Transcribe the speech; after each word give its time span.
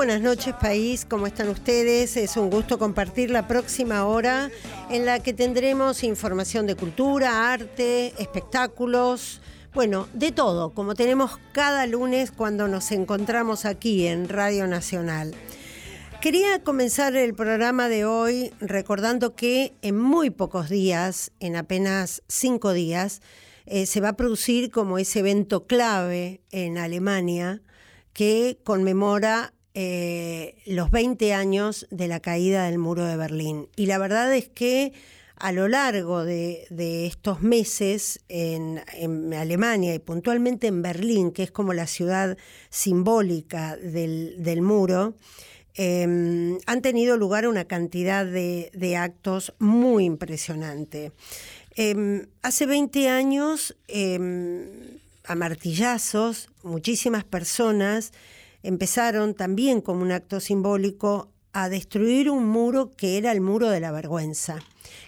buenas 0.00 0.22
noches 0.22 0.54
país, 0.54 1.04
¿cómo 1.04 1.26
están 1.26 1.50
ustedes? 1.50 2.16
Es 2.16 2.38
un 2.38 2.48
gusto 2.48 2.78
compartir 2.78 3.30
la 3.30 3.46
próxima 3.46 4.06
hora 4.06 4.50
en 4.88 5.04
la 5.04 5.20
que 5.22 5.34
tendremos 5.34 6.04
información 6.04 6.66
de 6.66 6.74
cultura, 6.74 7.52
arte, 7.52 8.14
espectáculos, 8.16 9.42
bueno, 9.74 10.08
de 10.14 10.32
todo, 10.32 10.70
como 10.70 10.94
tenemos 10.94 11.38
cada 11.52 11.86
lunes 11.86 12.30
cuando 12.30 12.66
nos 12.66 12.92
encontramos 12.92 13.66
aquí 13.66 14.06
en 14.06 14.30
Radio 14.30 14.66
Nacional. 14.66 15.34
Quería 16.22 16.64
comenzar 16.64 17.14
el 17.14 17.34
programa 17.34 17.90
de 17.90 18.06
hoy 18.06 18.54
recordando 18.58 19.36
que 19.36 19.74
en 19.82 19.98
muy 19.98 20.30
pocos 20.30 20.70
días, 20.70 21.30
en 21.40 21.56
apenas 21.56 22.22
cinco 22.26 22.72
días, 22.72 23.20
eh, 23.66 23.84
se 23.84 24.00
va 24.00 24.08
a 24.08 24.16
producir 24.16 24.70
como 24.70 24.96
ese 24.96 25.18
evento 25.18 25.66
clave 25.66 26.40
en 26.52 26.78
Alemania 26.78 27.60
que 28.14 28.58
conmemora 28.64 29.52
eh, 29.74 30.56
los 30.66 30.90
20 30.90 31.32
años 31.32 31.86
de 31.90 32.08
la 32.08 32.20
caída 32.20 32.64
del 32.64 32.78
muro 32.78 33.04
de 33.04 33.16
Berlín. 33.16 33.68
Y 33.76 33.86
la 33.86 33.98
verdad 33.98 34.34
es 34.34 34.48
que 34.48 34.92
a 35.36 35.52
lo 35.52 35.68
largo 35.68 36.24
de, 36.24 36.66
estos 37.06 37.40
meses 37.40 38.20
en, 38.28 38.82
Alemania 39.32 39.94
y 39.94 39.98
puntualmente 39.98 40.66
en 40.66 40.82
Berlín, 40.82 41.30
que 41.30 41.44
es 41.44 41.50
como 41.50 41.72
la 41.72 41.86
ciudad 41.86 42.36
simbólica 42.68 43.76
del, 43.76 44.60
muro, 44.60 45.14
em, 45.74 46.58
han 46.66 46.82
tenido 46.82 47.16
lugar 47.16 47.48
una 47.48 47.64
cantidad 47.64 48.26
de, 48.26 48.96
actos 48.98 49.54
muy 49.58 50.04
impresionante. 50.04 51.12
Em, 51.76 52.26
hace 52.42 52.66
20 52.66 53.08
años, 53.08 53.76
em, 53.88 54.68
a 55.24 55.34
martillazos, 55.36 56.50
muchísimas 56.62 57.24
personas 57.24 58.12
empezaron 58.62 59.34
también 59.34 59.80
como 59.80 60.02
un 60.02 60.12
acto 60.12 60.40
simbólico 60.40 61.30
a 61.52 61.68
destruir 61.68 62.30
un 62.30 62.46
muro 62.46 62.92
que 62.96 63.18
era 63.18 63.32
el 63.32 63.40
muro 63.40 63.70
de 63.70 63.80
la 63.80 63.90
vergüenza, 63.90 64.58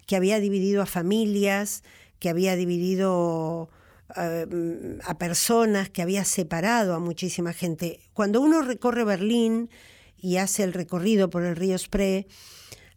que 0.06 0.16
había 0.16 0.40
dividido 0.40 0.82
a 0.82 0.86
familias, 0.86 1.82
que 2.18 2.28
había 2.28 2.56
dividido 2.56 3.68
eh, 4.16 4.98
a 5.04 5.18
personas, 5.18 5.90
que 5.90 6.02
había 6.02 6.24
separado 6.24 6.94
a 6.94 6.98
muchísima 6.98 7.52
gente. 7.52 8.00
Cuando 8.12 8.40
uno 8.40 8.62
recorre 8.62 9.04
Berlín 9.04 9.70
y 10.18 10.36
hace 10.36 10.64
el 10.64 10.72
recorrido 10.72 11.30
por 11.30 11.44
el 11.44 11.56
río 11.56 11.78
Spree, 11.78 12.26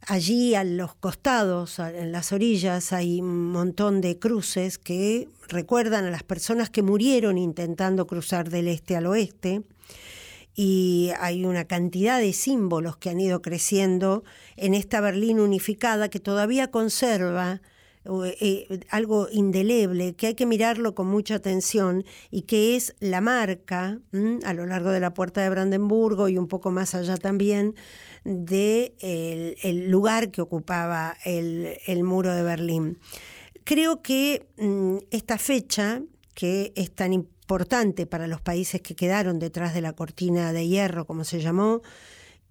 allí 0.07 0.55
a 0.55 0.63
los 0.63 0.95
costados, 0.95 1.79
en 1.79 2.11
las 2.11 2.31
orillas, 2.31 2.93
hay 2.93 3.21
un 3.21 3.51
montón 3.51 4.01
de 4.01 4.19
cruces 4.19 4.77
que 4.77 5.29
recuerdan 5.47 6.05
a 6.05 6.11
las 6.11 6.23
personas 6.23 6.69
que 6.69 6.81
murieron 6.81 7.37
intentando 7.37 8.07
cruzar 8.07 8.49
del 8.49 8.67
este 8.67 8.95
al 8.95 9.07
oeste 9.07 9.63
y 10.55 11.11
hay 11.19 11.45
una 11.45 11.65
cantidad 11.65 12.19
de 12.19 12.31
símbolos 12.33 12.97
que 12.97 13.09
han 13.09 13.19
ido 13.19 13.41
creciendo 13.41 14.23
en 14.55 14.73
esta 14.73 15.01
Berlín 15.01 15.39
unificada 15.39 16.09
que 16.09 16.19
todavía 16.19 16.71
conserva 16.71 17.61
eh, 18.39 18.81
algo 18.89 19.27
indeleble, 19.31 20.13
que 20.13 20.27
hay 20.27 20.35
que 20.35 20.45
mirarlo 20.45 20.95
con 20.95 21.07
mucha 21.07 21.35
atención 21.35 22.05
y 22.31 22.43
que 22.43 22.75
es 22.75 22.95
la 22.99 23.19
marca 23.19 23.99
a 24.45 24.53
lo 24.53 24.65
largo 24.65 24.91
de 24.91 24.99
la 24.99 25.13
puerta 25.13 25.41
de 25.41 25.49
Brandenburgo 25.49 26.29
y 26.29 26.37
un 26.37 26.47
poco 26.47 26.71
más 26.71 26.95
allá 26.95 27.17
también 27.17 27.75
de 28.23 29.55
lugar 29.87 30.31
que 30.31 30.41
ocupaba 30.41 31.17
el, 31.25 31.77
el, 31.87 32.03
muro 32.03 32.33
de 32.33 32.43
Berlín. 32.43 32.99
Creo 33.63 34.03
que 34.03 34.45
mm, 34.57 34.97
esta 35.09 35.39
fecha, 35.39 36.01
que 36.35 36.71
es 36.75 36.93
tan 36.93 37.11
importante, 37.11 37.34
importante 37.45 38.07
para 38.07 38.25
los 38.25 38.41
países 38.41 38.81
que 38.81 38.95
quedaron 38.95 39.37
detrás 39.37 39.75
de 39.75 39.81
la 39.81 39.93
cortina 39.93 40.51
de 40.51 40.67
hierro, 40.67 41.05
como 41.05 41.23
se 41.23 41.41
llamó, 41.41 41.83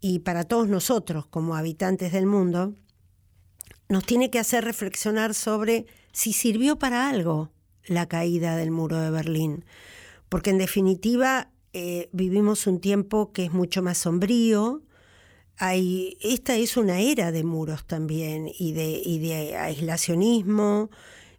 y 0.00 0.20
para 0.20 0.44
todos 0.44 0.68
nosotros 0.68 1.26
como 1.26 1.56
habitantes 1.56 2.12
del 2.12 2.26
mundo, 2.26 2.76
nos 3.88 4.06
tiene 4.06 4.30
que 4.30 4.38
hacer 4.38 4.62
reflexionar 4.64 5.34
sobre 5.34 5.86
si 6.12 6.32
sirvió 6.32 6.78
para 6.78 7.08
algo 7.08 7.50
la 7.86 8.06
caída 8.06 8.54
del 8.54 8.70
muro 8.70 9.00
de 9.00 9.10
Berlín. 9.10 9.64
Porque 10.28 10.50
en 10.50 10.58
definitiva 10.58 11.50
eh, 11.72 12.08
vivimos 12.12 12.68
un 12.68 12.80
tiempo 12.80 13.32
que 13.32 13.46
es 13.46 13.52
mucho 13.52 13.82
más 13.82 13.98
sombrío, 13.98 14.82
hay, 15.56 16.18
esta 16.20 16.54
es 16.54 16.76
una 16.76 17.00
era 17.00 17.32
de 17.32 17.42
muros 17.42 17.84
también 17.84 18.48
y 18.56 18.72
de, 18.74 19.02
y 19.04 19.18
de 19.18 19.56
aislacionismo 19.56 20.90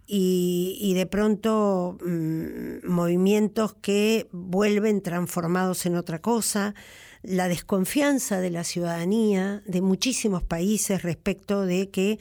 y, 0.07 0.93
de 0.95 1.05
pronto 1.05 1.97
mm, 2.05 2.87
movimientos 2.87 3.73
que 3.81 4.27
vuelven 4.31 5.01
transformados 5.01 5.85
en 5.85 5.95
otra 5.95 6.21
cosa, 6.21 6.75
la 7.23 7.47
desconfianza 7.47 8.39
de 8.39 8.51
la 8.51 8.63
ciudadanía 8.63 9.63
de 9.65 9.81
muchísimos 9.81 10.43
países 10.43 11.01
respecto 11.01 11.65
de 11.65 11.89
que 11.89 12.19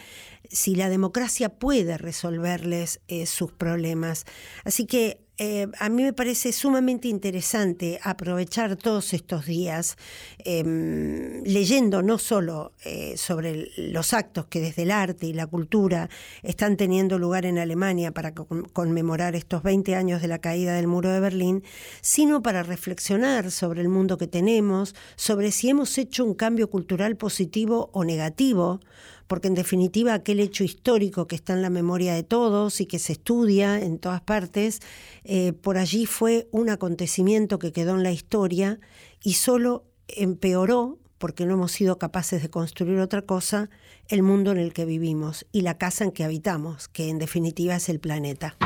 si 0.51 0.75
la 0.75 0.89
democracia 0.89 1.51
puede 1.51 1.99
resolverles 1.99 3.01
eh, 3.09 3.27
sus 3.27 3.53
problemas. 3.53 4.25
Así 4.65 4.87
que 4.87 5.24
eh, 5.37 5.67
a 5.81 5.89
mí 5.89 6.05
me 6.05 6.13
parece 6.13 6.53
sumamente 6.53 7.09
interesante 7.09 7.99
aprovechar 8.05 8.77
todos 8.77 9.13
estos 9.13 9.47
días 9.47 9.97
em, 10.39 11.43
leyendo 11.43 12.03
no 12.03 12.19
solo 12.19 12.73
eh, 12.85 13.17
sobre 13.17 13.69
los 13.77 14.15
actos 14.15 14.47
que 14.47 14.61
desde 14.61 14.83
el 14.83 14.93
arte 14.93 15.27
y 15.27 15.33
la 15.33 15.49
cultura 15.49 16.09
están 16.45 16.77
teniendo 16.77 17.19
lugar 17.19 17.47
en 17.47 17.59
Alemania 17.59 18.13
para 18.13 18.33
conmemorar 18.33 19.35
estos 19.35 19.65
20 19.65 19.97
años 19.97 20.23
de 20.23 20.29
la 20.29 20.39
caída 20.39 20.75
del 20.75 20.87
muro 20.87 21.11
de 21.11 21.19
Berlín, 21.19 21.65
sino 22.01 22.41
para 22.41 22.63
reflexionar 22.63 23.51
sobre 23.51 23.81
el 23.81 23.89
mundo 23.89 24.19
que 24.19 24.29
tenemos, 24.29 24.95
sobre 25.17 25.51
si 25.51 25.69
hemos 25.69 25.99
hecho 25.99 26.25
un 26.25 26.35
cambio 26.35 26.71
cultural 26.71 27.17
positivo 27.17 27.91
o 27.93 28.05
negativo, 28.05 28.79
porque 29.27 29.49
en 29.49 29.55
definitiva 29.55 30.15
aquel 30.15 30.41
hecho 30.41 30.65
histórico 30.65 31.27
que 31.27 31.37
está 31.37 31.53
en 31.53 31.63
la 31.63 31.71
memoria 31.71 32.15
de 32.15 32.23
todos 32.23 32.81
y 32.81 32.87
que 32.87 32.99
se 32.99 33.13
estudia 33.13 33.81
en 33.81 33.99
todas 33.99 34.21
partes, 34.21 34.81
eh, 35.25 35.53
por 35.53 35.79
allí 35.79 36.07
fue 36.07 36.49
un 36.51 36.71
acontecimiento 36.71 37.59
que 37.59 37.73
quedó 37.73 37.95
en 37.95 38.03
la 38.03 38.13
historia 38.13 38.79
y 39.23 39.35
solo 39.35 39.85
empeoró, 40.09 40.99
porque 41.19 41.47
no 41.47 41.55
hemos 41.55 41.73
sido 41.73 41.99
capaces 41.99 42.43
de 42.43 42.51
construir 42.51 42.99
otra 42.99 43.23
cosa, 43.23 43.71
el 44.09 44.23
mundo 44.23 44.53
en 44.53 44.59
el 44.59 44.73
que 44.73 44.85
vivimos 44.85 45.47
y 45.53 45.63
la 45.63 45.79
casa 45.79 46.05
en 46.05 46.13
que 46.13 46.25
habitamos, 46.25 46.89
que 46.89 47.09
en 47.09 47.19
definitiva 47.19 47.77
es 47.77 47.89
el 47.89 48.01
planeta. 48.01 48.57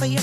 for 0.00 0.06
your 0.06 0.22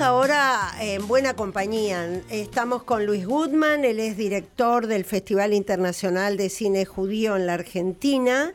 ahora 0.00 0.72
en 0.80 1.06
buena 1.06 1.34
compañía. 1.34 2.20
Estamos 2.30 2.82
con 2.82 3.06
Luis 3.06 3.26
Goodman, 3.26 3.84
él 3.84 4.00
es 4.00 4.16
director 4.16 4.88
del 4.88 5.04
Festival 5.04 5.52
Internacional 5.52 6.36
de 6.36 6.48
Cine 6.48 6.84
Judío 6.84 7.36
en 7.36 7.46
la 7.46 7.54
Argentina, 7.54 8.54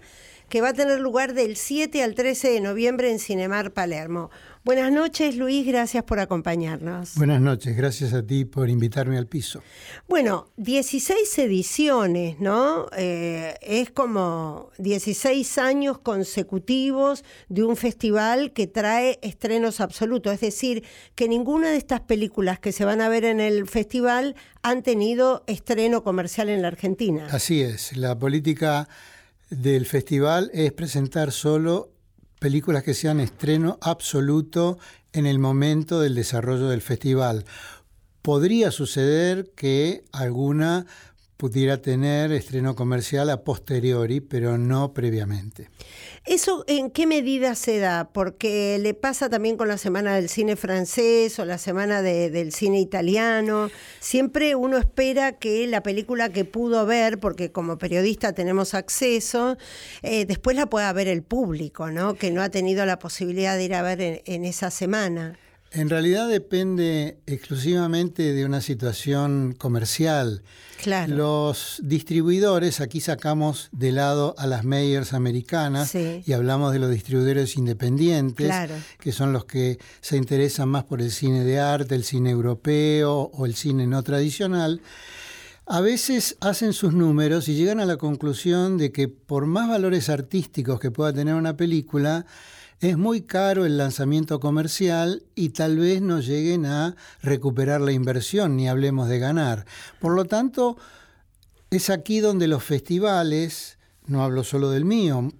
que 0.49 0.59
va 0.59 0.69
a 0.69 0.73
tener 0.73 0.99
lugar 0.99 1.33
del 1.33 1.55
7 1.55 2.03
al 2.03 2.13
13 2.13 2.51
de 2.51 2.59
noviembre 2.59 3.09
en 3.09 3.19
Cinemar 3.19 3.71
Palermo. 3.71 4.31
Buenas 4.67 4.91
noches, 4.91 5.37
Luis, 5.37 5.65
gracias 5.65 6.03
por 6.03 6.19
acompañarnos. 6.19 7.15
Buenas 7.15 7.39
noches, 7.39 7.77
gracias 7.77 8.11
a 8.11 8.21
ti 8.21 8.43
por 8.43 8.69
invitarme 8.69 9.17
al 9.17 9.25
piso. 9.25 9.63
Bueno, 10.09 10.49
16 10.57 11.39
ediciones, 11.39 12.41
¿no? 12.41 12.87
Eh, 12.97 13.55
es 13.61 13.91
como 13.91 14.71
16 14.77 15.57
años 15.59 15.99
consecutivos 15.99 17.23
de 17.47 17.63
un 17.63 17.77
festival 17.77 18.51
que 18.51 18.67
trae 18.67 19.19
estrenos 19.21 19.79
absolutos, 19.79 20.33
es 20.33 20.41
decir, 20.41 20.83
que 21.15 21.29
ninguna 21.29 21.69
de 21.69 21.77
estas 21.77 22.01
películas 22.01 22.59
que 22.59 22.73
se 22.73 22.83
van 22.83 22.99
a 22.99 23.07
ver 23.07 23.23
en 23.23 23.39
el 23.39 23.69
festival 23.69 24.35
han 24.63 24.83
tenido 24.83 25.45
estreno 25.47 26.03
comercial 26.03 26.49
en 26.49 26.61
la 26.61 26.67
Argentina. 26.67 27.29
Así 27.31 27.61
es, 27.61 27.95
la 27.95 28.19
política 28.19 28.89
del 29.49 29.85
festival 29.85 30.51
es 30.53 30.73
presentar 30.73 31.31
solo 31.31 31.93
películas 32.39 32.83
que 32.83 32.93
sean 32.93 33.19
estreno 33.19 33.77
absoluto 33.81 34.77
en 35.13 35.25
el 35.25 35.39
momento 35.39 35.99
del 35.99 36.15
desarrollo 36.15 36.67
del 36.69 36.81
festival. 36.81 37.45
Podría 38.21 38.71
suceder 38.71 39.51
que 39.55 40.03
alguna 40.11 40.85
pudiera 41.37 41.81
tener 41.81 42.31
estreno 42.31 42.75
comercial 42.75 43.29
a 43.29 43.43
posteriori, 43.43 44.21
pero 44.21 44.57
no 44.57 44.93
previamente. 44.93 45.69
¿Eso 46.25 46.65
en 46.67 46.89
qué 46.89 47.05
medida 47.05 47.55
se 47.55 47.77
da? 47.77 48.09
Porque 48.11 48.77
le 48.81 48.93
pasa 48.93 49.29
también 49.29 49.55
con 49.55 49.67
la 49.67 49.77
semana 49.77 50.15
del 50.15 50.29
cine 50.29 50.55
francés 50.55 51.37
o 51.39 51.45
la 51.45 51.57
semana 51.57 52.01
del 52.01 52.51
cine 52.51 52.81
italiano. 52.81 53.69
Siempre 53.99 54.55
uno 54.55 54.77
espera 54.77 55.33
que 55.33 55.67
la 55.67 55.83
película 55.83 56.29
que 56.29 56.43
pudo 56.43 56.85
ver, 56.85 57.19
porque 57.19 57.51
como 57.51 57.77
periodista 57.77 58.33
tenemos 58.33 58.73
acceso, 58.73 59.57
eh, 60.01 60.25
después 60.25 60.57
la 60.57 60.65
pueda 60.65 60.91
ver 60.91 61.07
el 61.07 61.21
público, 61.21 61.91
¿no? 61.91 62.15
Que 62.15 62.31
no 62.31 62.41
ha 62.41 62.49
tenido 62.49 62.85
la 62.85 62.99
posibilidad 62.99 63.55
de 63.55 63.63
ir 63.63 63.75
a 63.75 63.83
ver 63.83 64.23
en 64.25 64.43
esa 64.43 64.71
semana. 64.71 65.37
En 65.71 65.89
realidad 65.89 66.29
depende 66.29 67.17
exclusivamente 67.25 68.33
de 68.33 68.45
una 68.45 68.61
situación 68.61 69.53
comercial. 69.57 70.41
Claro. 70.81 71.15
Los 71.15 71.81
distribuidores, 71.83 72.79
aquí 72.79 73.01
sacamos 73.01 73.69
de 73.71 73.91
lado 73.91 74.33
a 74.37 74.47
las 74.47 74.63
mayors 74.63 75.13
americanas 75.13 75.93
y 75.93 76.31
hablamos 76.31 76.71
de 76.71 76.79
los 76.79 76.89
distribuidores 76.91 77.57
independientes, 77.57 78.53
que 78.99 79.11
son 79.11 79.33
los 79.33 79.45
que 79.45 79.77
se 80.01 80.17
interesan 80.17 80.69
más 80.69 80.85
por 80.85 81.01
el 81.01 81.11
cine 81.11 81.43
de 81.43 81.59
arte, 81.59 81.95
el 81.95 82.03
cine 82.03 82.29
europeo 82.29 83.29
o 83.33 83.45
el 83.45 83.55
cine 83.55 83.87
no 83.87 84.03
tradicional. 84.03 84.81
A 85.69 85.81
veces 85.81 86.37
hacen 86.39 86.71
sus 86.71 86.93
números 86.93 87.49
y 87.49 87.55
llegan 87.55 87.81
a 87.81 87.85
la 87.85 87.97
conclusión 87.97 88.77
de 88.77 88.93
que 88.93 89.09
por 89.09 89.47
más 89.47 89.67
valores 89.67 90.07
artísticos 90.07 90.79
que 90.79 90.91
pueda 90.91 91.11
tener 91.11 91.35
una 91.35 91.57
película, 91.57 92.25
es 92.79 92.97
muy 92.97 93.19
caro 93.19 93.65
el 93.65 93.77
lanzamiento 93.77 94.39
comercial 94.39 95.23
y 95.35 95.49
tal 95.49 95.77
vez 95.77 96.01
no 96.01 96.21
lleguen 96.21 96.65
a 96.65 96.95
recuperar 97.21 97.81
la 97.81 97.91
inversión, 97.91 98.55
ni 98.55 98.69
hablemos 98.69 99.09
de 99.09 99.19
ganar. 99.19 99.65
Por 99.99 100.13
lo 100.13 100.23
tanto, 100.23 100.77
es 101.69 101.89
aquí 101.89 102.21
donde 102.21 102.47
los 102.47 102.63
festivales, 102.63 103.77
no 104.05 104.23
hablo 104.23 104.45
solo 104.45 104.69
del 104.69 104.85
mío, 104.85 105.33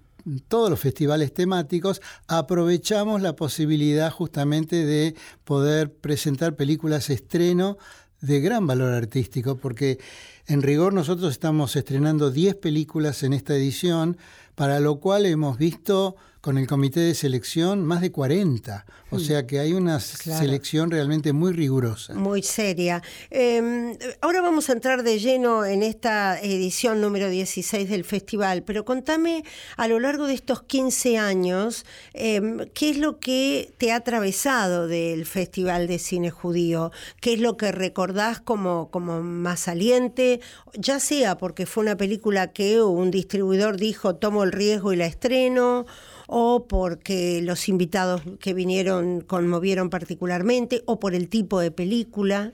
todos 0.48 0.68
los 0.68 0.78
festivales 0.78 1.32
temáticos, 1.32 2.02
aprovechamos 2.26 3.22
la 3.22 3.34
posibilidad 3.34 4.10
justamente 4.10 4.84
de 4.84 5.14
poder 5.44 5.90
presentar 5.90 6.54
películas 6.54 7.08
estreno 7.08 7.78
de 8.20 8.40
gran 8.40 8.66
valor 8.66 8.92
artístico, 8.92 9.56
porque 9.56 9.98
en 10.46 10.62
rigor 10.62 10.92
nosotros 10.92 11.32
estamos 11.32 11.76
estrenando 11.76 12.30
10 12.30 12.56
películas 12.56 13.22
en 13.22 13.32
esta 13.32 13.54
edición, 13.54 14.16
para 14.54 14.80
lo 14.80 14.98
cual 14.98 15.26
hemos 15.26 15.58
visto 15.58 16.16
con 16.48 16.56
el 16.56 16.66
comité 16.66 17.00
de 17.00 17.14
selección 17.14 17.84
más 17.84 18.00
de 18.00 18.10
40. 18.10 18.86
O 19.10 19.16
hmm. 19.16 19.20
sea 19.20 19.46
que 19.46 19.58
hay 19.58 19.74
una 19.74 20.00
selección 20.00 20.90
realmente 20.90 21.34
muy 21.34 21.52
rigurosa. 21.52 22.14
Muy 22.14 22.42
seria. 22.42 23.02
Em, 23.28 23.94
ahora 24.22 24.40
vamos 24.40 24.70
a 24.70 24.72
entrar 24.72 25.02
de 25.02 25.18
lleno 25.18 25.66
en 25.66 25.82
esta 25.82 26.40
edición 26.40 27.02
número 27.02 27.28
16 27.28 27.90
del 27.90 28.02
festival, 28.02 28.62
pero 28.62 28.86
contame 28.86 29.44
a 29.76 29.88
lo 29.88 30.00
largo 30.00 30.26
de 30.26 30.32
estos 30.32 30.62
15 30.62 31.18
años, 31.18 31.84
em, 32.14 32.60
¿qué 32.72 32.88
es 32.88 32.96
lo 32.96 33.18
que 33.18 33.74
te 33.76 33.92
ha 33.92 33.96
atravesado 33.96 34.88
del 34.88 35.26
Festival 35.26 35.86
de 35.86 35.98
Cine 35.98 36.30
Judío? 36.30 36.92
¿Qué 37.20 37.34
es 37.34 37.40
lo 37.40 37.58
que 37.58 37.72
recordás 37.72 38.40
como, 38.40 38.90
como 38.90 39.20
más 39.22 39.60
saliente? 39.60 40.40
Ya 40.72 40.98
sea 40.98 41.36
porque 41.36 41.66
fue 41.66 41.82
una 41.82 41.98
película 41.98 42.54
que 42.54 42.80
un 42.80 43.10
distribuidor 43.10 43.76
dijo, 43.76 44.14
tomo 44.14 44.44
el 44.44 44.52
riesgo 44.52 44.94
y 44.94 44.96
la 44.96 45.04
estreno, 45.04 45.84
o 46.30 46.66
porque 46.68 47.40
los 47.42 47.68
invitados 47.70 48.20
que 48.38 48.52
vinieron 48.52 49.22
conmovieron 49.22 49.88
particularmente, 49.88 50.82
o 50.84 51.00
por 51.00 51.14
el 51.14 51.28
tipo 51.28 51.58
de 51.58 51.70
película? 51.70 52.52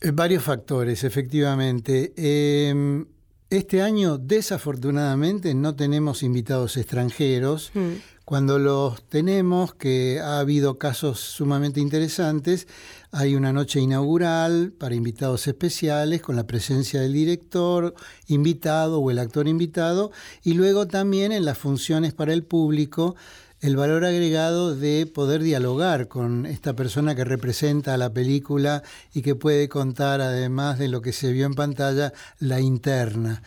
Eh, 0.00 0.10
varios 0.10 0.42
factores, 0.42 1.04
efectivamente. 1.04 2.14
Em, 2.16 3.04
este 3.50 3.82
año, 3.82 4.16
desafortunadamente, 4.16 5.54
no 5.54 5.76
tenemos 5.76 6.22
invitados 6.22 6.78
extranjeros. 6.78 7.70
Mm. 7.74 7.96
Cuando 8.24 8.58
los 8.58 9.02
tenemos, 9.08 9.74
que 9.74 10.20
ha 10.20 10.38
habido 10.38 10.78
casos 10.78 11.20
sumamente 11.20 11.80
interesantes, 11.80 12.68
hay 13.12 13.34
una 13.34 13.52
noche 13.52 13.80
inaugural 13.80 14.72
para 14.78 14.94
invitados 14.94 15.48
especiales 15.48 16.22
con 16.22 16.36
la 16.36 16.46
presencia 16.46 17.00
del 17.00 17.12
director 17.12 17.94
invitado 18.28 19.00
o 19.00 19.10
el 19.10 19.18
actor 19.18 19.48
invitado 19.48 20.12
y 20.44 20.54
luego 20.54 20.86
también 20.86 21.32
en 21.32 21.44
las 21.44 21.58
funciones 21.58 22.14
para 22.14 22.32
el 22.32 22.44
público 22.44 23.16
el 23.60 23.76
valor 23.76 24.04
agregado 24.04 24.74
de 24.74 25.06
poder 25.06 25.42
dialogar 25.42 26.08
con 26.08 26.46
esta 26.46 26.74
persona 26.74 27.14
que 27.14 27.24
representa 27.24 27.94
a 27.94 27.98
la 27.98 28.12
película 28.12 28.82
y 29.12 29.22
que 29.22 29.34
puede 29.34 29.68
contar, 29.68 30.20
además 30.20 30.78
de 30.78 30.88
lo 30.88 31.02
que 31.02 31.12
se 31.12 31.32
vio 31.32 31.46
en 31.46 31.54
pantalla, 31.54 32.12
la 32.38 32.60
interna. 32.60 33.42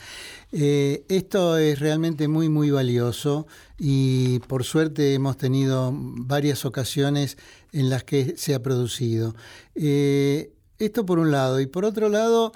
Eh, 0.51 1.03
esto 1.09 1.57
es 1.57 1.79
realmente 1.79 2.27
muy, 2.27 2.47
muy 2.47 2.69
valioso 2.69 3.47
y 3.79 4.37
por 4.47 4.63
suerte 4.63 5.15
hemos 5.15 5.35
tenido 5.37 5.91
varias 5.93 6.63
ocasiones 6.63 7.37
en 7.71 7.89
las 7.89 8.03
que 8.03 8.35
se 8.37 8.53
ha 8.53 8.61
producido. 8.61 9.35
Eh, 9.73 10.53
esto 10.77 11.05
por 11.05 11.17
un 11.17 11.31
lado. 11.31 11.59
Y 11.59 11.65
por 11.65 11.85
otro 11.85 12.09
lado, 12.09 12.51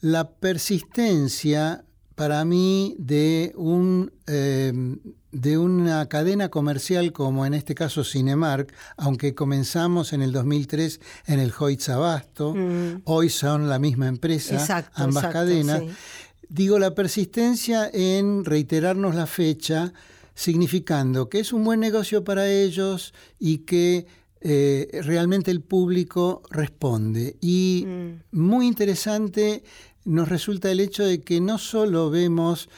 la 0.00 0.30
persistencia 0.30 1.84
para 2.14 2.44
mí 2.44 2.94
de 2.98 3.52
un 3.56 4.12
eh, 4.26 4.72
de 5.32 5.56
una 5.56 6.06
cadena 6.08 6.50
comercial 6.50 7.12
como 7.12 7.46
en 7.46 7.54
este 7.54 7.74
caso 7.74 8.04
Cinemark, 8.04 8.72
aunque 8.96 9.34
comenzamos 9.34 10.12
en 10.12 10.22
el 10.22 10.30
2003 10.30 11.00
en 11.26 11.40
el 11.40 11.52
Hoyts 11.58 11.88
Abasto, 11.88 12.54
mm. 12.54 13.02
hoy 13.04 13.30
son 13.30 13.68
la 13.68 13.78
misma 13.78 14.08
empresa, 14.08 14.86
ambas 14.94 15.26
cadenas. 15.28 15.82
Digo, 16.48 16.78
la 16.78 16.94
persistencia 16.94 17.90
en 17.92 18.44
reiterarnos 18.44 19.14
la 19.14 19.26
fecha, 19.26 19.94
significando 20.34 21.30
que 21.30 21.40
es 21.40 21.52
un 21.52 21.64
buen 21.64 21.80
negocio 21.80 22.24
para 22.24 22.46
ellos 22.46 23.14
y 23.38 23.58
que 23.58 24.06
eh, 24.42 25.00
realmente 25.04 25.50
el 25.50 25.62
público 25.62 26.42
responde. 26.50 27.36
Y 27.40 27.86
mm. 27.86 28.38
muy 28.38 28.66
interesante 28.66 29.64
nos 30.04 30.28
resulta 30.28 30.70
el 30.70 30.80
hecho 30.80 31.04
de 31.04 31.22
que 31.22 31.40
no 31.40 31.56
solo 31.56 32.10
vemos 32.10 32.68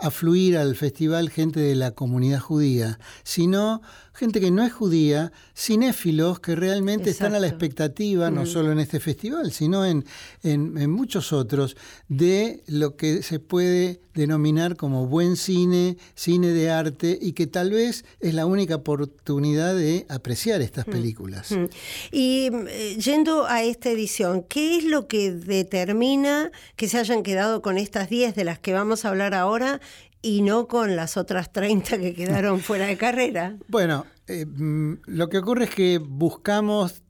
afluir 0.00 0.56
al 0.58 0.76
festival 0.76 1.30
gente 1.30 1.60
de 1.60 1.74
la 1.74 1.92
comunidad 1.92 2.40
judía, 2.40 2.98
sino 3.24 3.82
gente 4.14 4.40
que 4.40 4.50
no 4.50 4.62
es 4.62 4.72
judía, 4.72 5.32
cinéfilos 5.56 6.40
que 6.40 6.54
realmente 6.54 7.10
están 7.10 7.34
a 7.34 7.40
la 7.40 7.48
expectativa, 7.48 8.30
no 8.30 8.42
mm. 8.42 8.46
solo 8.46 8.72
en 8.72 8.78
este 8.78 9.00
festival, 9.00 9.52
sino 9.52 9.86
en, 9.86 10.04
en, 10.42 10.90
muchos 10.90 11.32
otros, 11.32 11.76
de 12.08 12.62
lo 12.66 12.96
que 12.96 13.22
se 13.22 13.38
puede 13.38 14.00
denominar 14.14 14.76
como 14.76 15.06
buen 15.06 15.36
cine, 15.36 15.96
cine 16.14 16.48
de 16.48 16.70
arte, 16.70 17.18
y 17.20 17.32
que 17.32 17.46
tal 17.46 17.70
vez 17.70 18.04
es 18.20 18.34
la 18.34 18.44
única 18.44 18.76
oportunidad 18.76 19.74
de 19.74 20.04
apreciar 20.08 20.60
estas 20.60 20.86
mm. 20.86 20.90
películas. 20.90 21.50
Mm. 21.50 21.64
Y 22.10 22.50
eh, 22.68 22.96
yendo 22.98 23.46
a 23.46 23.62
esta 23.62 23.90
edición, 23.90 24.44
¿qué 24.46 24.76
es 24.76 24.84
lo 24.84 25.06
que 25.06 25.32
determina 25.32 26.50
que 26.76 26.88
se 26.88 26.98
hayan 26.98 27.22
quedado 27.22 27.62
con 27.62 27.78
estas 27.78 28.10
10 28.10 28.34
de 28.34 28.44
las 28.44 28.58
que 28.58 28.74
vamos 28.74 29.04
a 29.04 29.08
hablar 29.08 29.34
ahora 29.34 29.80
y 30.22 30.42
no 30.42 30.68
con 30.68 30.96
las 30.96 31.16
otras 31.16 31.52
30 31.52 31.98
que 31.98 32.14
quedaron 32.14 32.60
fuera 32.60 32.86
de 32.86 32.96
carrera. 32.96 33.56
Bueno, 33.68 34.06
eh, 34.28 34.46
mm, 34.46 35.00
lo 35.06 35.28
que 35.28 35.38
ocurre 35.38 35.64
es 35.64 35.70
que 35.70 35.98
buscamos 35.98 37.02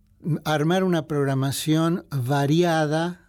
armar 0.45 0.85
una 0.85 1.07
programación 1.07 2.07
variada 2.11 3.21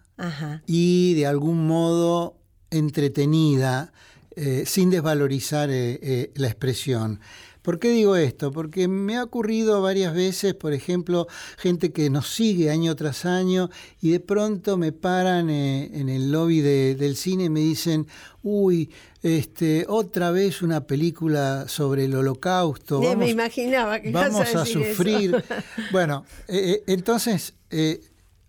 y 0.66 1.14
de 1.14 1.26
algún 1.26 1.66
modo 1.66 2.38
entretenida. 2.70 3.92
eh, 4.36 4.64
sin 4.66 4.90
desvalorizar 4.90 5.68
la 5.68 6.46
expresión. 6.48 7.20
¿Por 7.64 7.78
qué 7.78 7.88
digo 7.88 8.14
esto? 8.14 8.52
Porque 8.52 8.88
me 8.88 9.16
ha 9.16 9.24
ocurrido 9.24 9.80
varias 9.80 10.12
veces, 10.12 10.52
por 10.52 10.74
ejemplo, 10.74 11.26
gente 11.56 11.92
que 11.92 12.10
nos 12.10 12.28
sigue 12.28 12.68
año 12.68 12.94
tras 12.94 13.24
año 13.24 13.70
y 14.02 14.10
de 14.10 14.20
pronto 14.20 14.76
me 14.76 14.92
paran 14.92 15.48
eh, 15.48 15.88
en 15.94 16.10
el 16.10 16.30
lobby 16.30 16.60
del 16.60 17.16
cine 17.16 17.44
y 17.44 17.48
me 17.48 17.60
dicen, 17.60 18.06
uy, 18.42 18.90
este, 19.22 19.86
otra 19.88 20.30
vez 20.30 20.60
una 20.60 20.86
película 20.86 21.64
sobre 21.66 22.04
el 22.04 22.14
holocausto. 22.14 23.00
Vamos, 23.00 23.16
me 23.16 23.30
imaginaba 23.30 23.98
que 23.98 24.10
vamos 24.10 24.54
a, 24.54 24.66
sufrir. 24.66 25.42
bueno, 25.90 26.26
eh, 26.48 26.70
eh, 26.70 26.82
entonces, 26.88 27.54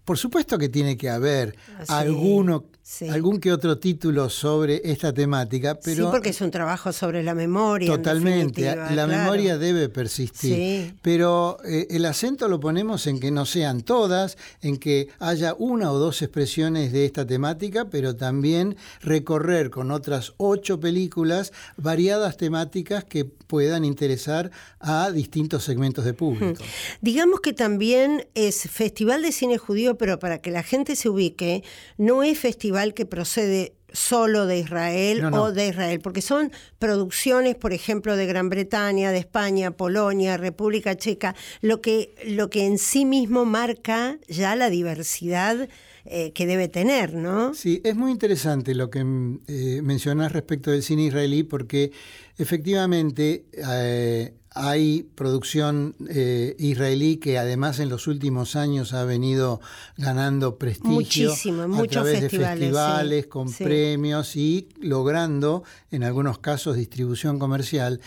por 0.04 0.18
supuesto 0.18 0.58
que 0.58 0.68
tiene 0.68 0.98
que 0.98 1.10
haber 1.10 1.56
ah, 1.88 2.00
alguno 2.00 2.66
algún 3.10 3.40
que 3.40 3.52
otro 3.52 3.80
título 3.80 4.30
sobre 4.30 4.80
esta 4.84 5.12
temática, 5.12 5.80
pero... 5.84 6.06
Sí, 6.06 6.12
porque 6.12 6.30
es 6.30 6.42
un 6.42 6.52
trabajo 6.52 6.94
sobre 6.94 7.24
la 7.24 7.34
memoria. 7.34 7.90
Totalmente, 7.90 8.76
la 8.76 9.08
memoria 9.08 9.58
debe 9.58 9.90
persistir, 9.90 10.96
pero 11.02 11.58
eh, 11.66 11.88
el 11.90 12.06
acento 12.06 12.48
lo 12.48 12.60
ponemos 12.60 13.08
en 13.08 13.20
que 13.20 13.32
no 13.32 13.46
sean 13.46 13.82
todas, 13.82 14.38
en 14.62 14.78
que 14.78 15.08
haya 15.18 15.56
una 15.58 15.92
o 15.92 15.98
dos 15.98 16.22
expresiones 16.22 16.92
de 16.92 17.06
esta 17.06 17.26
temática, 17.26 17.86
pero 17.90 18.16
también 18.16 18.78
recorrer 19.02 19.72
con 19.72 19.90
otras 19.90 20.34
ocho 20.38 20.80
películas 20.80 21.54
variadas 21.78 22.38
temáticas 22.38 23.04
que 23.04 23.26
puedan 23.26 23.84
interesar 23.84 24.52
a 24.80 25.10
distintos 25.10 25.64
segmentos 25.64 26.06
de 26.06 26.14
público. 26.14 26.64
Digamos 27.02 27.40
que 27.42 27.54
también 27.54 28.28
es 28.36 28.70
Festival 28.70 29.24
de 29.24 29.32
Cine 29.32 29.58
Judío, 29.58 29.98
pero 29.98 30.20
para 30.20 30.40
que 30.40 30.52
la 30.52 30.62
gente 30.62 30.96
se 30.96 31.10
ubique, 31.10 31.64
no 31.98 32.24
es 32.24 32.38
festival 32.38 32.75
que 32.94 33.06
procede 33.06 33.74
solo 33.96 34.46
de 34.46 34.60
Israel 34.60 35.24
o 35.34 35.52
de 35.52 35.70
Israel, 35.70 36.00
porque 36.02 36.22
son 36.22 36.52
producciones, 36.80 37.56
por 37.56 37.74
ejemplo, 37.74 38.16
de 38.16 38.26
Gran 38.26 38.50
Bretaña, 38.50 39.12
de 39.12 39.20
España, 39.20 39.72
Polonia, 39.72 40.38
República 40.38 40.96
Checa, 40.96 41.36
lo 41.62 41.82
que, 41.82 42.14
lo 42.28 42.50
que 42.50 42.66
en 42.66 42.78
sí 42.78 43.06
mismo 43.06 43.46
marca 43.46 44.20
ya 44.28 44.56
la 44.56 44.70
diversidad 44.70 45.70
eh, 46.08 46.34
que 46.34 46.46
debe 46.46 46.68
tener, 46.68 47.16
¿no? 47.16 47.56
Sí, 47.56 47.82
es 47.84 47.96
muy 47.96 48.12
interesante 48.12 48.76
lo 48.76 48.92
que 48.92 49.00
eh, 49.00 49.82
mencionas 49.82 50.34
respecto 50.34 50.70
del 50.70 50.84
cine 50.84 51.06
israelí, 51.06 51.44
porque 51.44 51.92
efectivamente 52.38 53.46
eh, 53.54 54.34
hay 54.56 55.04
producción 55.16 55.96
eh, 56.10 56.56
israelí 56.58 57.18
que 57.18 57.38
además 57.38 57.80
en 57.80 57.90
los 57.90 58.08
últimos 58.08 58.56
años 58.56 58.94
ha 58.94 59.04
venido 59.04 59.60
ganando 59.98 60.58
prestigio 60.58 61.34
a 61.34 61.84
través 61.84 62.22
de 62.22 62.30
festivales 62.30 63.28
con 63.28 63.52
premios 63.52 64.38
y 64.38 64.70
logrando 64.80 65.64
en 65.92 66.06
algunos 66.06 66.40
casos 66.40 66.78
distribución 66.78 67.38
comercial, 67.38 68.00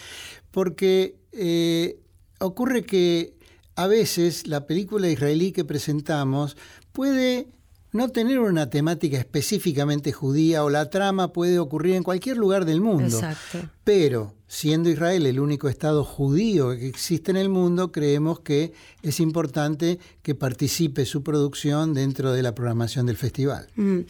porque 0.51 1.17
eh, 1.33 2.01
ocurre 2.41 2.85
que 2.85 3.37
a 3.77 3.87
veces 3.87 4.47
la 4.47 4.67
película 4.67 5.09
israelí 5.11 5.53
que 5.53 5.67
presentamos 5.67 6.57
puede 6.93 7.49
no 7.93 8.09
tener 8.11 8.39
una 8.39 8.69
temática 8.71 9.19
específicamente 9.19 10.13
judía 10.13 10.65
o 10.65 10.71
la 10.71 10.91
trama 10.91 11.33
puede 11.33 11.59
ocurrir 11.59 11.95
en 11.95 12.03
cualquier 12.03 12.37
lugar 12.37 12.65
del 12.65 12.81
mundo. 12.81 13.17
Exacto. 13.17 13.69
Pero 13.85 14.35
siendo 14.47 14.91
Israel 14.91 15.27
el 15.27 15.41
único 15.41 15.69
Estado 15.69 16.05
judío 16.05 16.71
que 16.71 16.89
existe 16.89 17.31
en 17.31 17.37
el 17.37 17.49
mundo, 17.49 17.93
creemos 17.93 18.41
que 18.41 18.73
es 19.03 19.21
importante 19.21 19.99
que 20.23 20.35
participe 20.35 21.07
su 21.07 21.23
producción 21.23 21.95
dentro 21.95 22.33
de 22.33 22.43
la 22.43 22.55
programación 22.55 23.07
del 23.07 23.17
festival. 23.17 23.69
Mm. 23.77 24.01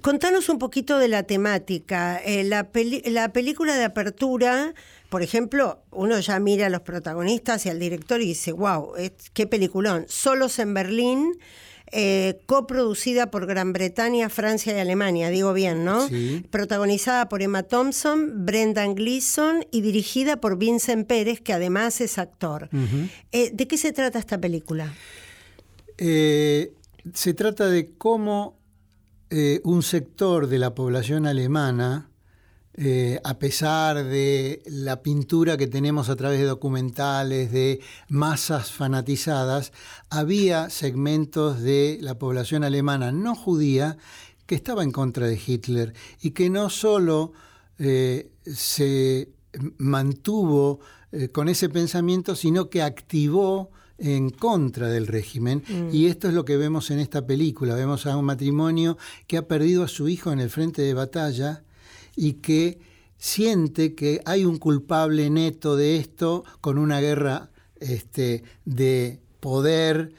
Contanos 0.00 0.48
un 0.48 0.58
poquito 0.58 0.98
de 0.98 1.08
la 1.08 1.22
temática. 1.22 2.18
Eh, 2.18 2.44
la, 2.44 2.68
la 3.06 3.32
película 3.32 3.76
de 3.76 3.84
apertura 3.84 4.74
por 5.14 5.22
ejemplo, 5.22 5.80
uno 5.92 6.18
ya 6.18 6.40
mira 6.40 6.66
a 6.66 6.70
los 6.70 6.80
protagonistas 6.80 7.66
y 7.66 7.68
al 7.68 7.78
director 7.78 8.20
y 8.20 8.26
dice, 8.26 8.50
wow, 8.50 8.94
qué 9.32 9.46
peliculón. 9.46 10.06
Solos 10.08 10.58
en 10.58 10.74
Berlín, 10.74 11.38
eh, 11.96 12.40
coproducida 12.46 13.30
por 13.30 13.46
Gran 13.46 13.72
Bretaña, 13.72 14.28
Francia 14.28 14.76
y 14.76 14.80
Alemania, 14.80 15.30
digo 15.30 15.52
bien, 15.52 15.84
¿no? 15.84 16.08
Protagonizada 16.50 17.28
por 17.28 17.40
Emma 17.40 17.62
Thompson, 17.62 18.44
Brendan 18.44 18.96
Gleeson 18.96 19.64
y 19.70 19.80
dirigida 19.80 20.40
por 20.40 20.58
Vincent 20.58 21.06
Pérez, 21.06 21.40
que 21.40 21.52
además 21.52 22.00
es 22.00 22.18
actor. 22.18 22.68
Eh, 23.30 23.52
¿De 23.54 23.68
qué 23.68 23.78
se 23.78 23.92
trata 23.92 24.18
esta 24.18 24.38
película? 24.38 24.92
Eh, 25.96 26.72
se 27.12 27.32
trata 27.32 27.68
de 27.68 27.92
cómo 27.96 28.58
un 29.62 29.82
sector 29.82 30.48
de 30.48 30.58
la 30.58 30.74
población 30.74 31.26
alemana 31.26 32.08
eh, 32.76 33.20
a 33.22 33.38
pesar 33.38 34.04
de 34.04 34.62
la 34.66 35.00
pintura 35.00 35.56
que 35.56 35.68
tenemos 35.68 36.08
a 36.08 36.16
través 36.16 36.40
de 36.40 36.46
documentales, 36.46 37.52
de 37.52 37.80
masas 38.08 38.72
fanatizadas, 38.72 39.72
había 40.10 40.70
segmentos 40.70 41.60
de 41.60 41.98
la 42.00 42.18
población 42.18 42.64
alemana 42.64 43.12
no 43.12 43.36
judía 43.36 43.96
que 44.46 44.56
estaba 44.56 44.82
en 44.82 44.90
contra 44.90 45.26
de 45.26 45.40
Hitler 45.44 45.94
y 46.20 46.32
que 46.32 46.50
no 46.50 46.68
solo 46.68 47.32
eh, 47.78 48.30
se 48.44 49.28
mantuvo 49.78 50.80
eh, 51.12 51.28
con 51.28 51.48
ese 51.48 51.68
pensamiento, 51.68 52.34
sino 52.34 52.70
que 52.70 52.82
activó 52.82 53.70
en 53.98 54.30
contra 54.30 54.88
del 54.88 55.06
régimen. 55.06 55.62
Mm. 55.68 55.94
Y 55.94 56.06
esto 56.06 56.28
es 56.28 56.34
lo 56.34 56.44
que 56.44 56.56
vemos 56.56 56.90
en 56.90 56.98
esta 56.98 57.24
película. 57.26 57.76
Vemos 57.76 58.06
a 58.06 58.16
un 58.16 58.24
matrimonio 58.24 58.98
que 59.28 59.36
ha 59.36 59.46
perdido 59.46 59.84
a 59.84 59.88
su 59.88 60.08
hijo 60.08 60.32
en 60.32 60.40
el 60.40 60.50
frente 60.50 60.82
de 60.82 60.94
batalla 60.94 61.63
y 62.16 62.34
que 62.34 62.78
siente 63.16 63.94
que 63.94 64.20
hay 64.24 64.44
un 64.44 64.58
culpable 64.58 65.30
neto 65.30 65.76
de 65.76 65.96
esto 65.96 66.44
con 66.60 66.78
una 66.78 67.00
guerra 67.00 67.50
este, 67.80 68.44
de 68.64 69.20
poder 69.40 70.12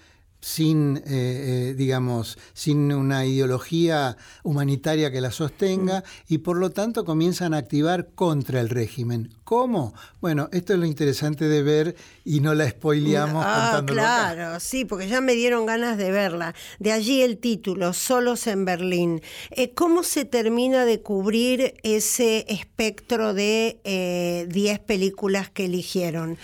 sin, 0.46 0.98
eh, 0.98 1.02
eh, 1.08 1.74
digamos, 1.76 2.38
sin 2.54 2.94
una 2.94 3.26
ideología 3.26 4.16
humanitaria 4.44 5.12
que 5.12 5.20
la 5.20 5.32
sostenga 5.32 6.04
y 6.28 6.38
por 6.38 6.58
lo 6.58 6.70
tanto 6.70 7.04
comienzan 7.04 7.56
a 7.56 7.58
activar 7.58 8.10
contra 8.14 8.62
el 8.62 8.70
régimen. 8.70 9.34
¿Cómo? 9.46 9.94
Bueno, 10.22 10.50
esto 10.52 10.74
es 10.74 10.80
lo 10.80 10.86
interesante 10.88 11.48
de 11.48 11.62
ver 11.62 11.96
y 12.24 12.40
no 12.40 12.56
la 12.56 12.68
spoileamos 12.68 13.46
ah, 13.46 13.84
Claro, 13.86 14.60
sí, 14.60 14.86
porque 14.86 15.08
ya 15.08 15.22
me 15.22 15.36
dieron 15.36 15.68
ganas 15.68 16.00
de 16.00 16.10
verla. 16.10 16.56
De 16.80 16.92
allí 16.92 17.22
el 17.22 17.38
título, 17.38 17.94
Solos 17.94 18.48
en 18.48 18.66
Berlín. 18.66 19.22
Eh, 19.52 19.72
¿Cómo 19.76 20.02
se 20.02 20.26
termina 20.26 20.84
de 20.86 21.00
cubrir 21.00 21.76
ese 21.84 22.48
espectro 22.50 23.36
de 23.36 24.48
10 24.50 24.80
películas 24.80 25.52
que 25.52 25.66
eligieron? 25.66 26.40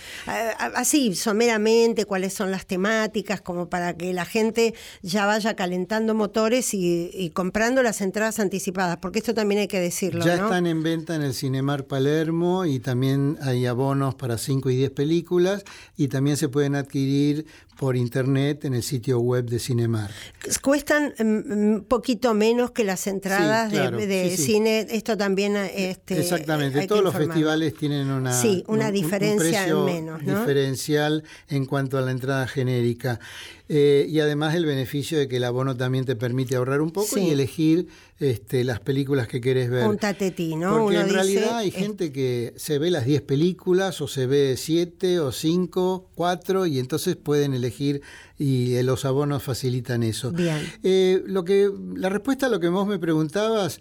así, 0.76 1.16
someramente, 1.16 2.04
cuáles 2.04 2.32
son 2.34 2.52
las 2.52 2.66
temáticas, 2.66 3.40
como 3.40 3.68
para 3.68 3.96
que 3.96 4.12
la 4.12 4.26
gente 4.26 4.74
ya 5.02 5.26
vaya 5.26 5.56
calentando 5.56 6.14
motores 6.14 6.72
y, 6.72 7.32
comprando 7.34 7.82
las 7.82 8.00
entradas 8.00 8.38
anticipadas, 8.38 8.98
porque 8.98 9.18
esto 9.18 9.34
también 9.34 9.62
hay 9.62 9.68
que 9.68 9.80
decirlo. 9.80 10.24
Ya 10.24 10.34
están 10.34 10.68
en 10.68 10.84
venta 10.84 11.16
en 11.16 11.22
el 11.22 11.34
Cinemar 11.34 11.84
Palermo 11.86 12.64
y 12.64 12.78
también 12.78 12.91
hay 13.40 13.66
abonos 13.66 14.14
para 14.14 14.38
5 14.38 14.70
y 14.70 14.76
10 14.76 14.90
películas 14.90 15.64
y 15.96 16.08
también 16.08 16.36
se 16.36 16.48
pueden 16.48 16.74
adquirir 16.74 17.46
por 17.78 17.96
internet 17.96 18.64
en 18.64 18.74
el 18.74 18.82
sitio 18.82 19.18
web 19.18 19.46
de 19.46 19.58
Cinemar. 19.58 20.10
Cuestan 20.62 21.14
un 21.18 21.78
mm, 21.78 21.84
poquito 21.84 22.34
menos 22.34 22.70
que 22.70 22.84
las 22.84 23.06
entradas 23.06 23.72
de, 23.72 24.36
cine. 24.36 24.86
Esto 24.90 25.16
también 25.16 25.56
este, 25.56 26.20
exactamente. 26.20 26.86
Todos 26.86 27.02
los 27.02 27.14
festivales 27.14 27.74
tienen 27.74 28.10
una 28.10 28.32
sí 28.32 28.62
una 28.68 28.90
diferencia 28.90 29.74
menos, 29.74 30.20
diferencial 30.20 31.24
en 31.48 31.66
cuanto 31.66 31.98
a 31.98 32.02
la 32.02 32.10
entrada 32.10 32.46
genérica. 32.46 33.18
Eh, 33.68 34.06
y 34.08 34.20
además 34.20 34.54
el 34.54 34.66
beneficio 34.66 35.18
de 35.18 35.28
que 35.28 35.38
el 35.38 35.44
abono 35.44 35.76
también 35.76 36.04
te 36.04 36.14
permite 36.14 36.56
ahorrar 36.56 36.82
un 36.82 36.90
poco 36.90 37.18
y 37.18 37.30
elegir 37.30 37.88
este, 38.22 38.64
las 38.64 38.80
películas 38.80 39.28
que 39.28 39.40
querés 39.40 39.70
ver. 39.70 39.88
Un 39.88 39.98
tatetí, 39.98 40.56
¿no? 40.56 40.78
Porque 40.78 41.00
en 41.00 41.08
realidad 41.08 41.58
hay 41.58 41.70
gente 41.70 42.12
que 42.12 42.54
se 42.56 42.78
ve 42.78 42.90
las 42.90 43.04
10 43.04 43.22
películas 43.22 44.00
o 44.00 44.08
se 44.08 44.26
ve 44.26 44.54
7 44.56 45.20
o 45.20 45.32
5, 45.32 46.10
4 46.14 46.66
y 46.66 46.78
entonces 46.78 47.16
pueden 47.16 47.54
elegir 47.54 48.02
y 48.38 48.74
eh, 48.74 48.82
los 48.82 49.04
abonos 49.04 49.42
facilitan 49.42 50.02
eso. 50.02 50.32
Bien. 50.32 50.60
Eh, 50.82 51.22
lo 51.26 51.44
que, 51.44 51.70
la 51.96 52.08
respuesta 52.08 52.46
a 52.46 52.48
lo 52.48 52.60
que 52.60 52.68
vos 52.68 52.86
me 52.86 52.98
preguntabas, 52.98 53.80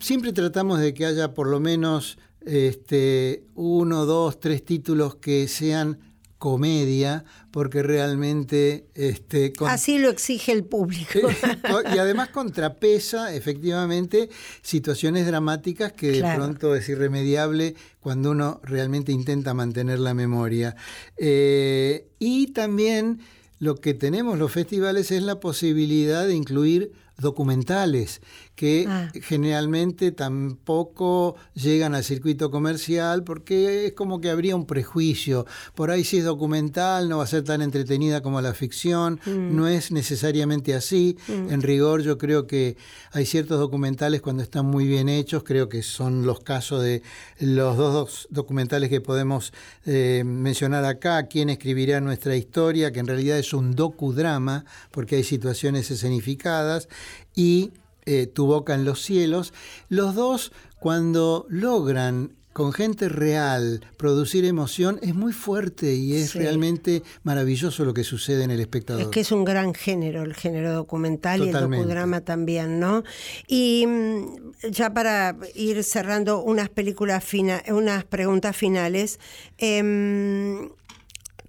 siempre 0.00 0.32
tratamos 0.32 0.78
de 0.78 0.94
que 0.94 1.04
haya 1.04 1.34
por 1.34 1.48
lo 1.48 1.58
menos 1.58 2.18
este, 2.46 3.44
uno, 3.54 4.06
dos, 4.06 4.40
tres 4.40 4.64
títulos 4.64 5.16
que 5.16 5.48
sean 5.48 5.98
comedia, 6.42 7.24
porque 7.52 7.84
realmente... 7.84 8.88
Este, 8.96 9.52
Así 9.60 9.98
lo 9.98 10.10
exige 10.10 10.50
el 10.50 10.64
público. 10.64 11.20
y 11.94 11.98
además 11.98 12.30
contrapesa, 12.30 13.32
efectivamente, 13.32 14.28
situaciones 14.60 15.24
dramáticas 15.24 15.92
que 15.92 16.10
de 16.20 16.34
pronto 16.34 16.74
es 16.74 16.88
irremediable 16.88 17.76
cuando 18.00 18.32
uno 18.32 18.60
realmente 18.64 19.12
intenta 19.12 19.54
mantener 19.54 20.00
la 20.00 20.14
memoria. 20.14 20.74
Eh, 21.16 22.08
y 22.18 22.48
también 22.48 23.20
lo 23.60 23.76
que 23.76 23.94
tenemos 23.94 24.36
los 24.36 24.50
festivales 24.50 25.12
es 25.12 25.22
la 25.22 25.38
posibilidad 25.38 26.26
de 26.26 26.34
incluir 26.34 26.90
documentales 27.18 28.20
que 28.54 28.84
Ah. 28.88 29.10
generalmente 29.22 30.12
tampoco 30.12 31.36
llegan 31.54 31.94
al 31.94 32.04
circuito 32.04 32.50
comercial 32.50 33.24
porque 33.24 33.86
es 33.86 33.92
como 33.94 34.20
que 34.20 34.30
habría 34.30 34.54
un 34.56 34.66
prejuicio. 34.66 35.46
Por 35.74 35.90
ahí 35.90 36.04
si 36.04 36.18
es 36.18 36.24
documental 36.24 37.08
no 37.08 37.18
va 37.18 37.24
a 37.24 37.26
ser 37.26 37.44
tan 37.44 37.62
entretenida 37.62 38.20
como 38.22 38.40
la 38.40 38.54
ficción, 38.54 39.20
no 39.26 39.68
es 39.68 39.90
necesariamente 39.90 40.74
así. 40.74 41.16
En 41.28 41.62
rigor 41.62 42.02
yo 42.02 42.18
creo 42.18 42.46
que 42.46 42.76
hay 43.12 43.26
ciertos 43.26 43.58
documentales 43.58 44.20
cuando 44.20 44.42
están 44.42 44.66
muy 44.66 44.86
bien 44.86 45.08
hechos, 45.08 45.42
creo 45.44 45.68
que 45.68 45.82
son 45.82 46.26
los 46.26 46.40
casos 46.40 46.82
de 46.82 47.02
los 47.40 47.76
dos 47.76 48.28
documentales 48.30 48.90
que 48.90 49.00
podemos 49.00 49.52
eh, 49.86 50.22
mencionar 50.24 50.84
acá, 50.84 51.24
quién 51.26 51.48
escribirá 51.50 52.00
nuestra 52.00 52.36
historia, 52.36 52.92
que 52.92 53.00
en 53.00 53.06
realidad 53.06 53.38
es 53.38 53.52
un 53.52 53.74
docudrama 53.74 54.64
porque 54.90 55.16
hay 55.16 55.24
situaciones 55.24 55.90
escenificadas 55.90 56.88
y 57.34 57.70
eh, 58.06 58.26
Tu 58.26 58.46
boca 58.46 58.74
en 58.74 58.84
los 58.84 59.00
cielos, 59.02 59.52
los 59.88 60.14
dos 60.14 60.52
cuando 60.80 61.46
logran 61.48 62.32
con 62.52 62.74
gente 62.74 63.08
real 63.08 63.80
producir 63.96 64.44
emoción 64.44 64.98
es 65.00 65.14
muy 65.14 65.32
fuerte 65.32 65.94
y 65.94 66.16
es 66.16 66.32
Sí. 66.32 66.38
realmente 66.38 67.02
maravilloso 67.22 67.86
lo 67.86 67.94
que 67.94 68.04
sucede 68.04 68.44
en 68.44 68.50
el 68.50 68.60
espectador. 68.60 69.00
Es 69.00 69.08
que 69.08 69.20
es 69.20 69.32
un 69.32 69.44
gran 69.44 69.72
género, 69.72 70.22
el 70.22 70.34
género 70.34 70.74
documental 70.74 71.42
y 71.42 71.48
el 71.48 71.52
docudrama 71.54 72.20
también, 72.20 72.78
¿no? 72.78 73.04
Y 73.48 73.86
mm, 73.86 74.70
ya 74.70 74.92
para 74.92 75.34
ir 75.54 75.82
cerrando 75.82 76.42
unas 76.42 76.68
películas 76.68 77.24
fina, 77.24 77.62
unas 77.68 78.04
preguntas 78.04 78.54
finales, 78.54 79.18
em, 79.56 80.68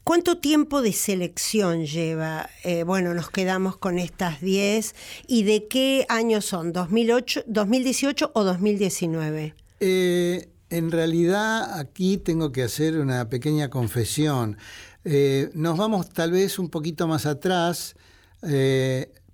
¿cuánto 0.03 0.37
tiempo 0.37 0.81
de 0.81 0.93
selección 0.93 1.85
lleva? 1.85 2.49
Eh, 2.63 2.83
bueno, 2.83 3.13
nos 3.13 3.29
quedamos 3.29 3.77
con 3.77 3.99
estas 3.99 4.41
10 4.41 4.95
y 5.27 5.43
de 5.43 5.67
qué 5.67 6.05
años 6.09 6.45
son, 6.45 6.73
2008, 6.73 7.43
2018 7.47 8.31
o 8.33 8.43
2019? 8.43 9.55
Eh, 9.79 10.49
en 10.69 10.91
realidad 10.91 11.79
aquí 11.79 12.17
tengo 12.17 12.51
que 12.51 12.63
hacer 12.63 12.97
una 12.97 13.29
pequeña 13.29 13.69
confesión. 13.69 14.57
Eh, 15.05 15.49
nos 15.53 15.77
vamos 15.77 16.09
tal 16.09 16.31
vez 16.31 16.59
un 16.59 16.69
poquito 16.69 17.07
más 17.07 17.25
atrás, 17.25 17.95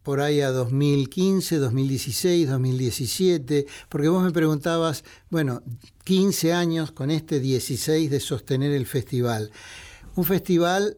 por 0.04 0.22
ahí 0.22 0.42
a 0.42 0.52
2015, 0.52 1.58
2016, 1.58 2.48
2017, 2.48 3.66
porque 3.90 4.08
vos 4.08 4.24
me 4.24 4.32
preguntabas, 4.32 5.04
bueno, 5.30 5.64
15 6.04 6.54
años 6.54 6.92
con 6.92 7.10
este 7.10 7.40
16 7.40 8.10
de 8.10 8.20
sostener 8.20 8.72
el 8.72 8.86
festival. 8.86 9.52
Un 10.20 10.26
festival 10.26 10.98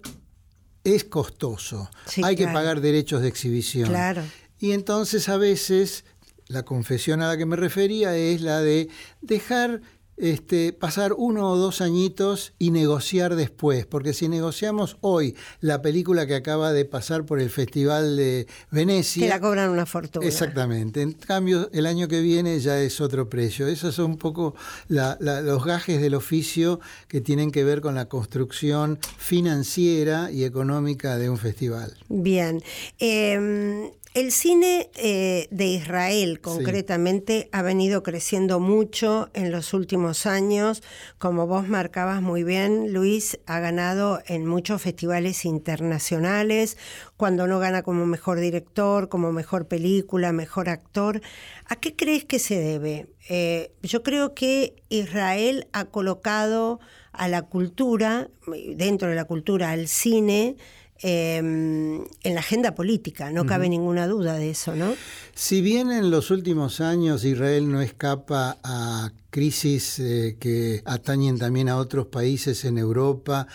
es 0.83 1.03
costoso, 1.03 1.91
Sí, 2.07 2.23
hay 2.23 2.35
que 2.35 2.47
pagar 2.47 2.81
derechos 2.81 3.21
de 3.21 3.27
exhibición. 3.27 3.87
Claro. 3.87 4.23
Y 4.57 4.71
entonces 4.71 5.29
a 5.29 5.37
veces 5.37 6.05
la 6.47 6.63
confesión 6.63 7.21
a 7.21 7.27
la 7.27 7.37
que 7.37 7.45
me 7.45 7.55
refería 7.55 8.17
es 8.17 8.41
la 8.41 8.61
de 8.61 8.89
dejar 9.21 9.83
este, 10.21 10.71
pasar 10.71 11.13
uno 11.17 11.49
o 11.51 11.57
dos 11.57 11.81
añitos 11.81 12.53
y 12.59 12.71
negociar 12.71 13.35
después, 13.35 13.85
porque 13.85 14.13
si 14.13 14.29
negociamos 14.29 14.97
hoy 15.01 15.35
la 15.59 15.81
película 15.81 16.27
que 16.27 16.35
acaba 16.35 16.71
de 16.71 16.85
pasar 16.85 17.25
por 17.25 17.39
el 17.41 17.49
Festival 17.49 18.15
de 18.15 18.47
Venecia, 18.69 19.23
Te 19.23 19.29
la 19.29 19.39
cobran 19.41 19.69
una 19.71 19.85
fortuna. 19.85 20.25
Exactamente. 20.25 21.01
En 21.01 21.13
cambio, 21.13 21.69
el 21.73 21.85
año 21.85 22.07
que 22.07 22.21
viene 22.21 22.59
ya 22.59 22.79
es 22.79 23.01
otro 23.01 23.27
precio. 23.29 23.67
Esos 23.67 23.95
son 23.95 24.11
un 24.11 24.17
poco 24.17 24.55
la- 24.87 25.17
la- 25.19 25.41
los 25.41 25.65
gajes 25.65 25.99
del 26.01 26.13
oficio 26.15 26.79
que 27.07 27.19
tienen 27.19 27.51
que 27.51 27.63
ver 27.63 27.81
con 27.81 27.95
la 27.95 28.05
construcción 28.07 28.99
financiera 29.17 30.31
y 30.31 30.43
económica 30.43 31.17
de 31.17 31.29
un 31.29 31.37
festival. 31.37 31.97
Bien. 32.09 32.61
Eh, 32.99 33.91
el 34.13 34.33
cine 34.33 34.89
eh, 34.95 35.47
de 35.51 35.67
Israel, 35.67 36.41
concretamente, 36.41 37.47
ha 37.53 37.61
venido 37.61 38.03
creciendo 38.03 38.59
mucho 38.59 39.29
en 39.33 39.51
los 39.51 39.73
últimos 39.73 40.25
años. 40.25 40.83
Como 41.17 41.47
vos 41.47 41.69
marcabas 41.69 42.21
muy 42.21 42.43
bien, 42.43 42.91
Luis 42.91 43.39
ha 43.45 43.59
ganado 43.59 44.21
en 44.25 44.45
muchos 44.45 44.81
festivales 44.81 45.45
internacionales, 45.45 46.77
cuando 47.15 47.47
no 47.47 47.59
gana 47.59 47.83
como 47.83 48.05
mejor 48.05 48.41
director, 48.41 49.07
como 49.07 49.31
mejor 49.31 49.67
película, 49.67 50.33
mejor 50.33 50.67
actor. 50.67 51.21
¿A 51.67 51.77
qué 51.77 51.95
crees 51.95 52.25
que 52.25 52.39
se 52.39 52.59
debe? 52.59 53.07
Eh, 53.29 53.71
yo 53.81 54.03
creo 54.03 54.33
que 54.33 54.75
Israel 54.89 55.67
ha 55.71 55.85
colocado 55.85 56.81
a 57.13 57.29
la 57.29 57.43
cultura, 57.43 58.29
dentro 58.75 59.07
de 59.07 59.15
la 59.15 59.25
cultura, 59.25 59.71
al 59.71 59.87
cine, 59.87 60.57
eh, 61.03 61.37
en 61.37 62.05
la 62.23 62.39
agenda 62.39 62.75
política, 62.75 63.31
no 63.31 63.45
cabe 63.45 63.69
ninguna 63.69 64.07
duda 64.07 64.35
de 64.35 64.51
eso, 64.51 64.75
¿no? 64.75 64.93
Si 65.33 65.61
bien 65.61 65.91
en 65.91 66.11
los 66.11 66.29
últimos 66.31 66.79
años 66.81 67.25
Israel 67.25 67.71
no 67.71 67.81
escapa 67.81 68.57
a 68.63 69.11
crisis 69.31 69.99
eh, 69.99 70.37
que 70.39 70.81
atañen 70.85 71.39
también 71.39 71.69
a 71.69 71.77
otros 71.77 72.07
países 72.07 72.65
en 72.65 72.77
Europa 72.77 73.47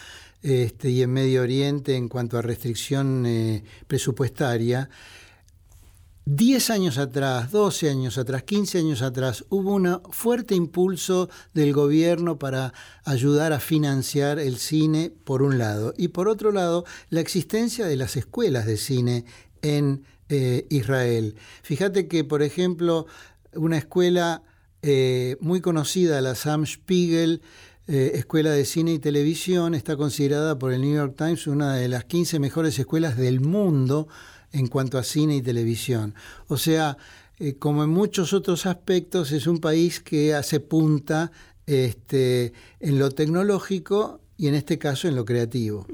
este, 0.42 0.90
y 0.90 1.02
en 1.02 1.12
Medio 1.12 1.42
Oriente 1.42 1.96
en 1.96 2.08
cuanto 2.08 2.38
a 2.38 2.42
restricción 2.42 3.26
eh, 3.26 3.62
presupuestaria, 3.86 4.88
10 6.28 6.70
años 6.70 6.98
atrás, 6.98 7.52
12 7.52 7.88
años 7.88 8.18
atrás, 8.18 8.42
15 8.42 8.78
años 8.78 9.00
atrás, 9.00 9.44
hubo 9.48 9.72
un 9.74 10.00
fuerte 10.10 10.56
impulso 10.56 11.30
del 11.54 11.72
gobierno 11.72 12.36
para 12.36 12.74
ayudar 13.04 13.52
a 13.52 13.60
financiar 13.60 14.40
el 14.40 14.56
cine, 14.56 15.12
por 15.22 15.40
un 15.40 15.56
lado, 15.56 15.94
y 15.96 16.08
por 16.08 16.26
otro 16.26 16.50
lado, 16.50 16.84
la 17.10 17.20
existencia 17.20 17.86
de 17.86 17.94
las 17.94 18.16
escuelas 18.16 18.66
de 18.66 18.76
cine 18.76 19.24
en 19.62 20.02
eh, 20.28 20.66
Israel. 20.68 21.36
Fíjate 21.62 22.08
que, 22.08 22.24
por 22.24 22.42
ejemplo, 22.42 23.06
una 23.54 23.78
escuela 23.78 24.42
eh, 24.82 25.36
muy 25.38 25.60
conocida, 25.60 26.20
la 26.20 26.34
Sam 26.34 26.66
Spiegel, 26.66 27.40
eh, 27.86 28.12
Escuela 28.14 28.50
de 28.50 28.64
Cine 28.64 28.94
y 28.94 28.98
Televisión, 28.98 29.76
está 29.76 29.96
considerada 29.96 30.58
por 30.58 30.72
el 30.72 30.80
New 30.80 30.96
York 30.96 31.14
Times 31.16 31.46
una 31.46 31.76
de 31.76 31.86
las 31.86 32.04
15 32.04 32.40
mejores 32.40 32.76
escuelas 32.80 33.16
del 33.16 33.38
mundo 33.38 34.08
en 34.52 34.66
cuanto 34.68 34.98
a 34.98 35.02
cine 35.02 35.36
y 35.36 35.42
televisión. 35.42 36.14
O 36.48 36.56
sea, 36.56 36.96
eh, 37.38 37.56
como 37.56 37.84
en 37.84 37.90
muchos 37.90 38.32
otros 38.32 38.66
aspectos, 38.66 39.32
es 39.32 39.46
un 39.46 39.58
país 39.58 40.00
que 40.00 40.34
hace 40.34 40.60
punta 40.60 41.32
este, 41.66 42.52
en 42.80 42.98
lo 42.98 43.10
tecnológico 43.10 44.20
y 44.38 44.48
en 44.48 44.54
este 44.54 44.78
caso 44.78 45.08
en 45.08 45.14
lo 45.16 45.24
creativo. 45.24 45.86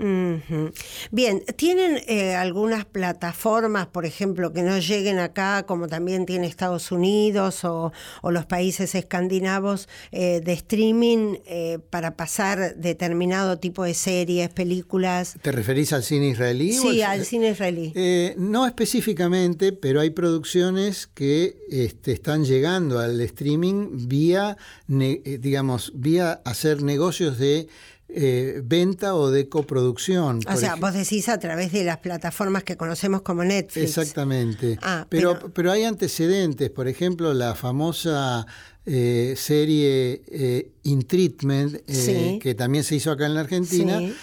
Bien, 1.10 1.42
¿tienen 1.56 1.98
eh, 2.08 2.34
algunas 2.34 2.84
plataformas, 2.84 3.86
por 3.86 4.04
ejemplo, 4.06 4.52
que 4.52 4.62
no 4.62 4.78
lleguen 4.78 5.18
acá, 5.18 5.64
como 5.66 5.88
también 5.88 6.26
tiene 6.26 6.46
Estados 6.46 6.90
Unidos 6.92 7.64
o, 7.64 7.92
o 8.22 8.30
los 8.30 8.46
países 8.46 8.94
escandinavos, 8.94 9.88
eh, 10.10 10.40
de 10.44 10.52
streaming 10.54 11.36
eh, 11.46 11.78
para 11.90 12.16
pasar 12.16 12.76
determinado 12.76 13.58
tipo 13.58 13.84
de 13.84 13.94
series, 13.94 14.48
películas? 14.50 15.36
¿Te 15.42 15.52
referís 15.52 15.92
al 15.92 16.02
cine 16.02 16.28
israelí? 16.28 16.72
Sí, 16.72 17.02
al- 17.02 17.20
al 17.20 17.24
cine 17.26 17.50
israelí. 17.50 17.92
No 18.36 18.66
específicamente, 18.66 19.72
pero 19.72 20.00
hay 20.00 20.10
producciones 20.10 21.06
que 21.06 21.56
este, 21.70 22.12
están 22.12 22.44
llegando 22.44 22.98
al 22.98 23.20
streaming 23.20 24.08
vía, 24.08 24.56
ne- 24.86 25.20
digamos, 25.40 25.92
vía 25.94 26.40
hacer 26.44 26.82
negocios 26.82 27.38
de 27.38 27.68
eh, 28.14 28.60
venta 28.64 29.14
o 29.14 29.30
de 29.30 29.48
coproducción. 29.48 30.40
O 30.46 30.56
sea, 30.56 30.74
vos 30.76 30.92
decís 30.94 31.28
a 31.28 31.38
través 31.38 31.72
de 31.72 31.84
las 31.84 31.98
plataformas 31.98 32.62
que 32.64 32.76
conocemos 32.76 33.22
como 33.22 33.42
Netflix. 33.44 33.84
Exactamente. 33.98 34.78
Ah, 34.82 35.06
pero, 35.08 35.34
pero- 35.38 35.52
pero... 35.54 35.72
hay 35.72 35.84
antecedentes, 35.84 36.70
por 36.70 36.88
ejemplo, 36.88 37.32
la 37.34 37.54
famosa 37.54 38.46
eh, 38.84 39.34
serie 39.36 40.22
eh, 40.26 40.72
In 40.82 41.06
Treatment, 41.06 41.76
eh, 41.86 41.94
Sí. 41.94 42.38
que 42.40 42.54
también 42.54 42.84
se 42.84 42.96
hizo 42.96 43.10
acá 43.12 43.26
en 43.26 43.34
la 43.34 43.40
Argentina. 43.40 43.98
Sí. 43.98 44.14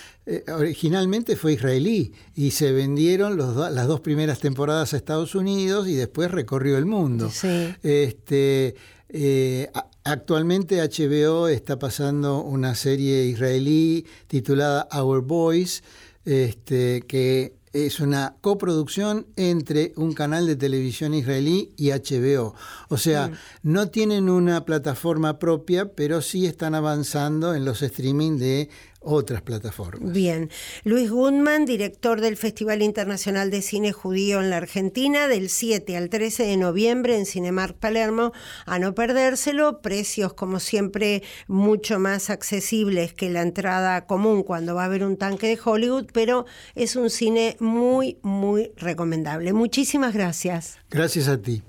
originalmente 0.53 1.35
fue 1.35 1.53
israelí 1.53 2.13
y 2.35 2.51
se 2.51 2.71
vendieron 2.71 3.35
los 3.35 3.55
do- 3.55 3.69
las 3.71 3.87
dos 3.87 4.01
primeras 4.01 4.39
temporadas 4.39 4.93
a 4.93 4.97
Estados 4.97 5.33
Unidos 5.33 5.87
y 5.87 5.95
después 5.95 6.29
recorrió 6.29 6.77
el 6.77 6.85
mundo. 6.85 7.31
Sí. 7.33 7.73
Este, 7.81 8.75
eh, 9.09 9.71
actualmente 10.03 10.81
HBO 10.81 11.47
está 11.47 11.79
pasando 11.79 12.41
una 12.41 12.75
serie 12.75 13.25
israelí 13.25 14.05
titulada 14.27 14.87
Our 14.91 15.21
Boys, 15.21 15.83
este, 16.25 17.01
que 17.07 17.59
es 17.73 17.99
una 17.99 18.35
coproducción 18.41 19.27
entre 19.35 19.93
un 19.95 20.13
canal 20.13 20.47
de 20.47 20.55
televisión 20.55 21.13
israelí 21.13 21.71
y 21.77 21.91
HBO. 21.91 22.55
O 22.89 22.97
sea, 22.97 23.31
no 23.61 23.89
tienen 23.89 24.29
una 24.29 24.65
plataforma 24.65 25.37
propia, 25.37 25.93
pero 25.93 26.21
sí 26.21 26.45
están 26.47 26.73
avanzando 26.73 27.53
en 27.53 27.65
los 27.65 27.81
streaming 27.83 28.37
de 28.37 28.69
otras 28.99 29.41
plataformas. 29.41 30.11
Bien. 30.11 30.49
Luis 30.83 31.09
Goodman, 31.09 31.65
director 31.65 32.21
del 32.21 32.37
Festival 32.37 32.81
Internacional 32.81 33.49
de 33.49 33.61
Cine 33.61 33.91
Judío 33.91 34.41
en 34.41 34.49
la 34.49 34.57
Argentina, 34.57 35.27
del 35.27 35.49
7 35.49 35.95
al 35.97 36.09
13 36.09 36.43
de 36.43 36.57
noviembre 36.57 37.17
en 37.17 37.25
Cinemark 37.25 37.77
Palermo, 37.77 38.33
a 38.65 38.79
no 38.79 38.93
perdérselo, 38.93 39.81
precios 39.81 40.33
como 40.33 40.59
siempre 40.59 41.23
mucho 41.47 41.99
más 41.99 42.29
accesibles 42.29 43.13
que 43.13 43.29
la 43.29 43.41
entrada 43.41 44.05
común 44.05 44.43
cuando 44.43 44.75
va 44.75 44.83
a 44.83 44.85
haber 44.85 45.03
un 45.03 45.17
tanque 45.17 45.47
de 45.47 45.59
Hollywood, 45.63 46.07
pero 46.13 46.45
es 46.75 46.95
un 46.95 47.09
cine 47.09 47.55
muy, 47.59 48.17
muy 48.21 48.71
recomendable. 48.77 49.53
Muchísimas 49.53 50.13
gracias. 50.13 50.77
Gracias 50.89 51.27
a 51.27 51.41
ti. 51.41 51.63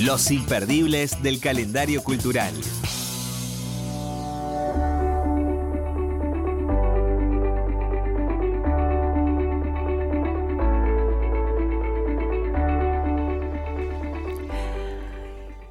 Los 0.00 0.30
imperdibles 0.30 1.22
del 1.22 1.40
calendario 1.40 2.02
cultural. 2.04 2.52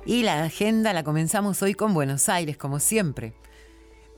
Y 0.05 0.21
la 0.21 0.43
agenda 0.43 0.93
la 0.93 1.03
comenzamos 1.03 1.63
hoy 1.63 1.73
con 1.73 1.95
Buenos 1.95 2.29
Aires, 2.29 2.57
como 2.57 2.79
siempre. 2.79 3.33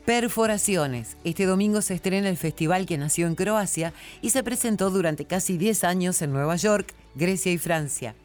Perforaciones. 0.05 1.15
Este 1.23 1.45
domingo 1.45 1.81
se 1.81 1.93
estrena 1.93 2.27
el 2.27 2.35
festival 2.35 2.85
que 2.85 2.97
nació 2.97 3.25
en 3.25 3.35
Croacia 3.35 3.93
y 4.21 4.31
se 4.31 4.43
presentó 4.43 4.89
durante 4.89 5.23
casi 5.23 5.57
10 5.57 5.85
años 5.85 6.21
en 6.21 6.33
Nueva 6.33 6.57
York, 6.57 6.93
Grecia 7.15 7.53
y 7.53 7.57
Francia. 7.57 8.15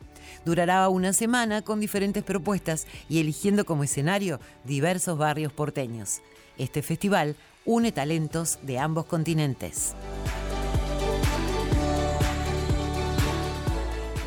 Durará 0.45 0.89
una 0.89 1.13
semana 1.13 1.63
con 1.63 1.79
diferentes 1.79 2.25
propuestas 2.25 2.89
y 3.09 3.21
eligiendo 3.21 3.65
como 3.65 3.85
escenario 3.85 4.41
diversos 4.65 5.17
barrios 5.17 5.53
porteños. 5.53 6.21
Este 6.59 6.83
festival 6.83 7.37
une 7.65 7.93
talentos 7.93 8.59
de 8.63 8.81
ambos 8.81 9.07
continentes. 9.07 9.95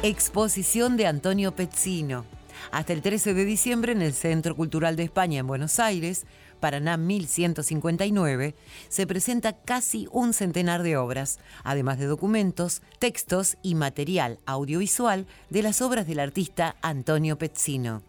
Exposición 0.03 0.95
de 0.95 1.07
Antonio 1.07 1.53
Pezzino. 1.53 2.34
Hasta 2.71 2.93
el 2.93 3.01
13 3.01 3.33
de 3.33 3.45
diciembre 3.45 3.91
en 3.91 4.01
el 4.01 4.13
Centro 4.13 4.55
Cultural 4.55 4.95
de 4.95 5.03
España 5.03 5.39
en 5.39 5.47
Buenos 5.47 5.79
Aires, 5.79 6.25
Paraná 6.59 6.97
1159, 6.97 8.55
se 8.89 9.07
presenta 9.07 9.53
casi 9.53 10.07
un 10.11 10.33
centenar 10.33 10.83
de 10.83 10.97
obras, 10.97 11.39
además 11.63 11.99
de 11.99 12.05
documentos, 12.05 12.81
textos 12.99 13.57
y 13.61 13.75
material 13.75 14.39
audiovisual 14.45 15.27
de 15.49 15.63
las 15.63 15.81
obras 15.81 16.07
del 16.07 16.19
artista 16.19 16.75
Antonio 16.81 17.37
Pezzino. 17.37 18.01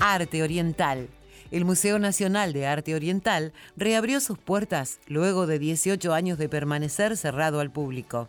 Arte 0.00 0.42
Oriental. 0.42 1.08
El 1.50 1.64
Museo 1.64 1.98
Nacional 1.98 2.52
de 2.52 2.66
Arte 2.66 2.94
Oriental 2.94 3.52
reabrió 3.76 4.20
sus 4.20 4.38
puertas 4.38 4.98
luego 5.08 5.46
de 5.46 5.58
18 5.58 6.14
años 6.14 6.38
de 6.38 6.48
permanecer 6.48 7.16
cerrado 7.16 7.60
al 7.60 7.70
público. 7.70 8.28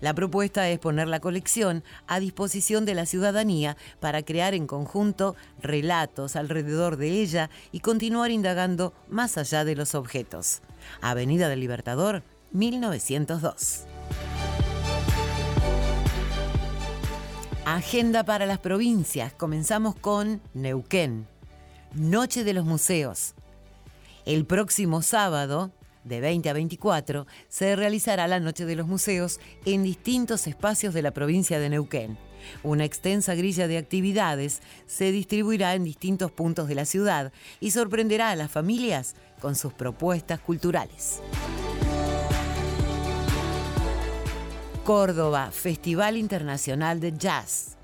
La 0.00 0.14
propuesta 0.14 0.68
es 0.68 0.78
poner 0.78 1.08
la 1.08 1.20
colección 1.20 1.84
a 2.06 2.20
disposición 2.20 2.84
de 2.84 2.94
la 2.94 3.06
ciudadanía 3.06 3.76
para 4.00 4.22
crear 4.22 4.54
en 4.54 4.66
conjunto 4.66 5.36
relatos 5.60 6.36
alrededor 6.36 6.96
de 6.96 7.20
ella 7.20 7.50
y 7.70 7.80
continuar 7.80 8.30
indagando 8.30 8.94
más 9.08 9.36
allá 9.36 9.64
de 9.64 9.76
los 9.76 9.94
objetos. 9.94 10.62
Avenida 11.02 11.48
del 11.48 11.60
Libertador, 11.60 12.22
1902. 12.52 13.84
Agenda 17.66 18.24
para 18.24 18.46
las 18.46 18.58
provincias. 18.58 19.32
Comenzamos 19.34 19.94
con 19.94 20.40
Neuquén. 20.54 21.28
Noche 21.94 22.42
de 22.42 22.54
los 22.54 22.64
Museos. 22.64 23.34
El 24.24 24.46
próximo 24.46 25.02
sábado, 25.02 25.70
de 26.04 26.20
20 26.20 26.50
a 26.50 26.52
24, 26.52 27.26
se 27.48 27.76
realizará 27.76 28.28
la 28.28 28.40
Noche 28.40 28.64
de 28.64 28.76
los 28.76 28.86
Museos 28.86 29.40
en 29.64 29.82
distintos 29.82 30.46
espacios 30.46 30.94
de 30.94 31.02
la 31.02 31.10
provincia 31.12 31.58
de 31.58 31.68
Neuquén. 31.68 32.18
Una 32.62 32.84
extensa 32.84 33.34
grilla 33.34 33.68
de 33.68 33.78
actividades 33.78 34.60
se 34.86 35.12
distribuirá 35.12 35.74
en 35.74 35.84
distintos 35.84 36.30
puntos 36.32 36.68
de 36.68 36.74
la 36.74 36.84
ciudad 36.84 37.32
y 37.60 37.70
sorprenderá 37.70 38.30
a 38.30 38.36
las 38.36 38.50
familias 38.50 39.14
con 39.40 39.56
sus 39.56 39.72
propuestas 39.72 40.40
culturales. 40.40 41.20
Córdoba, 44.84 45.50
Festival 45.52 46.16
Internacional 46.16 47.00
de 47.00 47.12
Jazz. 47.16 47.76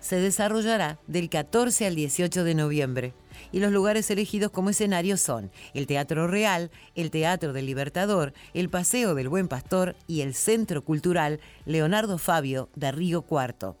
Se 0.00 0.16
desarrollará 0.16 0.98
del 1.06 1.28
14 1.28 1.86
al 1.86 1.94
18 1.94 2.44
de 2.44 2.54
noviembre 2.54 3.14
y 3.54 3.60
los 3.60 3.70
lugares 3.70 4.10
elegidos 4.10 4.50
como 4.50 4.70
escenario 4.70 5.16
son 5.16 5.52
el 5.74 5.86
Teatro 5.86 6.26
Real, 6.26 6.72
el 6.96 7.12
Teatro 7.12 7.52
del 7.52 7.66
Libertador, 7.66 8.32
el 8.52 8.68
Paseo 8.68 9.14
del 9.14 9.28
Buen 9.28 9.46
Pastor 9.46 9.94
y 10.08 10.22
el 10.22 10.34
Centro 10.34 10.82
Cultural 10.82 11.38
Leonardo 11.64 12.18
Fabio 12.18 12.68
de 12.74 12.90
Río 12.90 13.24
IV. 13.30 13.76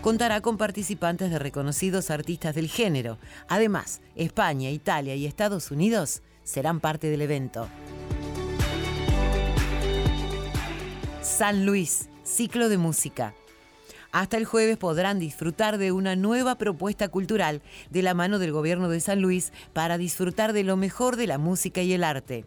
Contará 0.00 0.40
con 0.40 0.58
participantes 0.58 1.30
de 1.30 1.38
reconocidos 1.38 2.10
artistas 2.10 2.56
del 2.56 2.68
género. 2.68 3.18
Además, 3.46 4.00
España, 4.16 4.68
Italia 4.70 5.14
y 5.14 5.26
Estados 5.26 5.70
Unidos 5.70 6.22
serán 6.42 6.80
parte 6.80 7.08
del 7.08 7.22
evento. 7.22 7.68
San 11.22 11.64
Luis, 11.64 12.08
ciclo 12.24 12.68
de 12.68 12.78
música. 12.78 13.32
Hasta 14.12 14.36
el 14.36 14.44
jueves 14.44 14.76
podrán 14.76 15.18
disfrutar 15.18 15.78
de 15.78 15.90
una 15.90 16.16
nueva 16.16 16.56
propuesta 16.56 17.08
cultural 17.08 17.62
de 17.90 18.02
la 18.02 18.12
mano 18.12 18.38
del 18.38 18.52
gobierno 18.52 18.90
de 18.90 19.00
San 19.00 19.22
Luis 19.22 19.54
para 19.72 19.96
disfrutar 19.96 20.52
de 20.52 20.64
lo 20.64 20.76
mejor 20.76 21.16
de 21.16 21.26
la 21.26 21.38
música 21.38 21.80
y 21.80 21.94
el 21.94 22.04
arte. 22.04 22.44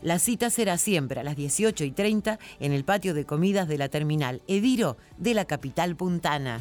La 0.00 0.18
cita 0.18 0.48
será 0.48 0.78
siempre 0.78 1.20
a 1.20 1.22
las 1.22 1.36
18 1.36 1.84
y 1.84 1.90
30 1.90 2.38
en 2.60 2.72
el 2.72 2.84
patio 2.84 3.12
de 3.12 3.26
comidas 3.26 3.68
de 3.68 3.78
la 3.78 3.90
terminal 3.90 4.42
Ediro 4.48 4.96
de 5.18 5.34
la 5.34 5.44
capital 5.44 5.96
puntana. 5.96 6.60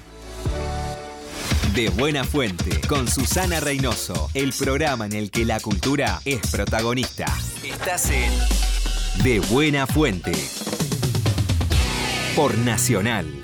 De 1.74 1.90
Buena 1.90 2.26
Fuente, 2.26 2.82
con 2.88 3.08
Susana 3.08 3.60
Reynoso, 3.62 4.30
el 4.34 4.54
programa 4.54 5.06
en 5.06 5.14
el 5.14 5.32
que 5.32 5.46
la 5.46 5.60
cultura 5.60 6.22
es 6.24 6.40
protagonista. 6.52 7.26
Estás 7.64 8.12
en 8.12 8.32
De 9.24 9.40
Buena 9.40 9.88
Fuente, 9.88 10.34
por 12.36 12.56
Nacional. 12.60 13.43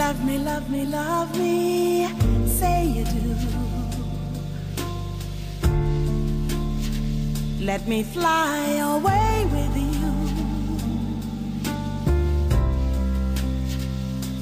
Love 0.00 0.24
me, 0.24 0.38
love 0.38 0.70
me, 0.70 0.86
love 0.86 1.38
me, 1.38 2.08
say 2.46 2.86
you 2.86 3.04
do. 3.04 3.36
Let 7.60 7.86
me 7.86 8.02
fly 8.02 8.58
away 8.94 9.44
with 9.56 9.76
you. 9.76 10.12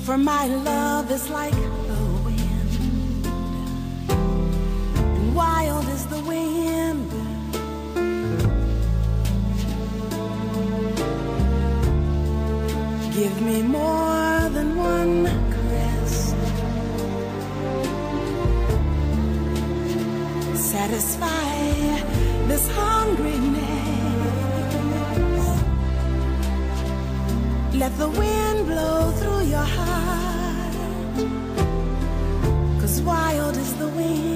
For 0.04 0.16
my 0.16 0.46
love 0.46 1.10
is 1.10 1.28
like 1.28 1.60
the 1.90 2.02
wind, 2.24 3.26
and 5.18 5.34
wild 5.34 5.88
is 5.88 6.06
the 6.06 6.20
wind. 6.20 7.10
Give 13.12 13.42
me 13.42 13.62
more 13.62 14.48
than 14.50 14.76
one 14.76 15.47
satisfy 20.68 21.54
this 22.46 22.68
hungriness. 22.68 23.64
Let 27.72 27.92
the 27.96 28.10
wind 28.10 28.66
blow 28.66 29.10
through 29.18 29.44
your 29.54 29.68
heart, 29.76 30.74
cause 32.80 33.00
wild 33.00 33.56
is 33.56 33.72
the 33.76 33.88
wind. 33.88 34.27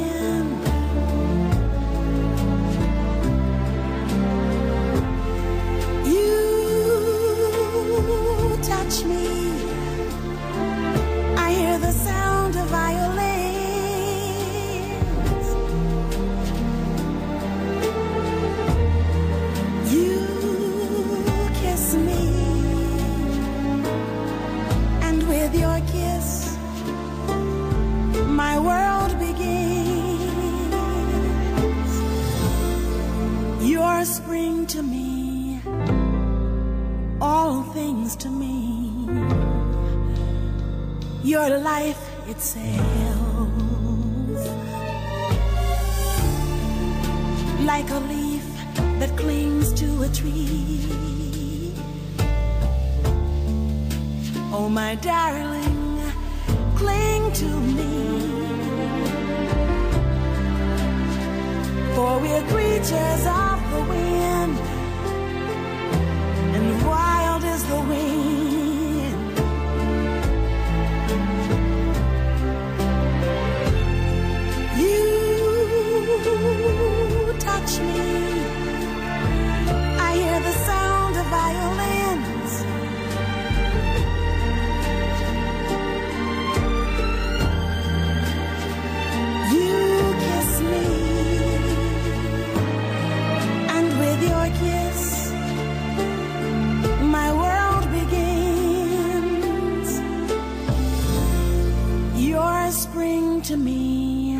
Spring 102.72 103.42
to 103.42 103.56
me, 103.56 104.38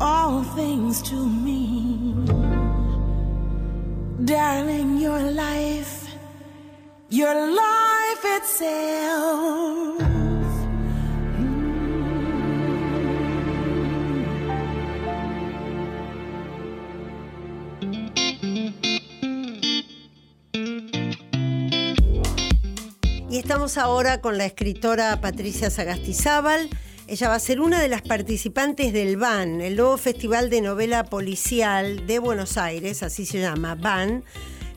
all 0.00 0.42
things 0.42 1.00
to 1.02 1.14
me. 1.14 2.14
Darling, 4.24 4.98
your 4.98 5.20
life, 5.30 6.08
your 7.08 7.34
life 7.34 8.24
itself. 8.36 10.02
Y 23.30 23.38
estamos 23.38 23.78
ahora 23.78 24.20
con 24.20 24.36
la 24.36 24.46
escritora 24.46 25.20
Patricia 25.20 25.70
Sagastizábal. 25.70 26.68
Ella 27.08 27.30
va 27.30 27.36
a 27.36 27.40
ser 27.40 27.62
una 27.62 27.80
de 27.80 27.88
las 27.88 28.02
participantes 28.02 28.92
del 28.92 29.16
BAN, 29.16 29.62
el 29.62 29.76
nuevo 29.76 29.96
Festival 29.96 30.50
de 30.50 30.60
Novela 30.60 31.04
Policial 31.04 32.06
de 32.06 32.18
Buenos 32.18 32.58
Aires, 32.58 33.02
así 33.02 33.24
se 33.24 33.40
llama, 33.40 33.76
BAN, 33.76 34.24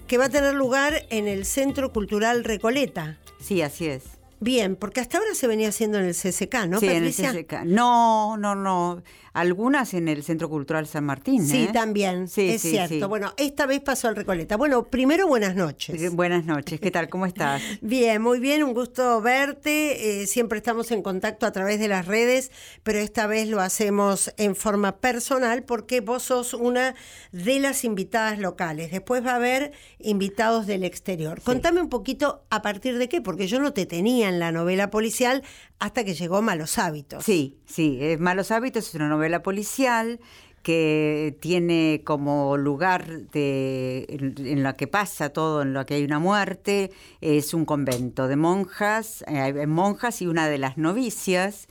que 0.08 0.18
va 0.18 0.26
a 0.26 0.30
tener 0.30 0.54
lugar 0.54 1.06
en 1.10 1.28
el 1.28 1.44
Centro 1.44 1.92
Cultural 1.92 2.46
Recoleta. 2.46 3.18
Sí, 3.42 3.62
así 3.62 3.88
es. 3.88 4.04
Bien, 4.40 4.78
porque 4.78 5.02
hasta 5.02 5.18
ahora 5.18 5.36
se 5.36 5.46
venía 5.46 5.68
haciendo 5.68 6.00
en 6.00 6.06
el 6.06 6.16
CCK, 6.16 6.68
¿no, 6.70 6.80
sí, 6.80 6.88
en 6.88 7.04
el 7.04 7.14
Patricia? 7.14 7.34
CCK. 7.34 7.66
No, 7.66 8.38
no, 8.38 8.56
no. 8.56 9.04
Algunas 9.34 9.94
en 9.94 10.08
el 10.10 10.24
Centro 10.24 10.50
Cultural 10.50 10.88
San 10.88 11.06
Martín. 11.06 11.46
Sí, 11.48 11.64
¿eh? 11.64 11.70
también, 11.72 12.28
Sí, 12.28 12.50
es 12.50 12.62
sí, 12.62 12.72
cierto. 12.72 12.94
sí. 12.96 13.04
Bueno, 13.04 13.34
esta 13.38 13.66
vez 13.66 13.80
pasó 13.80 14.10
al 14.10 14.16
Recoleta. 14.18 14.58
Bueno, 14.58 14.84
primero 14.84 15.28
buenas 15.28 15.56
noches. 15.56 16.02
Eh, 16.02 16.10
Buenas 16.10 16.44
noches, 16.46 16.80
¿qué 16.82 16.92
tal? 16.92 17.08
¿Cómo 17.08 17.26
estás? 17.26 17.62
Bien, 17.82 18.22
muy 18.22 18.40
bien, 18.40 18.62
un 18.64 18.74
gusto 18.74 19.22
verte. 19.22 20.22
Eh, 20.24 20.28
siempre 20.28 20.58
estamos 20.58 20.92
en 20.92 21.02
contacto 21.02 21.46
a 21.46 21.52
través 21.52 21.80
de 21.80 21.88
las 21.88 22.06
redes, 22.08 22.52
pero 22.84 23.00
esta 23.00 23.26
vez 23.28 23.48
lo 23.48 23.62
hacemos 23.62 24.34
en 24.38 24.56
forma 24.56 24.98
personal 24.98 25.64
porque 25.64 26.02
vos 26.02 26.24
sos 26.24 26.54
una 26.54 26.96
de 27.32 27.60
las 27.60 27.86
invitadas 27.86 28.38
locales. 28.40 28.92
Después 28.92 29.26
va 29.26 29.32
a 29.32 29.36
haber 29.36 29.72
invitados 30.00 30.68
del 30.68 30.84
exterior. 30.84 31.42
Contame 31.42 31.80
un 31.82 31.90
poquito 31.90 32.44
a 32.50 32.62
partir 32.62 32.98
de 32.98 33.08
qué, 33.08 33.22
porque 33.22 33.48
yo 33.48 33.60
no 33.62 33.72
te 33.72 33.86
tenía 33.86 34.28
en 34.28 34.40
la 34.40 34.52
novela 34.52 34.90
policial 34.90 35.44
hasta 35.80 36.04
que 36.04 36.14
llegó 36.14 36.42
Malos 36.42 36.78
Hábitos. 36.78 37.24
Sí, 37.24 37.58
sí. 37.66 37.98
eh, 38.02 38.18
Malos 38.18 38.52
Hábitos 38.52 38.88
es 38.90 38.94
una 38.96 39.08
novela 39.08 39.21
policial 39.44 40.20
que 40.64 41.36
tiene 41.40 42.02
como 42.04 42.56
lugar 42.56 43.06
en, 43.34 44.36
en 44.38 44.64
la 44.64 44.74
que 44.74 44.88
pasa 44.88 45.30
todo, 45.30 45.64
en 45.64 45.74
lo 45.74 45.86
que 45.86 45.96
hay 45.96 46.04
una 46.04 46.20
muerte, 46.20 46.92
es 47.20 47.54
un 47.54 47.66
convento 47.66 48.28
de 48.28 48.36
monjas, 48.36 49.24
eh, 49.28 49.66
monjas 49.66 50.22
y 50.22 50.28
una 50.28 50.48
de 50.48 50.60
las 50.60 50.78
novicias 50.78 51.68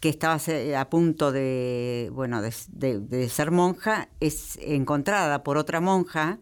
que 0.00 0.08
estaba 0.08 0.38
se- 0.38 0.74
a 0.76 0.88
punto 0.88 1.32
de, 1.32 2.10
bueno, 2.14 2.40
de 2.42 3.28
ser 3.28 3.50
monja, 3.50 4.08
es 4.20 4.58
encontrada 4.62 5.42
por 5.42 5.56
otra 5.58 5.80
monja 5.80 6.38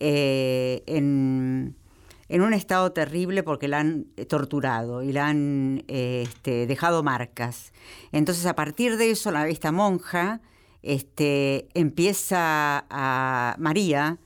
eh, 0.00 0.82
en, 0.86 1.76
en 2.32 2.40
un 2.40 2.54
estado 2.54 2.92
terrible 2.92 3.42
porque 3.42 3.68
la 3.68 3.80
han 3.80 4.06
torturado 4.26 5.02
y 5.02 5.12
la 5.12 5.28
han 5.28 5.84
eh, 5.86 6.24
este, 6.26 6.66
dejado 6.66 7.02
marcas. 7.02 7.74
Entonces, 8.10 8.46
a 8.46 8.56
partir 8.56 8.96
de 8.96 9.10
eso, 9.10 9.30
la, 9.30 9.48
esta 9.48 9.70
monja 9.70 10.40
este, 10.82 11.68
empieza 11.74 12.86
a. 12.88 13.54
María, 13.58 14.16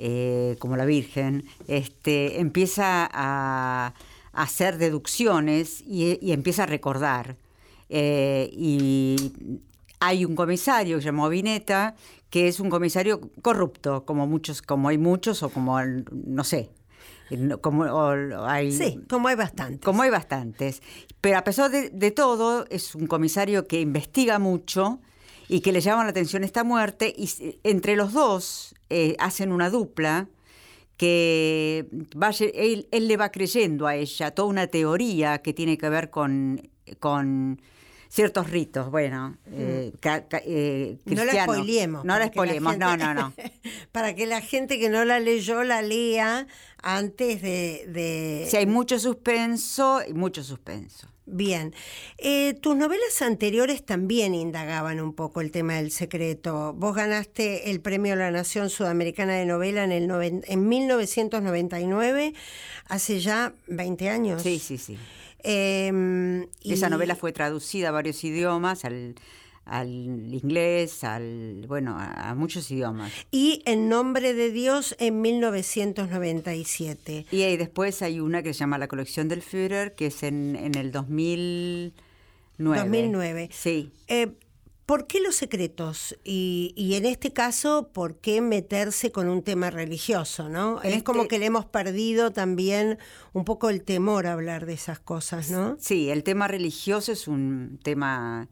eh, 0.00 0.56
como 0.58 0.76
la 0.76 0.84
Virgen, 0.84 1.44
este, 1.68 2.40
empieza 2.40 3.08
a, 3.12 3.94
hacer 4.32 4.76
deducciones 4.76 5.80
y, 5.86 6.32
empieza 6.32 6.64
a 6.64 6.66
recordar. 6.66 7.36
Eh, 7.88 8.50
y 8.52 9.62
hay 10.00 10.24
un 10.24 10.34
comisario 10.34 10.98
que 10.98 11.04
llamó 11.04 11.28
Vineta, 11.28 11.94
que 12.30 12.48
es 12.48 12.58
un 12.58 12.68
comisario 12.68 13.20
corrupto, 13.42 14.04
como 14.04 14.26
muchos, 14.26 14.60
como 14.60 14.88
hay 14.88 14.98
muchos, 14.98 15.44
o 15.44 15.50
como 15.50 15.80
no 15.80 16.42
sé. 16.42 16.68
Como 17.60 17.84
o 17.84 18.44
hay, 18.46 18.70
Sí, 18.72 19.00
como 19.08 19.28
hay 19.28 19.36
bastante. 19.36 19.80
como 19.84 20.02
hay 20.02 20.10
bastantes. 20.10 20.82
Pero 21.20 21.38
a 21.38 21.44
pesar 21.44 21.70
de, 21.70 21.90
de 21.90 22.10
todo, 22.10 22.66
es 22.70 22.94
un 22.94 23.06
comisario 23.06 23.66
que 23.66 23.80
investiga 23.80 24.38
mucho 24.38 25.00
y 25.48 25.60
que 25.60 25.72
le 25.72 25.80
llama 25.80 26.04
la 26.04 26.10
atención 26.10 26.44
esta 26.44 26.64
muerte. 26.64 27.12
Y 27.16 27.28
entre 27.64 27.96
los 27.96 28.12
dos 28.12 28.74
eh, 28.90 29.16
hacen 29.18 29.52
una 29.52 29.70
dupla 29.70 30.28
que 30.96 31.88
va, 32.20 32.30
él, 32.54 32.88
él 32.92 33.08
le 33.08 33.16
va 33.16 33.30
creyendo 33.30 33.86
a 33.86 33.96
ella 33.96 34.30
toda 34.30 34.48
una 34.48 34.66
teoría 34.68 35.38
que 35.42 35.52
tiene 35.52 35.76
que 35.76 35.88
ver 35.88 36.10
con, 36.10 36.70
con 37.00 37.60
ciertos 38.14 38.48
ritos, 38.48 38.92
bueno, 38.92 39.36
eh, 39.50 39.92
ca- 39.98 40.28
ca- 40.28 40.40
eh, 40.44 40.98
Mm. 41.04 41.14
No 41.14 41.24
la 41.24 41.42
spoileemos. 41.42 42.04
No 42.04 42.16
la 42.18 42.26
spoilemos, 42.28 42.72
gente- 42.74 42.84
no, 42.86 42.96
no, 42.96 43.12
no. 43.14 43.32
para 43.92 44.14
que 44.14 44.26
la 44.26 44.40
gente 44.40 44.78
que 44.78 44.88
no 44.88 45.04
la 45.04 45.18
leyó 45.18 45.64
la 45.64 45.82
lea 45.82 46.46
antes 46.80 47.42
de... 47.42 47.84
de- 47.88 48.46
Si 48.48 48.56
hay 48.56 48.66
mucho 48.66 49.00
suspenso, 49.00 50.00
y 50.08 50.12
mucho 50.14 50.44
suspenso. 50.44 51.08
Bien. 51.26 51.74
Eh, 52.18 52.52
tus 52.60 52.76
novelas 52.76 53.20
anteriores 53.22 53.84
también 53.84 54.34
indagaban 54.34 55.00
un 55.00 55.14
poco 55.14 55.40
el 55.40 55.50
tema 55.50 55.74
del 55.76 55.90
secreto. 55.90 56.74
Vos 56.74 56.94
ganaste 56.94 57.70
el 57.70 57.80
premio 57.80 58.14
la 58.14 58.30
Nación 58.30 58.68
Sudamericana 58.70 59.32
de 59.34 59.46
Novela 59.46 59.82
en, 59.84 59.90
el 59.92 60.06
noven- 60.06 60.44
en 60.46 60.68
1999, 60.68 62.34
hace 62.88 63.20
ya 63.20 63.54
20 63.66 64.08
años. 64.10 64.42
Sí, 64.42 64.58
sí, 64.58 64.78
sí. 64.78 64.98
Eh, 65.44 66.46
Esa 66.64 66.88
y- 66.88 66.90
novela 66.90 67.14
fue 67.16 67.32
traducida 67.32 67.88
a 67.90 67.92
varios 67.92 68.22
idiomas, 68.24 68.84
al, 68.84 69.14
al 69.66 69.88
inglés, 69.88 71.04
al 71.04 71.64
bueno, 71.68 71.96
a, 71.98 72.30
a 72.30 72.34
muchos 72.34 72.70
idiomas. 72.70 73.12
Y 73.30 73.62
En 73.66 73.88
Nombre 73.88 74.34
de 74.34 74.50
Dios 74.50 74.94
en 74.98 75.20
1997. 75.22 77.26
Y 77.30 77.42
ahí 77.42 77.56
después 77.56 78.02
hay 78.02 78.20
una 78.20 78.42
que 78.42 78.52
se 78.52 78.60
llama 78.60 78.78
La 78.78 78.88
colección 78.88 79.28
del 79.28 79.42
Führer, 79.42 79.94
que 79.94 80.06
es 80.06 80.22
en, 80.22 80.56
en 80.56 80.74
el 80.76 80.92
2009. 80.92 81.92
2009. 82.58 83.48
Sí. 83.52 83.90
Eh, 84.08 84.28
¿Por 84.86 85.06
qué 85.06 85.20
los 85.20 85.34
secretos? 85.36 86.14
Y, 86.24 86.74
y 86.76 86.94
en 86.94 87.06
este 87.06 87.32
caso, 87.32 87.88
¿por 87.92 88.18
qué 88.18 88.40
meterse 88.42 89.10
con 89.10 89.28
un 89.28 89.42
tema 89.42 89.70
religioso? 89.70 90.48
¿no? 90.50 90.82
Es 90.82 91.02
como 91.02 91.22
este- 91.22 91.28
que 91.34 91.38
le 91.38 91.46
hemos 91.46 91.64
perdido 91.64 92.32
también 92.32 92.98
un 93.32 93.44
poco 93.44 93.70
el 93.70 93.82
temor 93.82 94.26
a 94.26 94.34
hablar 94.34 94.66
de 94.66 94.74
esas 94.74 95.00
cosas, 95.00 95.50
¿no? 95.50 95.76
Sí, 95.80 96.10
el 96.10 96.22
tema 96.22 96.48
religioso 96.48 97.12
es 97.12 97.28
un 97.28 97.80
tema 97.82 98.48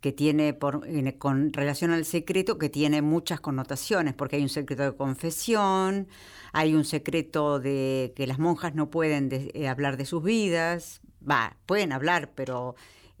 que 0.00 0.12
tiene 0.12 0.54
por, 0.54 0.86
con 1.18 1.52
relación 1.52 1.90
al 1.92 2.04
secreto 2.04 2.58
que 2.58 2.68
tiene 2.68 3.00
muchas 3.00 3.40
connotaciones, 3.40 4.14
porque 4.14 4.36
hay 4.36 4.42
un 4.42 4.48
secreto 4.48 4.82
de 4.82 4.94
confesión, 4.96 6.08
hay 6.52 6.74
un 6.74 6.84
secreto 6.84 7.60
de 7.60 8.12
que 8.16 8.26
las 8.26 8.38
monjas 8.38 8.74
no 8.74 8.90
pueden 8.90 9.28
de- 9.28 9.50
eh, 9.54 9.68
hablar 9.68 9.96
de 9.96 10.04
sus 10.04 10.22
vidas, 10.22 11.00
va, 11.28 11.56
pueden 11.66 11.92
hablar, 11.92 12.32
pero 12.34 12.74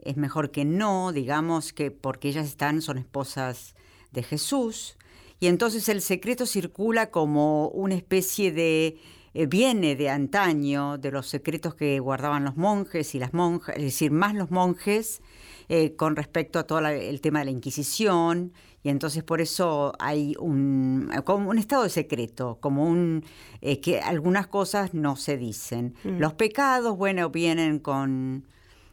es 0.06 0.16
mejor 0.16 0.50
que 0.50 0.64
no, 0.64 1.12
digamos 1.12 1.72
que 1.72 1.90
porque 1.90 2.28
ellas 2.28 2.46
están 2.46 2.80
son 2.82 2.98
esposas 2.98 3.74
de 4.12 4.22
Jesús. 4.22 4.96
Y 5.40 5.48
entonces 5.48 5.88
el 5.88 6.00
secreto 6.00 6.46
circula 6.46 7.10
como 7.10 7.68
una 7.68 7.94
especie 7.94 8.52
de 8.52 8.98
eh, 9.34 9.44
viene 9.46 9.96
de 9.96 10.08
antaño, 10.08 10.96
de 10.96 11.10
los 11.10 11.26
secretos 11.26 11.74
que 11.74 12.00
guardaban 12.00 12.42
los 12.44 12.56
monjes 12.56 13.14
y 13.14 13.18
las 13.18 13.34
monjas, 13.34 13.76
es 13.76 13.82
decir, 13.82 14.10
más 14.10 14.34
los 14.34 14.50
monjes 14.50 15.20
eh, 15.68 15.94
con 15.94 16.16
respecto 16.16 16.58
a 16.58 16.62
todo 16.62 16.80
la- 16.80 16.94
el 16.94 17.20
tema 17.20 17.40
de 17.40 17.46
la 17.46 17.50
Inquisición, 17.50 18.52
y 18.82 18.88
entonces 18.88 19.22
por 19.24 19.40
eso 19.42 19.92
hay 19.98 20.34
un, 20.38 21.10
como 21.24 21.50
un 21.50 21.58
estado 21.58 21.82
de 21.82 21.90
secreto, 21.90 22.56
como 22.60 22.84
un 22.86 23.24
eh, 23.60 23.80
que 23.80 24.00
algunas 24.00 24.46
cosas 24.46 24.94
no 24.94 25.16
se 25.16 25.36
dicen. 25.36 25.94
Los 26.04 26.32
pecados, 26.34 26.96
bueno, 26.96 27.28
vienen 27.28 27.78
con 27.80 28.46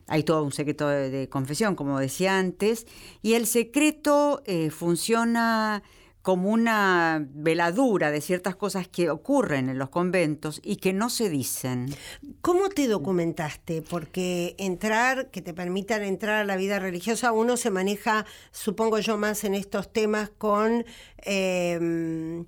hay 0.08 0.24
todo 0.24 0.44
un 0.44 0.52
secreto 0.52 0.88
de, 0.88 1.30
confesión, 1.30 1.76
como 1.76 2.00
decía 2.00 2.38
antes, 2.38 2.86
y 3.22 3.34
el 3.34 3.48
secreto 3.48 4.42
eh, 4.46 4.70
funciona 4.70 5.84
como 6.24 6.50
una 6.52 7.28
veladura 7.34 8.10
de 8.10 8.22
ciertas 8.22 8.56
cosas 8.56 8.88
que 8.88 9.10
ocurren 9.10 9.68
en 9.68 9.78
los 9.78 9.90
conventos 9.90 10.62
y 10.64 10.78
que 10.78 10.94
no 10.94 11.10
se 11.10 11.30
dicen. 11.30 11.94
¿Cómo 12.40 12.70
te 12.70 12.88
documentaste? 12.88 13.82
Porque 13.82 14.56
entrar, 14.58 15.30
que 15.32 15.42
te 15.42 15.54
permitan 15.54 16.02
entrar 16.02 16.40
a 16.40 16.46
la 16.46 16.56
vida 16.56 16.80
religiosa, 16.80 17.34
uno 17.34 17.58
se 17.58 17.72
maneja, 17.72 18.26
supongo 18.52 19.00
yo, 19.00 19.18
más 19.18 19.44
en 19.44 19.54
estos 19.54 19.92
temas 19.92 20.30
con, 20.30 20.86
eh, 21.26 22.46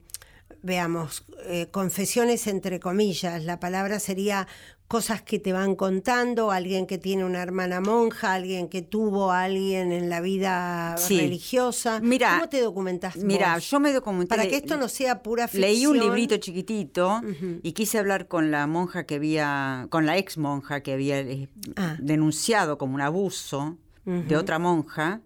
veamos, 0.65 1.25
eh, 1.43 1.67
confesiones 1.69 2.47
entre 2.47 2.79
comillas. 2.79 3.43
La 3.43 3.59
palabra 3.59 3.99
sería 3.99 4.47
cosas 4.87 5.21
que 5.23 5.39
te 5.39 5.51
van 5.51 5.75
contando, 5.75 6.51
alguien 6.51 6.85
que 6.85 6.97
tiene 6.99 7.25
una 7.25 7.41
hermana 7.41 7.81
monja, 7.81 8.33
alguien 8.33 8.69
que 8.69 8.83
tuvo 8.83 9.31
a 9.31 9.43
alguien 9.43 9.91
en 9.91 10.09
la 10.09 10.21
vida 10.21 10.95
Sí. 10.97 11.19
religiosa. 11.19 11.99
Mira, 12.01 12.35
¿Cómo 12.37 12.49
te 12.49 12.61
documentaste? 12.61 13.25
Mira, 13.25 13.55
vos? 13.55 13.69
yo 13.69 13.79
me 13.79 13.91
documenté. 13.91 14.27
Para 14.29 14.47
que 14.47 14.57
esto 14.57 14.77
no 14.77 14.87
sea 14.87 15.23
pura 15.23 15.47
ficción. 15.47 15.61
Leí 15.71 15.85
un 15.87 15.97
librito 15.99 16.37
chiquitito 16.37 17.21
y 17.63 17.71
quise 17.71 17.97
hablar 17.97 18.27
con 18.27 18.51
la 18.51 18.67
monja 18.67 19.05
que 19.05 19.15
había, 19.15 19.87
con 19.89 20.05
la 20.05 20.17
ex 20.17 20.37
monja 20.37 20.81
que 20.81 20.93
había 20.93 21.19
eh, 21.19 21.49
Ah. 21.75 21.97
denunciado 21.99 22.77
como 22.77 22.93
un 22.95 23.01
abuso 23.01 23.77
de 24.05 24.37
otra 24.37 24.59
monja 24.59 25.21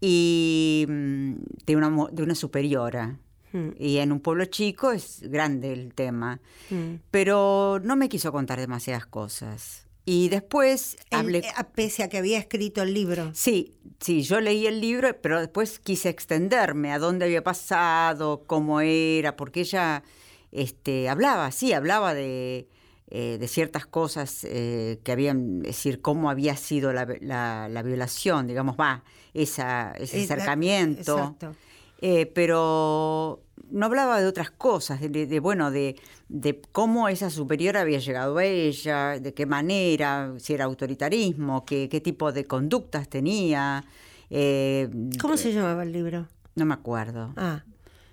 y 0.00 0.86
mm, 0.88 1.32
de 1.66 1.76
una, 1.76 2.08
de 2.10 2.22
una 2.22 2.34
superiora. 2.34 3.18
Mm. 3.52 3.68
Y 3.78 3.98
en 3.98 4.12
un 4.12 4.20
pueblo 4.20 4.44
chico 4.46 4.92
es 4.92 5.20
grande 5.22 5.72
el 5.72 5.94
tema. 5.94 6.40
Mm. 6.70 6.94
Pero 7.10 7.80
no 7.82 7.96
me 7.96 8.08
quiso 8.08 8.32
contar 8.32 8.58
demasiadas 8.60 9.06
cosas. 9.06 9.86
Y 10.04 10.28
después 10.28 10.96
El- 11.10 11.18
hablé... 11.18 11.38
eh, 11.38 11.44
pese 11.74 12.04
a 12.04 12.08
que 12.08 12.18
había 12.18 12.38
escrito 12.38 12.82
el 12.82 12.94
libro. 12.94 13.30
Sí, 13.34 13.74
sí, 14.00 14.22
yo 14.22 14.40
leí 14.40 14.66
el 14.66 14.80
libro, 14.80 15.20
pero 15.20 15.40
después 15.40 15.80
quise 15.80 16.08
extenderme 16.10 16.92
a 16.92 16.98
dónde 17.00 17.24
había 17.24 17.42
pasado, 17.42 18.44
cómo 18.46 18.80
era, 18.80 19.34
porque 19.36 19.60
ella 19.62 20.04
este, 20.52 21.08
hablaba, 21.08 21.50
sí, 21.50 21.72
hablaba 21.72 22.14
de, 22.14 22.68
eh, 23.10 23.36
de 23.40 23.48
ciertas 23.48 23.84
cosas 23.86 24.44
eh, 24.44 25.00
que 25.02 25.10
habían, 25.12 25.58
es 25.62 25.76
decir, 25.76 26.00
cómo 26.00 26.30
había 26.30 26.56
sido 26.56 26.92
la, 26.92 27.06
la- 27.20 27.68
la 27.68 27.82
violación, 27.82 28.46
digamos, 28.46 28.76
va, 28.78 29.02
esa, 29.34 29.90
ese 29.98 30.22
Es 30.22 30.28
la- 30.28 30.34
acercamiento. 30.36 31.18
exacto. 31.18 31.56
Eh, 32.00 32.26
pero 32.26 33.42
no 33.70 33.86
hablaba 33.86 34.20
de 34.20 34.26
otras 34.26 34.50
cosas, 34.50 35.00
de, 35.00 35.08
de- 35.26 35.40
bueno, 35.40 35.70
de, 35.70 35.96
de 36.28 36.60
cómo 36.72 37.08
esa 37.08 37.30
superior 37.30 37.76
había 37.76 37.98
llegado 37.98 38.36
a 38.38 38.44
ella, 38.44 39.18
de 39.18 39.32
qué 39.34 39.46
manera, 39.46 40.34
si 40.38 40.54
era 40.54 40.66
autoritarismo, 40.66 41.64
qué, 41.64 41.88
qué 41.88 42.00
tipo 42.00 42.32
de 42.32 42.44
conductas 42.44 43.08
tenía. 43.08 43.84
eh, 44.30 44.88
¿Cómo 45.20 45.36
se 45.36 45.52
llamaba 45.52 45.82
el 45.84 45.92
libro? 45.92 46.28
No 46.54 46.64
me 46.66 46.74
acuerdo. 46.74 47.32
Ah, 47.36 47.64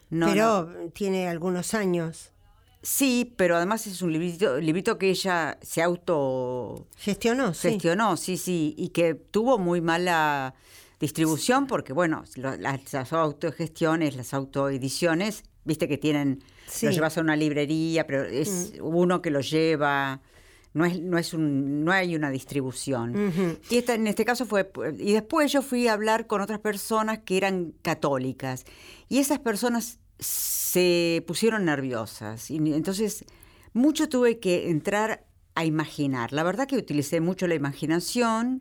No, 0.10 0.28
pero 0.28 0.70
no. 0.72 0.90
tiene 0.92 1.28
algunos 1.28 1.74
años. 1.74 2.30
Sí, 2.82 3.34
pero 3.38 3.56
además 3.56 3.88
es 3.88 4.02
un 4.02 4.12
librito, 4.12 4.60
librito 4.60 4.98
que 4.98 5.10
ella 5.10 5.58
se 5.62 5.82
auto 5.82 6.88
¿Gestionó? 6.98 7.54
Sí. 7.54 7.70
gestionó, 7.70 8.18
sí, 8.18 8.36
sí, 8.38 8.76
y 8.78 8.90
que 8.90 9.14
tuvo 9.16 9.58
muy 9.58 9.80
mala 9.80 10.54
distribución 11.08 11.68
porque, 11.68 11.94
bueno, 11.94 12.24
lo- 12.36 12.56
las, 12.58 12.92
las 12.94 13.14
autogestiones, 13.14 14.16
las 14.16 14.34
autoediciones, 14.34 15.44
viste 15.66 15.88
que 15.88 15.98
tienen, 15.98 16.44
Sí. 16.68 16.86
lo 16.86 16.92
llevas 16.92 17.18
a 17.18 17.22
una 17.22 17.36
librería, 17.36 18.08
pero 18.08 18.24
es 18.24 18.74
uno 18.82 19.22
que 19.22 19.30
lo 19.30 19.42
lleva, 19.42 20.22
no 20.74 20.86
es, 20.86 21.00
no 21.02 21.18
es 21.18 21.34
un, 21.34 21.84
no 21.86 21.92
hay 21.92 22.16
una 22.16 22.30
distribución. 22.32 23.60
Y 23.70 23.78
esta, 23.78 23.94
en 23.96 24.08
este 24.08 24.24
caso 24.26 24.46
fue, 24.46 24.72
y 24.98 25.12
después 25.14 25.52
yo 25.52 25.62
fui 25.62 25.88
a 25.88 25.94
hablar 25.94 26.26
con 26.26 26.42
otras 26.42 26.60
personas 26.60 27.20
que 27.26 27.36
eran 27.38 27.74
católicas, 27.82 28.66
y 29.10 29.20
esas 29.20 29.40
personas 29.40 30.00
se 30.20 31.24
pusieron 31.28 31.66
nerviosas, 31.66 32.50
y 32.50 32.58
entonces 32.74 33.26
mucho 33.74 34.08
tuve 34.10 34.40
que 34.40 34.70
entrar 34.70 35.26
a 35.56 35.66
imaginar. 35.66 36.34
La 36.34 36.44
verdad 36.44 36.68
que 36.68 36.78
utilicé 36.78 37.20
mucho 37.22 37.46
la 37.48 37.56
imaginación. 37.56 38.60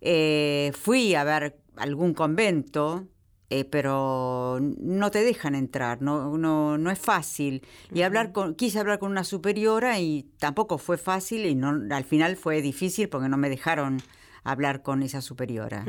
Eh, 0.00 0.72
fui 0.74 1.14
a 1.14 1.24
ver 1.24 1.58
algún 1.76 2.14
convento, 2.14 3.06
eh, 3.48 3.64
pero 3.64 4.58
no 4.60 5.10
te 5.10 5.22
dejan 5.22 5.54
entrar, 5.54 6.02
no, 6.02 6.36
no, 6.36 6.78
no 6.78 6.90
es 6.90 6.98
fácil. 6.98 7.62
Y 7.92 8.02
hablar 8.02 8.32
con, 8.32 8.54
quise 8.54 8.80
hablar 8.80 8.98
con 8.98 9.10
una 9.10 9.24
superiora 9.24 10.00
y 10.00 10.28
tampoco 10.38 10.78
fue 10.78 10.98
fácil 10.98 11.46
y 11.46 11.54
no, 11.54 11.94
al 11.94 12.04
final 12.04 12.36
fue 12.36 12.60
difícil 12.60 13.08
porque 13.08 13.28
no 13.28 13.36
me 13.36 13.48
dejaron 13.48 14.02
hablar 14.46 14.82
con 14.82 15.02
esa 15.02 15.20
superiora. 15.20 15.84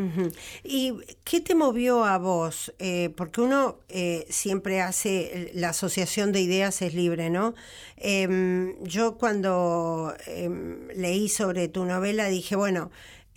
¿Y 0.63 0.93
qué 1.23 1.41
te 1.41 1.53
movió 1.53 2.03
a 2.05 2.17
vos? 2.17 2.73
Eh, 2.79 3.13
porque 3.15 3.41
uno 3.41 3.79
eh, 3.87 4.25
siempre 4.29 4.81
hace, 4.81 5.51
la 5.53 5.69
asociación 5.69 6.31
de 6.31 6.41
ideas 6.41 6.81
es 6.81 6.95
libre, 6.95 7.29
¿no? 7.29 7.53
Em, 7.97 8.75
yo 8.83 9.17
cuando 9.17 10.13
em, 10.25 10.87
leí 10.89 11.29
sobre 11.29 11.67
tu 11.67 11.85
novela 11.85 12.27
dije, 12.29 12.55
bueno, 12.55 12.89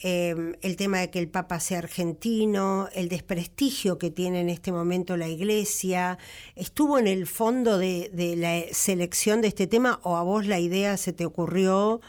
em, 0.02 0.54
el 0.62 0.76
tema 0.76 0.98
de 1.00 1.10
que 1.10 1.18
el 1.18 1.28
Papa 1.28 1.60
sea 1.60 1.78
argentino, 1.78 2.88
el 2.94 3.08
desprestigio 3.08 3.98
que 3.98 4.10
tiene 4.10 4.40
en 4.40 4.48
este 4.48 4.72
momento 4.72 5.16
la 5.16 5.28
Iglesia, 5.28 6.18
¿estuvo 6.56 6.98
en 6.98 7.06
el 7.06 7.26
fondo 7.26 7.76
de, 7.78 8.10
de 8.12 8.34
la 8.36 8.60
selección 8.72 9.40
de 9.42 9.48
este 9.48 9.66
tema 9.66 10.00
o 10.02 10.16
a 10.16 10.22
vos 10.22 10.46
la 10.46 10.58
idea 10.58 10.96
se 10.96 11.12
te 11.12 11.26
ocurrió? 11.26 12.00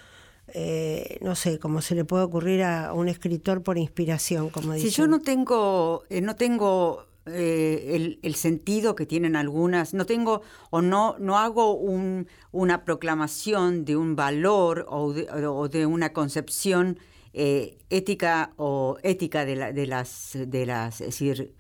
eh, 0.54 1.18
no 1.22 1.36
sé, 1.36 1.60
como 1.60 1.82
se 1.82 1.96
le 1.96 2.04
puede 2.04 2.24
ocurrir 2.24 2.64
a 2.64 2.92
un 2.94 3.08
escritor 3.08 3.64
por 3.64 3.78
inspiración, 3.78 4.50
como 4.50 4.74
Si 4.74 4.84
dicen. 4.86 4.92
yo 4.92 5.08
no 5.08 5.22
tengo, 5.22 6.04
eh, 6.10 6.20
no 6.20 6.36
tengo 6.36 7.06
eh, 7.26 7.92
el, 7.94 8.20
el 8.22 8.36
sentido 8.36 8.94
que 8.96 9.06
tienen 9.06 9.38
algunas, 9.38 9.94
no 9.94 10.06
tengo 10.06 10.42
o 10.70 10.82
no, 10.82 11.16
no 11.20 11.38
hago 11.38 11.74
un- 11.76 12.28
una 12.52 12.84
proclamación 12.84 13.86
de 13.86 13.96
un 13.96 14.18
valor 14.18 14.86
o 14.90 15.14
de, 15.14 15.30
o 15.48 15.70
de 15.70 15.86
una 15.86 16.12
concepción 16.12 17.00
eh, 17.34 17.78
ética 17.90 18.54
o 18.58 18.98
ética 19.04 19.46
de, 19.46 19.56
la- 19.56 19.72
de 19.74 19.88
las, 19.88 20.38
de 20.48 20.66
las, 20.66 21.02
es 21.02 21.08
decir, 21.08 21.54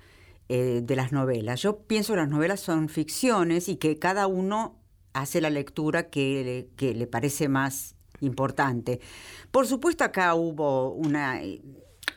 eh, 0.50 0.82
de 0.84 0.96
las 0.96 1.12
novelas. 1.12 1.62
Yo 1.62 1.80
pienso 1.80 2.14
que 2.14 2.18
las 2.18 2.30
novelas 2.30 2.60
son 2.60 2.90
ficciones 2.90 3.70
y 3.70 3.78
que 3.78 3.98
cada 3.98 4.28
uno 4.28 4.78
hace 5.14 5.42
la 5.42 5.50
lectura 5.50 6.10
que 6.10 6.44
le, 6.44 6.76
que 6.76 6.94
le 6.94 7.08
parece 7.08 7.48
más 7.50 7.96
importante. 8.22 9.00
Por 9.52 9.66
supuesto 9.68 10.04
acá 10.04 10.36
hubo 10.36 10.92
una 10.92 11.42
eh, 11.44 11.62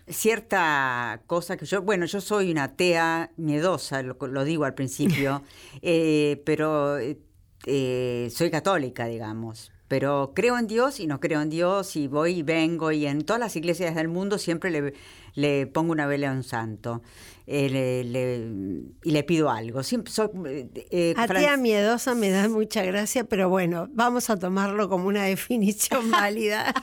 cierta 0.09 1.23
cosa 1.27 1.57
que 1.57 1.67
yo, 1.67 1.83
bueno, 1.83 2.07
yo 2.07 2.21
soy 2.21 2.51
una 2.51 2.65
atea 2.65 3.31
miedosa, 3.37 4.03
lo, 4.03 4.17
lo 4.27 4.45
digo 4.45 4.65
al 4.65 4.75
principio, 4.75 5.43
eh, 5.83 6.43
pero 6.45 6.99
eh, 6.99 8.29
soy 8.33 8.51
católica, 8.51 9.07
digamos. 9.07 9.71
Pero 9.97 10.33
creo 10.35 10.59
en 10.59 10.67
Dios 10.67 10.99
y 10.99 11.07
no 11.07 11.21
creo 11.21 11.41
en 11.41 11.51
Dios 11.51 11.95
y 11.95 12.09
voy 12.09 12.39
y 12.39 12.43
vengo 12.43 12.91
y 12.91 13.07
en 13.07 13.23
todas 13.25 13.39
las 13.39 13.55
iglesias 13.55 13.95
del 13.95 14.09
mundo 14.09 14.39
siempre 14.39 14.73
le, 14.73 14.93
le 15.35 15.69
pongo 15.69 15.93
una 15.93 16.09
vela 16.09 16.31
a 16.31 16.33
un 16.33 16.43
santo 16.43 17.01
eh, 17.47 17.69
le- 17.71 18.03
le- 18.03 18.83
y 19.05 19.11
le 19.13 19.23
pido 19.23 19.51
algo. 19.51 19.85
Siempre 19.85 20.13
soy, 20.13 20.31
eh, 20.47 20.69
eh, 20.91 21.15
Atea 21.17 21.27
Fran- 21.53 21.61
miedosa 21.63 22.17
me 22.17 22.31
da 22.31 22.49
mucha 22.49 22.83
gracia, 22.83 23.23
pero 23.23 23.49
bueno, 23.49 23.87
vamos 23.93 24.31
a 24.31 24.37
tomarlo 24.37 24.89
como 24.89 25.07
una 25.07 25.23
definición 25.35 26.11
válida. 26.11 26.75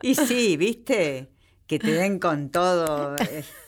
Y 0.00 0.14
sí, 0.14 0.56
viste, 0.56 1.28
que 1.66 1.78
te 1.78 1.92
den 1.92 2.18
con 2.18 2.50
todo. 2.50 3.16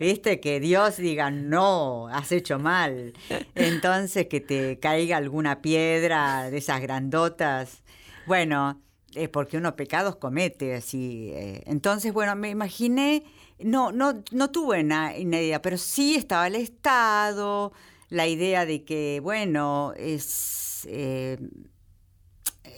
Viste, 0.00 0.40
que 0.40 0.60
Dios 0.60 0.96
diga, 0.96 1.30
no, 1.30 2.08
has 2.08 2.32
hecho 2.32 2.58
mal. 2.58 3.14
Entonces 3.54 4.26
que 4.28 4.40
te 4.40 4.78
caiga 4.78 5.16
alguna 5.16 5.62
piedra 5.62 6.50
de 6.50 6.58
esas 6.58 6.80
grandotas. 6.80 7.82
Bueno, 8.26 8.80
es 9.14 9.28
porque 9.28 9.56
uno 9.56 9.76
pecados 9.76 10.16
comete, 10.16 10.74
así. 10.74 11.30
eh. 11.32 11.62
Entonces, 11.66 12.12
bueno, 12.12 12.36
me 12.36 12.50
imaginé, 12.50 13.24
no, 13.58 13.92
no, 13.92 14.22
no 14.32 14.50
tuve 14.50 14.80
una, 14.80 15.16
idea, 15.16 15.62
pero 15.62 15.78
sí 15.78 16.14
estaba 16.14 16.46
el 16.46 16.56
Estado, 16.56 17.72
la 18.10 18.26
idea 18.26 18.66
de 18.66 18.84
que, 18.84 19.20
bueno, 19.22 19.92
es... 19.96 20.86
eh, 20.88 21.38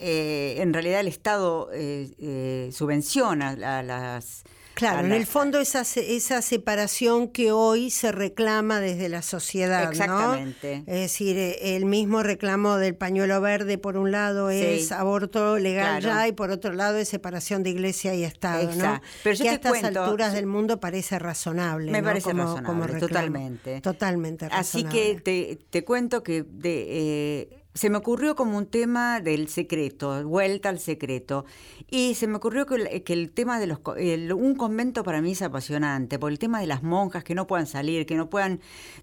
eh, 0.03 0.57
en 0.59 0.73
realidad 0.73 1.01
el 1.01 1.09
Estado 1.09 1.69
eh, 1.75 2.71
subvenciona 2.73 3.51
a 3.51 3.83
las, 3.83 4.45
Claro, 4.81 5.07
en 5.07 5.13
el 5.13 5.27
fondo 5.27 5.61
esa, 5.61 5.83
esa 5.83 6.43
separación 6.43 7.29
que 7.29 7.53
hoy 7.53 7.91
se 7.91 8.13
reclama 8.13 8.81
desde 8.81 9.09
la 9.09 9.23
sociedad, 9.23 9.85
¿no? 9.85 9.91
Exactamente. 9.91 10.77
Es 10.87 11.01
decir, 11.01 11.37
eh, 11.39 11.77
el 11.77 11.85
mismo 11.85 12.23
reclamo 12.23 12.77
del 12.79 12.95
pañuelo 12.95 13.41
verde 13.41 13.79
por 13.79 13.97
un 13.97 14.11
lado 14.11 14.51
Sí. 14.51 14.57
es 14.63 14.91
aborto 14.91 15.59
legal 15.59 16.01
Claro. 16.01 16.17
ya 16.21 16.29
y 16.29 16.33
por 16.33 16.51
otro 16.51 16.73
lado 16.73 16.97
es 16.99 17.09
separación 17.09 17.63
de 17.63 17.71
iglesia 17.71 18.15
y 18.15 18.25
Estado, 18.25 18.65
¿no? 18.65 18.71
Exacto. 18.73 19.07
Pero 19.23 19.37
yo 19.37 19.45
que 19.45 19.51
a 19.51 19.53
estas 19.53 19.73
cuento- 19.79 20.03
alturas 20.05 20.33
del 20.33 20.47
mundo 20.47 20.81
parece 20.81 21.19
razonable, 21.19 21.93
Me 21.93 22.01
¿no? 22.01 22.09
parece 22.09 22.31
Como- 22.31 22.43
razonable, 22.45 22.67
como 22.67 22.99
totalmente. 22.99 23.81
Totalmente 23.83 24.47
Así 24.47 24.85
razonable. 24.85 25.15
que 25.15 25.21
te, 25.21 25.59
te 25.69 25.85
cuento 25.85 26.23
que 26.23 26.43
de, 26.43 26.87
eh, 26.89 27.60
se 27.75 27.89
me 27.91 27.99
ocurrió 27.99 28.35
como 28.35 28.59
un 28.59 28.67
tema 28.67 29.21
del 29.21 29.49
secreto, 29.49 30.25
vuelta 30.27 30.69
al 30.69 30.79
secreto. 30.81 31.45
Y 31.89 32.15
se 32.15 32.27
me 32.27 32.37
ocurrió 32.37 32.67
que 32.67 32.75
el, 32.75 33.03
el 33.07 33.31
tema 33.31 33.61
de 33.61 33.67
los... 33.69 33.79
el- 33.97 34.33
un 34.33 34.57
convento 34.57 35.05
para 35.05 35.23
mí 35.23 35.33
es 35.33 35.43
apasionante, 35.43 36.19
por 36.19 36.33
el 36.33 36.39
tema 36.39 36.61
de 36.61 36.67
las 36.67 36.83
monjas 36.83 37.23
que 37.25 37.35
no 37.35 37.47
puedan 37.47 37.67
salir, 37.67 38.07
que 38.07 38.17
no 38.17 38.29
puedan 38.29 38.61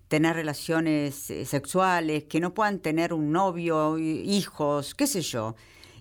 tener 0.09 0.35
relaciones 0.35 1.29
eh, 1.29 1.45
sexuales, 1.45 2.25
que 2.25 2.39
no 2.39 2.53
puedan 2.53 2.79
tener 2.79 3.13
un 3.13 3.31
novio, 3.31 3.97
hi- 3.97 4.21
hijos, 4.25 4.95
qué 4.95 5.07
sé 5.07 5.21
yo. 5.21 5.55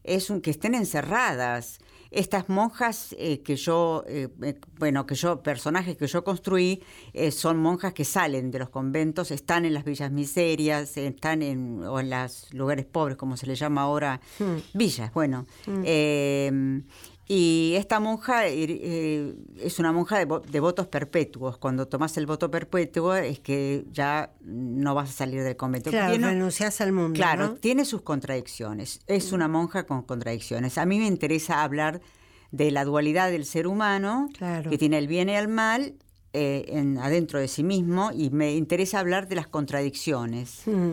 Es 0.04 0.30
un 0.30 0.40
que 0.40 0.50
estén 0.50 0.74
encerradas. 0.74 1.78
Estas 2.10 2.48
monjas 2.48 3.14
eh, 3.18 3.42
que 3.42 3.56
yo, 3.56 4.04
eh, 4.06 4.28
eh, 4.42 4.58
bueno, 4.78 5.06
que 5.06 5.14
yo, 5.14 5.42
personajes 5.42 5.96
que 5.96 6.06
yo 6.06 6.24
construí, 6.24 6.82
eh, 7.12 7.30
son 7.30 7.58
monjas 7.58 7.92
que 7.92 8.04
salen 8.04 8.50
de 8.50 8.58
los 8.58 8.68
conventos, 8.68 9.30
están 9.30 9.64
en 9.64 9.74
las 9.74 9.84
villas 9.84 10.10
miserias, 10.10 10.96
están 10.96 11.42
en, 11.42 11.82
o 11.84 12.00
en 12.00 12.10
los 12.10 12.52
lugares 12.54 12.86
pobres, 12.86 13.16
como 13.16 13.36
se 13.36 13.46
le 13.46 13.54
llama 13.54 13.82
ahora, 13.82 14.20
villas, 14.72 15.12
bueno. 15.12 15.46
Eh, 15.84 16.82
y 17.28 17.74
esta 17.76 17.98
monja 17.98 18.46
eh, 18.46 18.54
eh, 18.68 19.34
es 19.60 19.78
una 19.78 19.90
monja 19.92 20.18
de, 20.24 20.26
de 20.50 20.60
votos 20.60 20.86
perpetuos. 20.86 21.58
Cuando 21.58 21.88
tomas 21.88 22.16
el 22.16 22.26
voto 22.26 22.50
perpetuo 22.50 23.14
es 23.16 23.40
que 23.40 23.84
ya 23.90 24.32
no 24.42 24.94
vas 24.94 25.10
a 25.10 25.12
salir 25.12 25.42
del 25.42 25.56
convento. 25.56 25.90
Claro, 25.90 26.12
Tiene- 26.12 26.28
renunciás 26.28 26.80
al 26.80 26.92
mundo, 26.92 27.14
Claro, 27.16 27.46
¿no? 27.48 27.54
tiene 27.54 27.84
sus 27.84 28.02
contradicciones. 28.02 29.00
Es 29.08 29.32
una 29.32 29.48
monja 29.48 29.86
con 29.86 30.02
contradicciones. 30.02 30.78
A 30.78 30.86
mí 30.86 30.98
me 30.98 31.06
interesa 31.06 31.62
hablar 31.64 32.00
de 32.52 32.70
la 32.70 32.84
dualidad 32.84 33.30
del 33.30 33.44
ser 33.44 33.66
humano, 33.66 34.28
Claro. 34.38 34.70
que 34.70 34.78
tiene 34.78 34.98
el 34.98 35.08
bien 35.08 35.28
y 35.28 35.34
el 35.34 35.48
mal 35.48 35.94
eh, 36.38 36.64
en, 36.68 36.98
adentro 36.98 37.40
de 37.40 37.48
sí 37.48 37.62
mismo, 37.64 38.10
y 38.14 38.28
me 38.30 38.54
interesa 38.54 38.98
hablar 39.00 39.26
de 39.28 39.36
las 39.36 39.46
contradicciones 39.46 40.60
Mm. 40.66 40.92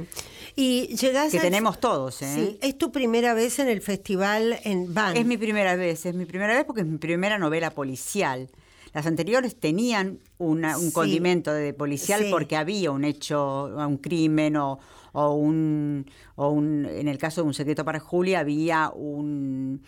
Y 0.55 0.95
llegás 0.95 1.31
que 1.31 1.37
al- 1.39 1.43
tenemos 1.43 1.79
todos. 1.79 2.21
¿eh? 2.21 2.33
Sí, 2.35 2.57
es 2.61 2.77
tu 2.77 2.91
primera 2.91 3.33
vez 3.33 3.57
en 3.59 3.67
el 3.67 3.81
festival 3.81 4.57
en 4.63 4.93
Van. 4.93 5.17
Es 5.17 5.25
mi 5.25 5.35
primera 5.37 5.75
vez, 5.75 6.05
es 6.05 6.13
mi 6.15 6.25
primera 6.25 6.53
vez 6.55 6.63
porque 6.65 6.81
es 6.81 6.87
mi 6.87 6.97
primera 6.99 7.37
novela 7.39 7.71
policial. 7.71 8.49
Las 8.93 9.07
anteriores 9.07 9.55
tenían 9.59 10.19
una- 10.37 10.77
un 10.77 10.87
Sí. 10.89 10.93
condimento 10.93 11.51
de 11.51 11.73
policial 11.73 12.21
Sí. 12.21 12.27
porque 12.29 12.55
había 12.55 12.91
un 12.91 13.03
hecho, 13.03 13.65
un 13.75 13.97
crimen 13.97 14.55
o, 14.57 14.77
o 15.13 15.33
un, 15.33 16.05
o 16.35 16.49
un, 16.49 16.85
en 16.85 17.07
el 17.07 17.17
caso 17.17 17.41
de 17.41 17.47
Un 17.47 17.53
secreto 17.55 17.83
para 17.83 17.99
Julia, 17.99 18.39
había 18.39 18.91
un, 18.93 19.81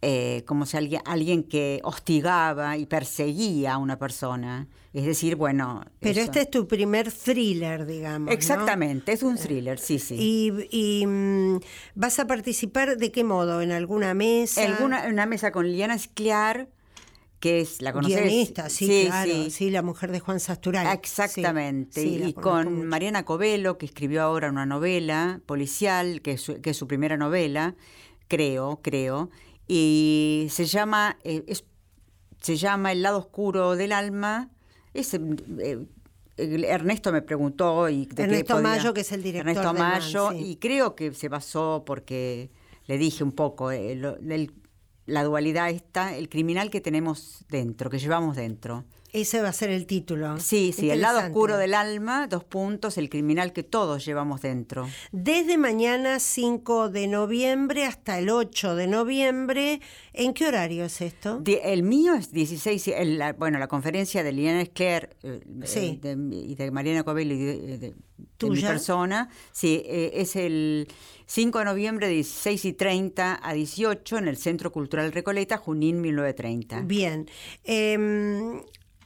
eh, 0.00 0.44
como 0.46 0.64
si 0.64 0.76
alguien, 0.76 1.02
alguien 1.04 1.42
que 1.42 1.80
hostigaba 1.82 2.76
y 2.76 2.86
perseguía 2.86 3.74
a 3.74 3.78
una 3.78 3.98
persona. 3.98 4.68
Es 4.92 5.04
decir, 5.04 5.34
bueno... 5.34 5.84
Pero 5.98 6.20
eso. 6.20 6.30
este 6.30 6.40
es 6.42 6.50
tu 6.50 6.68
primer 6.68 7.10
thriller, 7.10 7.84
digamos. 7.84 8.26
¿no? 8.26 8.32
Exactamente, 8.32 9.12
es 9.12 9.22
un 9.22 9.36
thriller, 9.36 9.78
sí, 9.78 9.98
sí. 9.98 10.14
Y, 10.16 10.52
y, 10.70 11.06
mm, 11.06 11.58
vas 11.94 12.18
a 12.20 12.26
participar 12.26 12.96
de 12.96 13.10
qué 13.10 13.24
modo? 13.24 13.60
¿En 13.60 13.72
alguna 13.72 14.14
mesa? 14.14 14.64
Alguna, 14.64 15.06
una 15.08 15.26
mesa 15.26 15.50
con 15.50 15.66
Liliana 15.66 15.94
Escliar, 15.94 16.68
que 17.40 17.60
es, 17.60 17.82
¿la 17.82 17.92
conoces? 17.92 18.20
Guionista, 18.20 18.68
sí, 18.68 19.06
claro. 19.06 19.50
Sí. 19.50 19.70
la 19.70 19.82
mujer 19.82 20.12
de 20.12 20.20
Juan 20.20 20.40
Sasturay. 20.40 20.86
Exactamente. 20.94 22.00
Sí, 22.00 22.18
sí, 22.18 22.24
y 22.28 22.32
con 22.32 22.72
mucho. 22.72 22.86
Mariana 22.86 23.24
Covelo, 23.24 23.78
que 23.78 23.86
escribió 23.86 24.22
ahora 24.22 24.48
una 24.48 24.66
novela 24.66 25.40
policial, 25.46 26.20
que 26.22 26.32
es 26.32 26.40
su, 26.40 26.60
que 26.60 26.70
es 26.70 26.76
su 26.76 26.86
primera 26.86 27.16
novela, 27.16 27.74
creo, 28.26 28.80
creo. 28.82 29.30
Y 29.68 30.46
se 30.50 30.64
llama, 30.64 31.18
eh, 31.24 31.44
es- 31.46 31.64
se 32.40 32.56
llama 32.56 32.92
El 32.92 33.02
lado 33.02 33.18
oscuro 33.18 33.76
del 33.76 33.92
alma. 33.92 34.50
Es, 34.94 35.12
eh, 35.14 35.20
eh, 35.58 35.86
Ernesto 36.66 37.12
me 37.12 37.20
preguntó 37.22 37.88
y 37.88 38.06
de 38.06 38.14
qué 38.14 38.22
Ernesto 38.22 38.54
podía- 38.54 38.68
Mayo, 38.70 38.94
que 38.94 39.02
es 39.02 39.12
el 39.12 39.22
director 39.22 39.50
Ernesto 39.50 39.72
de 39.74 39.78
Man, 39.78 39.90
Mayo 40.00 40.30
sí. 40.32 40.38
y 40.52 40.56
creo 40.56 40.94
que 40.94 41.12
se 41.12 41.28
basó 41.28 41.82
porque 41.86 42.50
le 42.86 42.96
dije 42.96 43.22
un 43.22 43.32
poco 43.32 43.70
eh, 43.70 43.92
el- 43.92 44.52
la 45.06 45.24
dualidad 45.24 45.70
esta, 45.70 46.16
el 46.16 46.28
criminal 46.28 46.70
que 46.70 46.80
tenemos 46.80 47.44
dentro, 47.48 47.90
que 47.90 47.98
llevamos 47.98 48.36
dentro. 48.36 48.84
Ese 49.20 49.42
va 49.42 49.48
a 49.48 49.52
ser 49.52 49.70
el 49.70 49.86
título. 49.86 50.38
Sí, 50.38 50.72
sí, 50.76 50.90
el 50.90 51.00
lado 51.00 51.18
oscuro 51.18 51.56
del 51.56 51.74
alma, 51.74 52.26
dos 52.28 52.44
puntos, 52.44 52.98
el 52.98 53.08
criminal 53.10 53.52
que 53.52 53.62
todos 53.62 54.04
llevamos 54.04 54.42
dentro. 54.42 54.88
Desde 55.12 55.58
mañana 55.58 56.20
5 56.20 56.88
de 56.88 57.06
noviembre 57.08 57.84
hasta 57.84 58.18
el 58.18 58.30
8 58.30 58.74
de 58.76 58.86
noviembre, 58.86 59.80
¿en 60.12 60.34
qué 60.34 60.46
horario 60.46 60.84
es 60.84 61.00
esto? 61.00 61.40
Di- 61.40 61.58
el 61.62 61.82
mío 61.82 62.14
es 62.14 62.32
16, 62.32 62.88
el- 62.88 63.18
la- 63.18 63.32
bueno, 63.32 63.58
la 63.58 63.66
conferencia 63.68 64.22
de 64.22 64.32
Liliana 64.32 64.62
Escler 64.62 65.16
eh, 65.22 65.40
Sí. 65.64 66.00
eh, 66.02 66.14
de- 66.16 66.36
y 66.36 66.54
de 66.54 66.70
Mariana 66.70 67.02
Covello 67.02 67.34
y 67.34 67.38
de, 67.38 67.78
de- 67.78 67.78
de 67.78 68.50
mi 68.50 68.60
persona, 68.60 69.28
sí, 69.52 69.82
eh, 69.86 70.12
es 70.14 70.36
el 70.36 70.88
5 71.26 71.58
de 71.58 71.64
noviembre 71.66 72.06
de 72.06 72.14
16 72.14 72.64
y 72.64 72.72
30 72.72 73.38
a 73.42 73.52
18 73.52 74.16
en 74.18 74.28
el 74.28 74.36
Centro 74.36 74.72
Cultural 74.72 75.12
Recoleta, 75.12 75.56
Junín 75.58 76.00
1930. 76.00 76.80
Bien. 76.82 77.28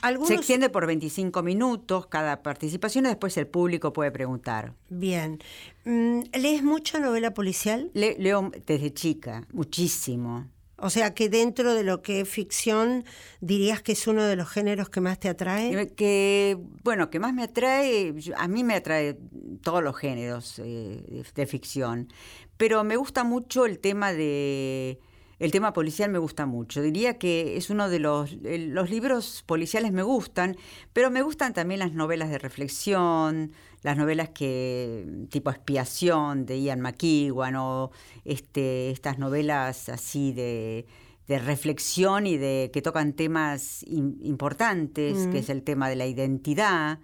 Algunos... 0.03 0.29
Se 0.29 0.35
extiende 0.35 0.69
por 0.69 0.87
25 0.87 1.43
minutos 1.43 2.07
cada 2.07 2.43
participación 2.43 3.07
y 3.07 3.09
después 3.09 3.37
el 3.37 3.47
público 3.47 3.93
puede 3.93 4.11
preguntar. 4.11 4.75
Bien. 4.91 5.39
Mm, 5.85 6.21
¿Lees 6.39 6.63
mucha 6.63 6.99
novela 7.01 7.33
policial? 7.35 7.91
Le- 7.95 8.17
leo 8.19 8.51
desde 8.67 8.93
chica, 8.93 9.47
muchísimo. 9.53 10.47
O 10.85 10.91
sea 10.91 11.15
que 11.15 11.29
dentro 11.29 11.75
de 11.75 11.85
lo 11.85 12.03
que 12.03 12.23
es 12.23 12.29
ficción, 12.29 13.05
dirías 13.41 13.83
que 13.83 13.93
es 13.93 14.05
uno 14.09 14.25
de 14.25 14.35
los 14.35 14.49
géneros 14.49 14.89
que 14.91 15.01
más 15.01 15.21
te 15.21 15.29
atrae. 15.29 15.73
Eh, 15.81 15.89
Que, 15.95 16.59
bueno, 16.83 17.09
que 17.09 17.21
más 17.21 17.33
me 17.33 17.45
atrae, 17.45 18.13
a 18.37 18.49
mí 18.49 18.65
me 18.65 18.75
atrae 18.75 19.17
todos 19.63 19.81
los 19.85 19.97
géneros 19.97 20.59
eh, 20.59 21.05
de, 21.09 21.25
de 21.33 21.47
ficción, 21.47 22.09
pero 22.57 22.83
me 22.83 22.97
gusta 22.97 23.23
mucho 23.23 23.65
el 23.67 23.79
tema 23.79 24.13
de... 24.13 24.99
El 25.43 25.51
tema 25.51 25.73
policial 25.73 26.09
me 26.09 26.19
gusta 26.19 26.47
mucho. 26.47 26.81
Diría 26.83 27.19
que 27.19 27.57
es 27.57 27.69
uno 27.69 27.89
de 27.89 27.99
los... 27.99 28.37
los 28.43 28.91
libros 28.91 29.43
policiales 29.45 29.91
me 29.91 30.05
gustan, 30.05 30.57
pero 30.93 31.11
me 31.11 31.21
gustan 31.21 31.53
también 31.53 31.81
las 31.81 31.95
novelas 31.95 32.31
de 32.31 32.39
reflexión, 32.39 33.51
las 33.83 33.97
novelas 33.97 34.29
que 34.29 35.05
tipo 35.31 35.51
expiación 35.51 36.47
de 36.47 36.63
Ian 36.63 36.81
McEwan 36.81 37.57
o 37.57 37.91
este, 38.25 38.93
estas 38.93 39.19
novelas 39.19 39.89
así 39.89 40.33
de, 40.33 40.87
de 41.27 41.39
reflexión 41.41 42.29
y 42.29 42.37
de 42.37 42.71
que 42.73 42.81
tocan 42.81 43.13
temas 43.13 43.85
im- 43.89 44.19
importantes, 44.23 45.27
que 45.27 45.39
es 45.39 45.51
el 45.51 45.65
tema 45.65 45.89
de 45.89 45.97
la 45.97 46.07
identidad. 46.07 47.01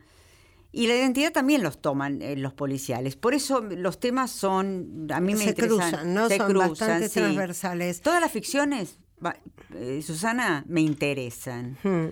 Y 0.70 0.86
la 0.86 0.96
identidad 0.96 1.32
también 1.32 1.62
los 1.62 1.80
toman 1.80 2.20
eh, 2.20 2.36
los 2.36 2.52
policiales. 2.52 3.16
Por 3.16 3.34
eso 3.34 3.60
los 3.60 3.98
temas 3.98 4.30
son, 4.30 5.08
a 5.10 5.20
mí 5.20 5.32
me 5.34 5.42
se 5.42 5.48
interesan. 5.50 5.90
cruzan, 5.90 6.14
¿no? 6.14 6.28
se 6.28 6.36
Son 6.36 6.50
cruzan, 6.50 6.68
bastante 6.68 7.08
sí. 7.08 7.20
transversales. 7.20 8.00
Todas 8.02 8.20
las 8.20 8.30
ficciones, 8.30 8.98
eh, 9.74 10.02
Susana, 10.02 10.64
me 10.68 10.82
interesan. 10.82 11.78
Hmm. 11.82 12.08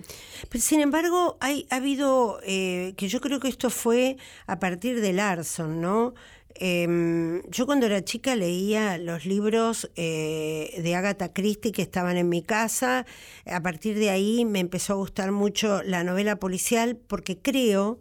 Pero 0.49 0.61
sin 0.61 0.79
embargo, 0.81 1.37
hay, 1.39 1.67
ha 1.69 1.75
habido, 1.75 2.39
eh, 2.43 2.93
que 2.97 3.07
yo 3.07 3.21
creo 3.21 3.39
que 3.39 3.47
esto 3.47 3.69
fue 3.69 4.17
a 4.47 4.59
partir 4.59 5.01
de 5.01 5.13
Larson, 5.13 5.79
¿no? 5.79 6.13
Em, 6.59 7.43
yo 7.49 7.67
cuando 7.67 7.85
era 7.85 8.03
chica 8.03 8.35
leía 8.35 8.97
los 8.97 9.25
libros 9.27 9.91
eh, 9.95 10.79
de 10.83 10.95
Agatha 10.95 11.31
Christie 11.31 11.71
que 11.71 11.83
estaban 11.83 12.17
en 12.17 12.29
mi 12.29 12.41
casa. 12.41 13.05
A 13.45 13.61
partir 13.61 13.97
de 13.99 14.09
ahí 14.09 14.43
me 14.43 14.59
empezó 14.59 14.93
a 14.93 14.95
gustar 14.95 15.31
mucho 15.31 15.83
la 15.83 16.03
novela 16.03 16.37
policial 16.37 16.97
porque 16.97 17.37
creo 17.37 17.99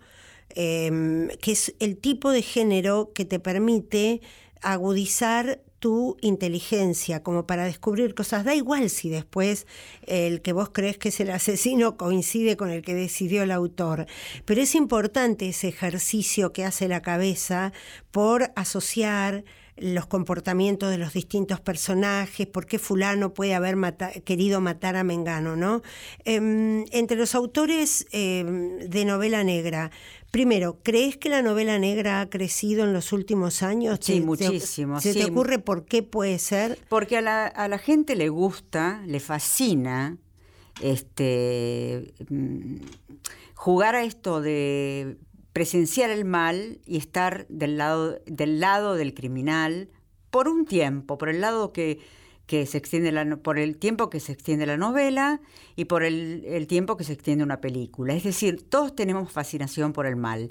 em, 0.56 1.28
que 1.40 1.52
es 1.52 1.74
el 1.78 1.96
tipo 1.98 2.30
de 2.30 2.42
género 2.42 3.12
que 3.14 3.24
te 3.24 3.38
permite 3.38 4.20
agudizar 4.62 5.60
tu 5.78 6.16
inteligencia 6.20 7.22
como 7.22 7.46
para 7.46 7.64
descubrir 7.64 8.14
cosas. 8.14 8.44
Da 8.44 8.54
igual 8.54 8.90
si 8.90 9.08
después 9.08 9.66
el 10.06 10.42
que 10.42 10.52
vos 10.52 10.70
crees 10.72 10.98
que 10.98 11.10
es 11.10 11.20
el 11.20 11.30
asesino 11.30 11.96
coincide 11.96 12.56
con 12.56 12.70
el 12.70 12.82
que 12.82 12.94
decidió 12.94 13.42
el 13.42 13.50
autor, 13.50 14.06
pero 14.44 14.62
es 14.62 14.74
importante 14.74 15.48
ese 15.48 15.68
ejercicio 15.68 16.52
que 16.52 16.64
hace 16.64 16.88
la 16.88 17.02
cabeza 17.02 17.72
por 18.10 18.50
asociar 18.56 19.44
los 19.76 20.06
comportamientos 20.06 20.90
de 20.90 20.96
los 20.96 21.12
distintos 21.12 21.60
personajes, 21.60 22.46
por 22.46 22.66
qué 22.66 22.78
fulano 22.78 23.34
puede 23.34 23.54
haber 23.54 23.76
querido 24.24 24.60
matar 24.62 24.96
a 24.96 25.04
Mengano, 25.04 25.54
¿no? 25.54 25.82
Em, 26.24 26.86
entre 26.92 27.16
los 27.18 27.34
autores 27.34 28.06
em, 28.10 28.78
de 28.78 29.04
novela 29.04 29.44
negra, 29.44 29.90
primero, 30.36 30.80
¿crees 30.82 31.16
que 31.16 31.30
la 31.30 31.40
novela 31.40 31.78
negra 31.78 32.20
ha 32.20 32.28
crecido 32.28 32.84
en 32.84 32.92
los 32.92 33.14
últimos 33.14 33.62
años? 33.62 33.98
Sí, 34.02 34.12
¿Te- 34.12 34.18
te- 34.20 34.26
muchísimo, 34.26 35.00
¿Se 35.00 35.14
sí. 35.14 35.20
te 35.20 35.24
ocurre 35.30 35.58
por 35.58 35.86
qué 35.86 36.02
puede 36.02 36.38
ser? 36.38 36.78
Porque 36.90 37.16
a 37.16 37.22
la, 37.22 37.46
a 37.46 37.68
la 37.68 37.78
gente 37.78 38.16
le 38.16 38.28
gusta, 38.28 39.02
le 39.06 39.18
fascina 39.18 40.18
este, 40.82 42.12
mm, 42.28 42.76
jugar 43.54 43.94
a 43.94 44.04
esto 44.04 44.42
de 44.42 45.16
presenciar 45.54 46.10
el 46.10 46.26
mal 46.26 46.80
y 46.84 46.98
estar 46.98 47.46
del 47.48 47.78
lado, 47.78 48.20
del 48.26 48.60
lado 48.60 48.94
del 48.94 49.14
criminal 49.14 49.88
por 50.30 50.48
un 50.48 50.66
tiempo, 50.66 51.16
por 51.16 51.30
el 51.30 51.40
lado 51.40 51.72
que, 51.72 51.98
que 52.46 52.64
se 52.66 52.78
extiende 52.78 53.12
la, 53.12 53.36
por 53.36 53.58
el 53.58 53.76
tiempo 53.76 54.08
que 54.08 54.20
se 54.20 54.32
extiende 54.32 54.66
la 54.66 54.76
novela 54.76 55.40
y 55.74 55.86
por 55.86 56.04
el, 56.04 56.44
el, 56.46 56.66
tiempo 56.66 56.96
que 56.96 57.04
se 57.04 57.12
extiende 57.12 57.42
una 57.42 57.60
película. 57.60 58.14
Es 58.14 58.22
decir, 58.22 58.68
todos 58.68 58.94
tenemos 58.94 59.32
fascinación 59.32 59.92
por 59.92 60.06
el 60.06 60.16
mal. 60.16 60.48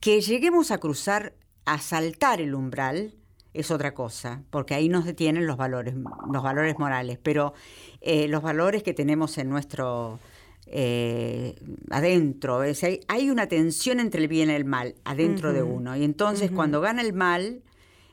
Que 0.00 0.20
lleguemos 0.20 0.70
a 0.70 0.78
cruzar, 0.78 1.34
a 1.64 1.78
saltar 1.78 2.40
el 2.40 2.54
umbral, 2.54 3.14
es 3.54 3.70
otra 3.70 3.92
cosa, 3.92 4.42
porque 4.50 4.74
ahí 4.74 4.88
nos 4.88 5.04
detienen 5.04 5.46
los 5.46 5.56
valores, 5.56 5.94
los 6.32 6.42
valores 6.42 6.78
morales, 6.78 7.18
pero 7.22 7.52
eh, 8.00 8.28
los 8.28 8.42
valores 8.42 8.82
que 8.82 8.94
tenemos 8.94 9.36
en 9.36 9.50
nuestro 9.50 10.20
eh, 10.66 11.56
adentro, 11.90 12.62
es, 12.62 12.82
hay, 12.82 13.00
hay, 13.08 13.30
una 13.30 13.48
tensión 13.48 14.00
entre 14.00 14.22
el 14.22 14.28
bien 14.28 14.48
y 14.48 14.54
el 14.54 14.64
mal 14.64 14.94
adentro 15.04 15.50
uh 15.50 15.52
-huh. 15.52 15.56
de 15.56 15.62
uno, 15.62 15.96
y 15.96 16.04
entonces 16.04 16.48
uh 16.48 16.52
-huh. 16.52 16.56
cuando 16.56 16.80
gana 16.80 17.02
el 17.02 17.12
mal, 17.12 17.62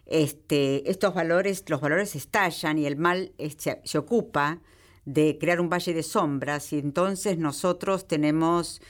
este, 0.09 0.89
estos 0.89 1.13
valores, 1.13 1.63
los 1.67 1.81
valores 1.81 2.15
estallan 2.15 2.77
y 2.77 2.85
el 2.85 2.97
mal 2.97 3.31
se, 3.57 3.81
se 3.83 3.97
ocupa 3.97 4.59
de 5.05 5.37
crear 5.39 5.61
un 5.61 5.69
valle 5.69 5.93
de 5.93 6.03
sombras, 6.03 6.73
y 6.73 6.79
entonces 6.79 7.37
nosotros 7.37 8.07
tenemos 8.07 8.81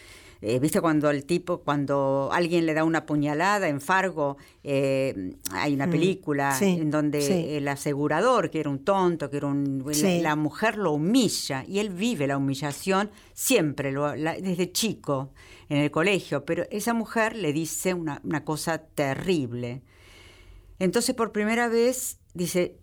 eh, 0.42 0.58
¿Viste 0.60 0.80
cuando 0.80 1.10
el 1.10 1.26
tipo, 1.26 1.60
cuando 1.60 2.30
alguien 2.32 2.66
le 2.66 2.74
da 2.74 2.86
una 2.86 3.06
puñalada 3.06 3.68
en 3.68 3.82
Fargo, 3.82 4.38
eh, 4.64 5.34
hay 5.52 5.74
una 5.74 5.90
película 5.90 6.54
sí, 6.54 6.78
en 6.80 6.92
donde 6.92 7.22
sí. 7.22 7.46
el 7.50 7.68
asegurador, 7.68 8.50
que 8.50 8.62
era 8.62 8.70
un 8.70 8.86
tonto, 8.86 9.30
que 9.30 9.36
era 9.36 9.48
un... 9.48 9.84
Sí. 9.92 10.22
La, 10.22 10.30
la, 10.30 10.36
mujer 10.38 10.78
lo 10.78 10.94
humilla 10.94 11.66
y 11.68 11.80
él 11.80 11.90
vive 11.90 12.26
la 12.26 12.38
humillación 12.38 13.12
siempre, 13.34 13.92
lo, 13.92 14.16
la, 14.16 14.36
desde 14.36 14.72
chico, 14.72 15.32
en 15.68 15.78
el 15.80 15.92
colegio, 15.92 16.46
pero 16.46 16.66
esa 16.72 16.94
mujer 16.94 17.36
le 17.36 17.52
dice 17.52 17.94
una, 17.94 18.22
una 18.24 18.46
cosa 18.46 18.78
terrible. 18.78 19.82
Entonces 20.80 21.16
por 21.16 21.32
primera 21.32 21.68
vez 21.68 22.18
dice, 22.34 22.80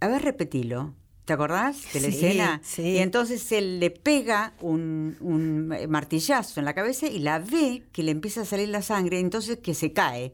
a 0.00 0.08
ver, 0.08 0.22
repetilo. 0.22 0.94
¿Te 1.24 1.34
acordás 1.34 1.92
de 1.92 2.00
la 2.00 2.08
sí, 2.08 2.14
escena? 2.14 2.60
Sí. 2.64 2.82
Y 2.82 2.98
entonces 2.98 3.52
él 3.52 3.80
le 3.80 3.90
pega 3.90 4.54
un, 4.60 5.16
un, 5.20 5.68
martillazo 5.90 6.58
en 6.58 6.64
la 6.64 6.72
cabeza 6.72 7.06
y 7.06 7.18
la 7.18 7.38
ve 7.38 7.86
que 7.92 8.02
le 8.02 8.12
empieza 8.12 8.42
a 8.42 8.44
salir 8.46 8.70
la 8.70 8.80
sangre, 8.80 9.20
entonces 9.20 9.58
que 9.58 9.74
se 9.74 9.92
cae. 9.92 10.32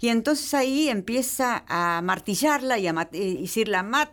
Y 0.00 0.08
entonces 0.08 0.52
ahí 0.54 0.88
empieza 0.88 1.64
a 1.68 2.02
martillarla 2.02 2.78
y 2.78 2.86
a 2.86 2.92
mat 2.92 3.14
eh, 3.14 3.38
decirla 3.40 3.86
ah, 3.90 4.10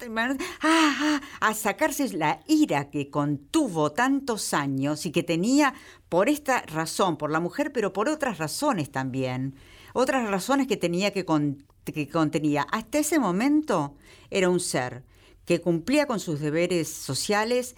ah, 0.62 1.22
a 1.40 1.54
sacarse 1.54 2.08
la 2.14 2.40
ira 2.48 2.90
que 2.90 3.10
contuvo 3.10 3.92
tantos 3.92 4.54
años 4.54 5.06
y 5.06 5.12
que 5.12 5.24
tenía 5.24 5.74
por 6.08 6.30
esta 6.30 6.62
razón, 6.62 7.18
por 7.18 7.32
la 7.32 7.40
mujer, 7.40 7.72
pero 7.74 7.94
por 7.94 8.10
otras 8.10 8.38
razones 8.38 8.92
también. 8.92 9.56
Otras 9.94 10.30
razones 10.30 10.68
que 10.68 10.78
tenía 10.78 11.12
que, 11.12 11.26
con, 11.26 11.66
que 11.86 12.08
contenía. 12.08 12.68
Hasta 12.72 13.00
ese 13.00 13.20
momento 13.20 13.96
era 14.30 14.50
un 14.50 14.60
ser 14.60 15.04
que 15.46 15.62
cumplía 15.62 16.06
con 16.06 16.20
sus 16.20 16.40
deberes 16.40 16.88
sociales, 16.88 17.76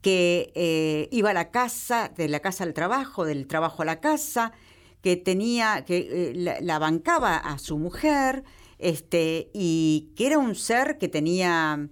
que 0.00 0.52
eh, 0.54 1.08
iba 1.12 1.30
a 1.30 1.34
la 1.34 1.50
casa, 1.50 2.10
de 2.14 2.28
la 2.28 2.40
casa 2.40 2.64
al 2.64 2.74
trabajo, 2.74 3.24
del 3.24 3.46
trabajo 3.46 3.82
a 3.82 3.86
la 3.86 4.00
casa, 4.00 4.52
que 5.00 5.16
tenía, 5.16 5.84
que 5.86 5.98
eh, 6.10 6.32
la, 6.34 6.60
la, 6.60 6.78
bancaba 6.78 7.36
a 7.36 7.58
su 7.58 7.78
mujer, 7.78 8.44
este, 8.78 9.50
y 9.54 10.12
que 10.16 10.26
era 10.26 10.38
un 10.38 10.54
ser 10.54 10.98
que 10.98 11.08
tenía, 11.08 11.88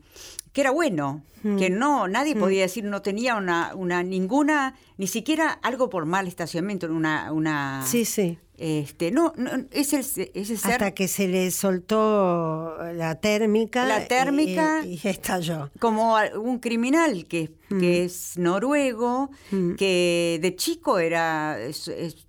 que 0.53 0.61
era 0.61 0.71
bueno, 0.71 1.23
mm. 1.43 1.57
que 1.57 1.71
no, 1.71 2.09
nadie 2.09 2.35
mm. 2.35 2.39
podía 2.39 2.63
decir, 2.63 2.85
no 2.85 3.01
tenía 3.01 3.37
una, 3.37 3.75
una, 3.75 4.03
ninguna, 4.03 4.75
ni 4.99 5.07
siquiera 5.07 5.51
algo 5.63 5.89
por 5.89 6.05
mal 6.05 6.27
estacionamiento, 6.27 6.87
una, 6.87 7.33
una. 7.33 7.85
Sí, 7.87 8.05
sí. 8.05 8.39
Este, 8.59 9.11
no, 9.11 9.33
no 9.37 9.51
ese, 9.71 10.01
ese 10.01 10.57
ser, 10.57 10.73
Hasta 10.73 10.91
que 10.93 11.09
se 11.09 11.27
le 11.27 11.51
soltó 11.51 12.77
la 12.93 13.17
térmica. 13.17 13.87
La 13.87 14.07
térmica. 14.07 14.85
Y, 14.85 15.01
y 15.03 15.09
estalló. 15.09 15.71
Como 15.79 16.17
un 16.41 16.59
criminal 16.59 17.27
que, 17.27 17.51
mm. 17.71 17.81
que 17.81 18.05
es 18.05 18.39
noruego, 18.39 19.31
mm. 19.51 19.75
que 19.75 20.39
de 20.41 20.55
chico 20.55 20.99
era. 20.99 21.61
Es, 21.61 21.89
es, 21.89 22.27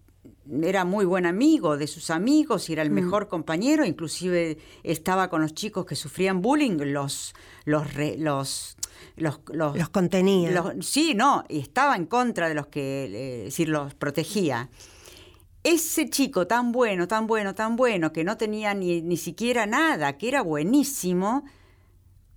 era 0.62 0.84
muy 0.84 1.06
buen 1.06 1.26
amigo 1.26 1.78
de 1.78 1.88
sus 1.88 2.10
amigos 2.10 2.70
y 2.70 2.74
era 2.74 2.82
el 2.82 2.92
mm. 2.92 2.94
mejor 2.94 3.28
compañero, 3.30 3.86
inclusive 3.86 4.58
estaba 4.84 5.30
con 5.30 5.42
los 5.42 5.54
chicos 5.54 5.86
que 5.86 5.96
sufrían 5.96 6.42
bullying, 6.42 6.78
los 6.92 7.34
los 7.66 7.94
re, 7.94 8.18
los, 8.18 8.78
los, 9.16 9.40
los, 9.52 9.78
los 9.78 9.90
contenía. 9.90 10.52
Los, 10.52 10.86
sí, 10.86 11.14
no, 11.16 11.44
y 11.48 11.60
estaba 11.60 11.96
en 11.96 12.06
contra 12.06 12.50
de 12.50 12.56
los 12.56 12.68
que, 12.68 13.06
eh, 13.06 13.44
decir, 13.46 13.70
los 13.70 13.94
protegía 13.94 14.70
ese 15.64 16.10
chico 16.10 16.48
tan 16.48 16.72
bueno, 16.72 17.08
tan 17.08 17.28
bueno, 17.28 17.56
tan 17.56 17.76
bueno, 17.76 18.12
que 18.12 18.24
no 18.24 18.38
tenía 18.38 18.74
ni, 18.74 19.02
ni 19.02 19.18
siquiera 19.18 19.66
nada, 19.66 20.18
que 20.18 20.28
era 20.28 20.42
buenísimo, 20.42 21.46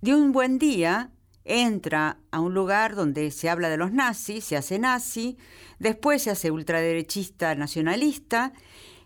de 0.01 0.15
un 0.15 0.31
buen 0.31 0.59
día 0.59 1.11
entra 1.43 2.19
a 2.31 2.39
un 2.39 2.53
lugar 2.53 2.95
donde 2.95 3.31
se 3.31 3.49
habla 3.49 3.69
de 3.69 3.77
los 3.77 3.91
nazis, 3.91 4.43
se 4.43 4.57
hace 4.57 4.79
nazi, 4.79 5.37
después 5.79 6.21
se 6.21 6.29
hace 6.29 6.51
ultraderechista 6.51 7.55
nacionalista 7.55 8.53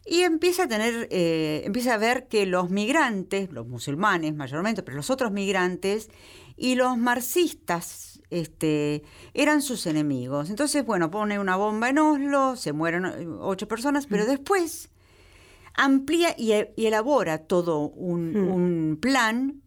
y 0.05 0.21
empieza 0.21 0.63
a 0.63 0.67
tener, 0.67 1.07
eh, 1.11 1.61
empieza 1.65 1.93
a 1.93 1.97
ver 1.97 2.27
que 2.27 2.45
los 2.45 2.69
migrantes, 2.69 3.51
los 3.51 3.67
musulmanes 3.67 4.35
mayormente, 4.35 4.81
pero 4.81 4.97
los 4.97 5.11
otros 5.11 5.31
migrantes 5.31 6.09
y 6.57 6.75
los 6.75 6.97
marxistas 6.97 8.10
este, 8.31 9.03
eran 9.33 9.61
sus 9.61 9.85
enemigos. 9.85 10.49
Entonces, 10.49 10.85
bueno, 10.85 11.11
pone 11.11 11.37
una 11.37 11.55
bomba 11.55 11.89
en 11.89 11.99
Oslo, 11.99 12.55
se 12.55 12.73
mueren 12.73 13.05
ocho 13.39 13.67
personas, 13.67 14.07
pero 14.07 14.25
después 14.25 14.89
amplía 15.75 16.33
y, 16.37 16.53
y 16.75 16.85
elabora 16.85 17.39
todo 17.39 17.79
un, 17.79 18.33
mm. 18.33 18.51
un, 18.51 18.97
plan 18.99 19.61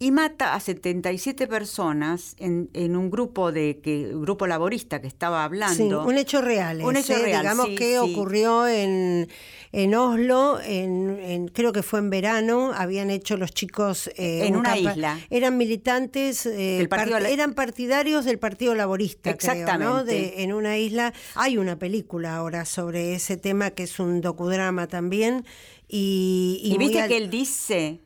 y 0.00 0.12
mata 0.12 0.54
a 0.54 0.60
77 0.60 1.48
personas 1.48 2.36
en, 2.38 2.70
en 2.72 2.96
un 2.96 3.10
grupo 3.10 3.50
de 3.50 3.80
que 3.82 4.12
grupo 4.12 4.46
laborista 4.46 5.00
que 5.00 5.08
estaba 5.08 5.42
hablando. 5.42 6.02
Sí, 6.02 6.08
un 6.08 6.16
hecho 6.16 6.40
real. 6.40 6.82
Un 6.82 6.96
hecho 6.96 7.14
¿eh? 7.14 7.22
real. 7.22 7.42
Digamos 7.42 7.66
sí, 7.66 7.74
que 7.74 7.92
sí. 7.92 7.96
ocurrió 7.96 8.68
en, 8.68 9.28
en 9.72 9.94
Oslo, 9.96 10.60
en, 10.60 11.18
en, 11.20 11.48
creo 11.48 11.72
que 11.72 11.82
fue 11.82 11.98
en 11.98 12.10
verano, 12.10 12.70
habían 12.74 13.10
hecho 13.10 13.36
los 13.36 13.52
chicos 13.52 14.08
eh, 14.16 14.46
en 14.46 14.54
un 14.54 14.60
una 14.60 14.78
isla. 14.78 15.18
Eran 15.30 15.56
militantes, 15.56 16.46
eh, 16.46 16.86
part 16.88 17.10
eran 17.10 17.54
partidarios 17.54 18.24
del 18.24 18.38
Partido 18.38 18.76
Laborista, 18.76 19.30
Exactamente. 19.30 19.78
Creo, 19.78 19.94
¿no? 19.94 20.04
de, 20.04 20.42
en 20.44 20.52
una 20.52 20.78
isla. 20.78 21.12
Hay 21.34 21.58
una 21.58 21.76
película 21.76 22.36
ahora 22.36 22.66
sobre 22.66 23.14
ese 23.14 23.36
tema 23.36 23.70
que 23.70 23.82
es 23.82 23.98
un 23.98 24.20
docudrama 24.20 24.86
también. 24.86 25.44
Y, 25.88 26.60
y, 26.62 26.74
y 26.74 26.78
viste 26.78 27.08
que 27.08 27.16
él 27.16 27.30
dice 27.30 28.00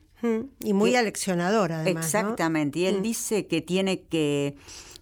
y 0.63 0.73
muy 0.73 0.91
que, 0.91 0.97
aleccionadora, 0.97 1.81
además. 1.81 2.05
Exactamente. 2.05 2.79
¿no? 2.79 2.85
Y 2.85 2.87
él 2.87 2.99
mm. 2.99 3.03
dice 3.03 3.47
que 3.47 3.61
tiene 3.61 4.01
que, 4.03 4.55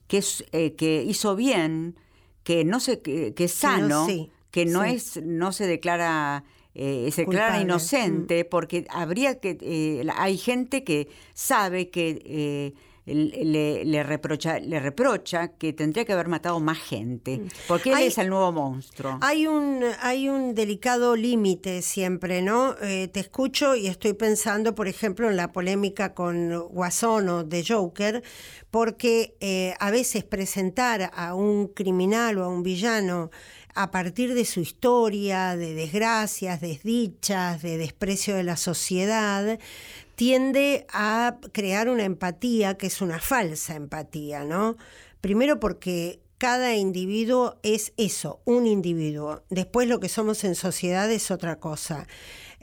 que, 0.08 0.18
es, 0.18 0.44
eh, 0.52 0.74
que 0.76 1.04
hizo 1.04 1.36
bien, 1.36 1.96
que 2.44 2.66
no 2.66 2.80
se, 2.80 3.02
que, 3.02 3.34
que 3.34 3.46
es 3.46 3.54
sano, 3.54 4.06
sí, 4.06 4.18
no, 4.18 4.24
sí, 4.26 4.32
que 4.52 4.66
no 4.66 4.84
sí. 4.84 4.90
es, 4.90 5.22
no 5.24 5.52
se 5.52 5.68
declara. 5.68 6.44
Eh, 6.74 7.10
se 7.12 7.26
declara 7.26 7.60
inocente 7.60 8.46
mm. 8.46 8.48
porque 8.50 8.88
habría 8.90 9.42
que 9.42 9.58
eh, 9.60 10.08
hay 10.16 10.38
gente 10.38 10.86
que 10.86 11.10
sabe 11.34 11.90
que 11.90 12.22
eh, 12.24 12.74
le, 13.06 13.84
le, 13.84 14.04
reprocha, 14.04 14.60
le 14.60 14.80
reprocha 14.80 15.50
que 15.50 15.74
tendría 15.74 16.06
que 16.06 16.14
haber 16.14 16.28
matado 16.28 16.60
más 16.60 16.78
gente, 16.78 17.40
mm. 17.40 17.48
porque 17.68 17.90
él 17.90 17.96
hay, 17.96 18.08
es 18.08 18.18
el 18.18 18.30
nuevo 18.30 18.52
monstruo. 18.52 19.18
Hay 19.22 19.48
un, 19.48 19.84
hay 20.02 20.30
un 20.30 20.54
delicado 20.54 21.16
límite 21.16 21.82
siempre, 21.82 22.42
¿no? 22.42 22.76
Eh, 22.82 23.08
te 23.08 23.20
escucho 23.20 23.76
y 23.76 23.88
estoy 23.88 24.14
pensando, 24.14 24.76
por 24.76 24.88
ejemplo, 24.88 25.30
en 25.30 25.36
la 25.36 25.52
polémica 25.52 26.14
con 26.14 26.68
Guasón 26.70 27.30
o 27.30 27.44
de 27.44 27.66
Joker, 27.68 28.24
porque 28.70 29.36
eh, 29.40 29.74
a 29.80 29.90
veces 29.90 30.24
presentar 30.24 31.12
a 31.14 31.34
un 31.34 31.68
criminal 31.68 32.38
o 32.38 32.44
a 32.44 32.48
un 32.50 32.64
villano 32.64 33.32
a 33.74 33.92
partir 33.92 34.34
de 34.34 34.46
su 34.46 34.60
historia, 34.60 35.56
de 35.56 35.74
desgracias, 35.74 36.62
desdichas, 36.62 37.62
de 37.62 37.78
desprecio 37.78 38.36
de 38.36 38.44
la 38.44 38.58
sociedad, 38.58 39.60
tiende 40.22 40.86
a 40.94 41.38
crear 41.52 41.90
una 41.90 42.04
empatía 42.04 42.78
que 42.78 42.86
es 42.86 43.02
una 43.02 43.20
falsa 43.20 43.74
empatía, 43.74 44.44
¿no? 44.44 44.78
Primero 45.20 45.60
porque 45.60 46.20
cada 46.38 46.76
individuo 46.76 47.58
es 47.64 47.92
eso, 47.98 48.40
un 48.46 48.68
individuo. 48.68 49.42
Después 49.50 49.88
lo 49.88 50.00
que 50.00 50.10
somos 50.10 50.44
en 50.44 50.54
sociedad 50.54 51.12
es 51.12 51.32
otra 51.32 51.60
cosa. 51.60 52.06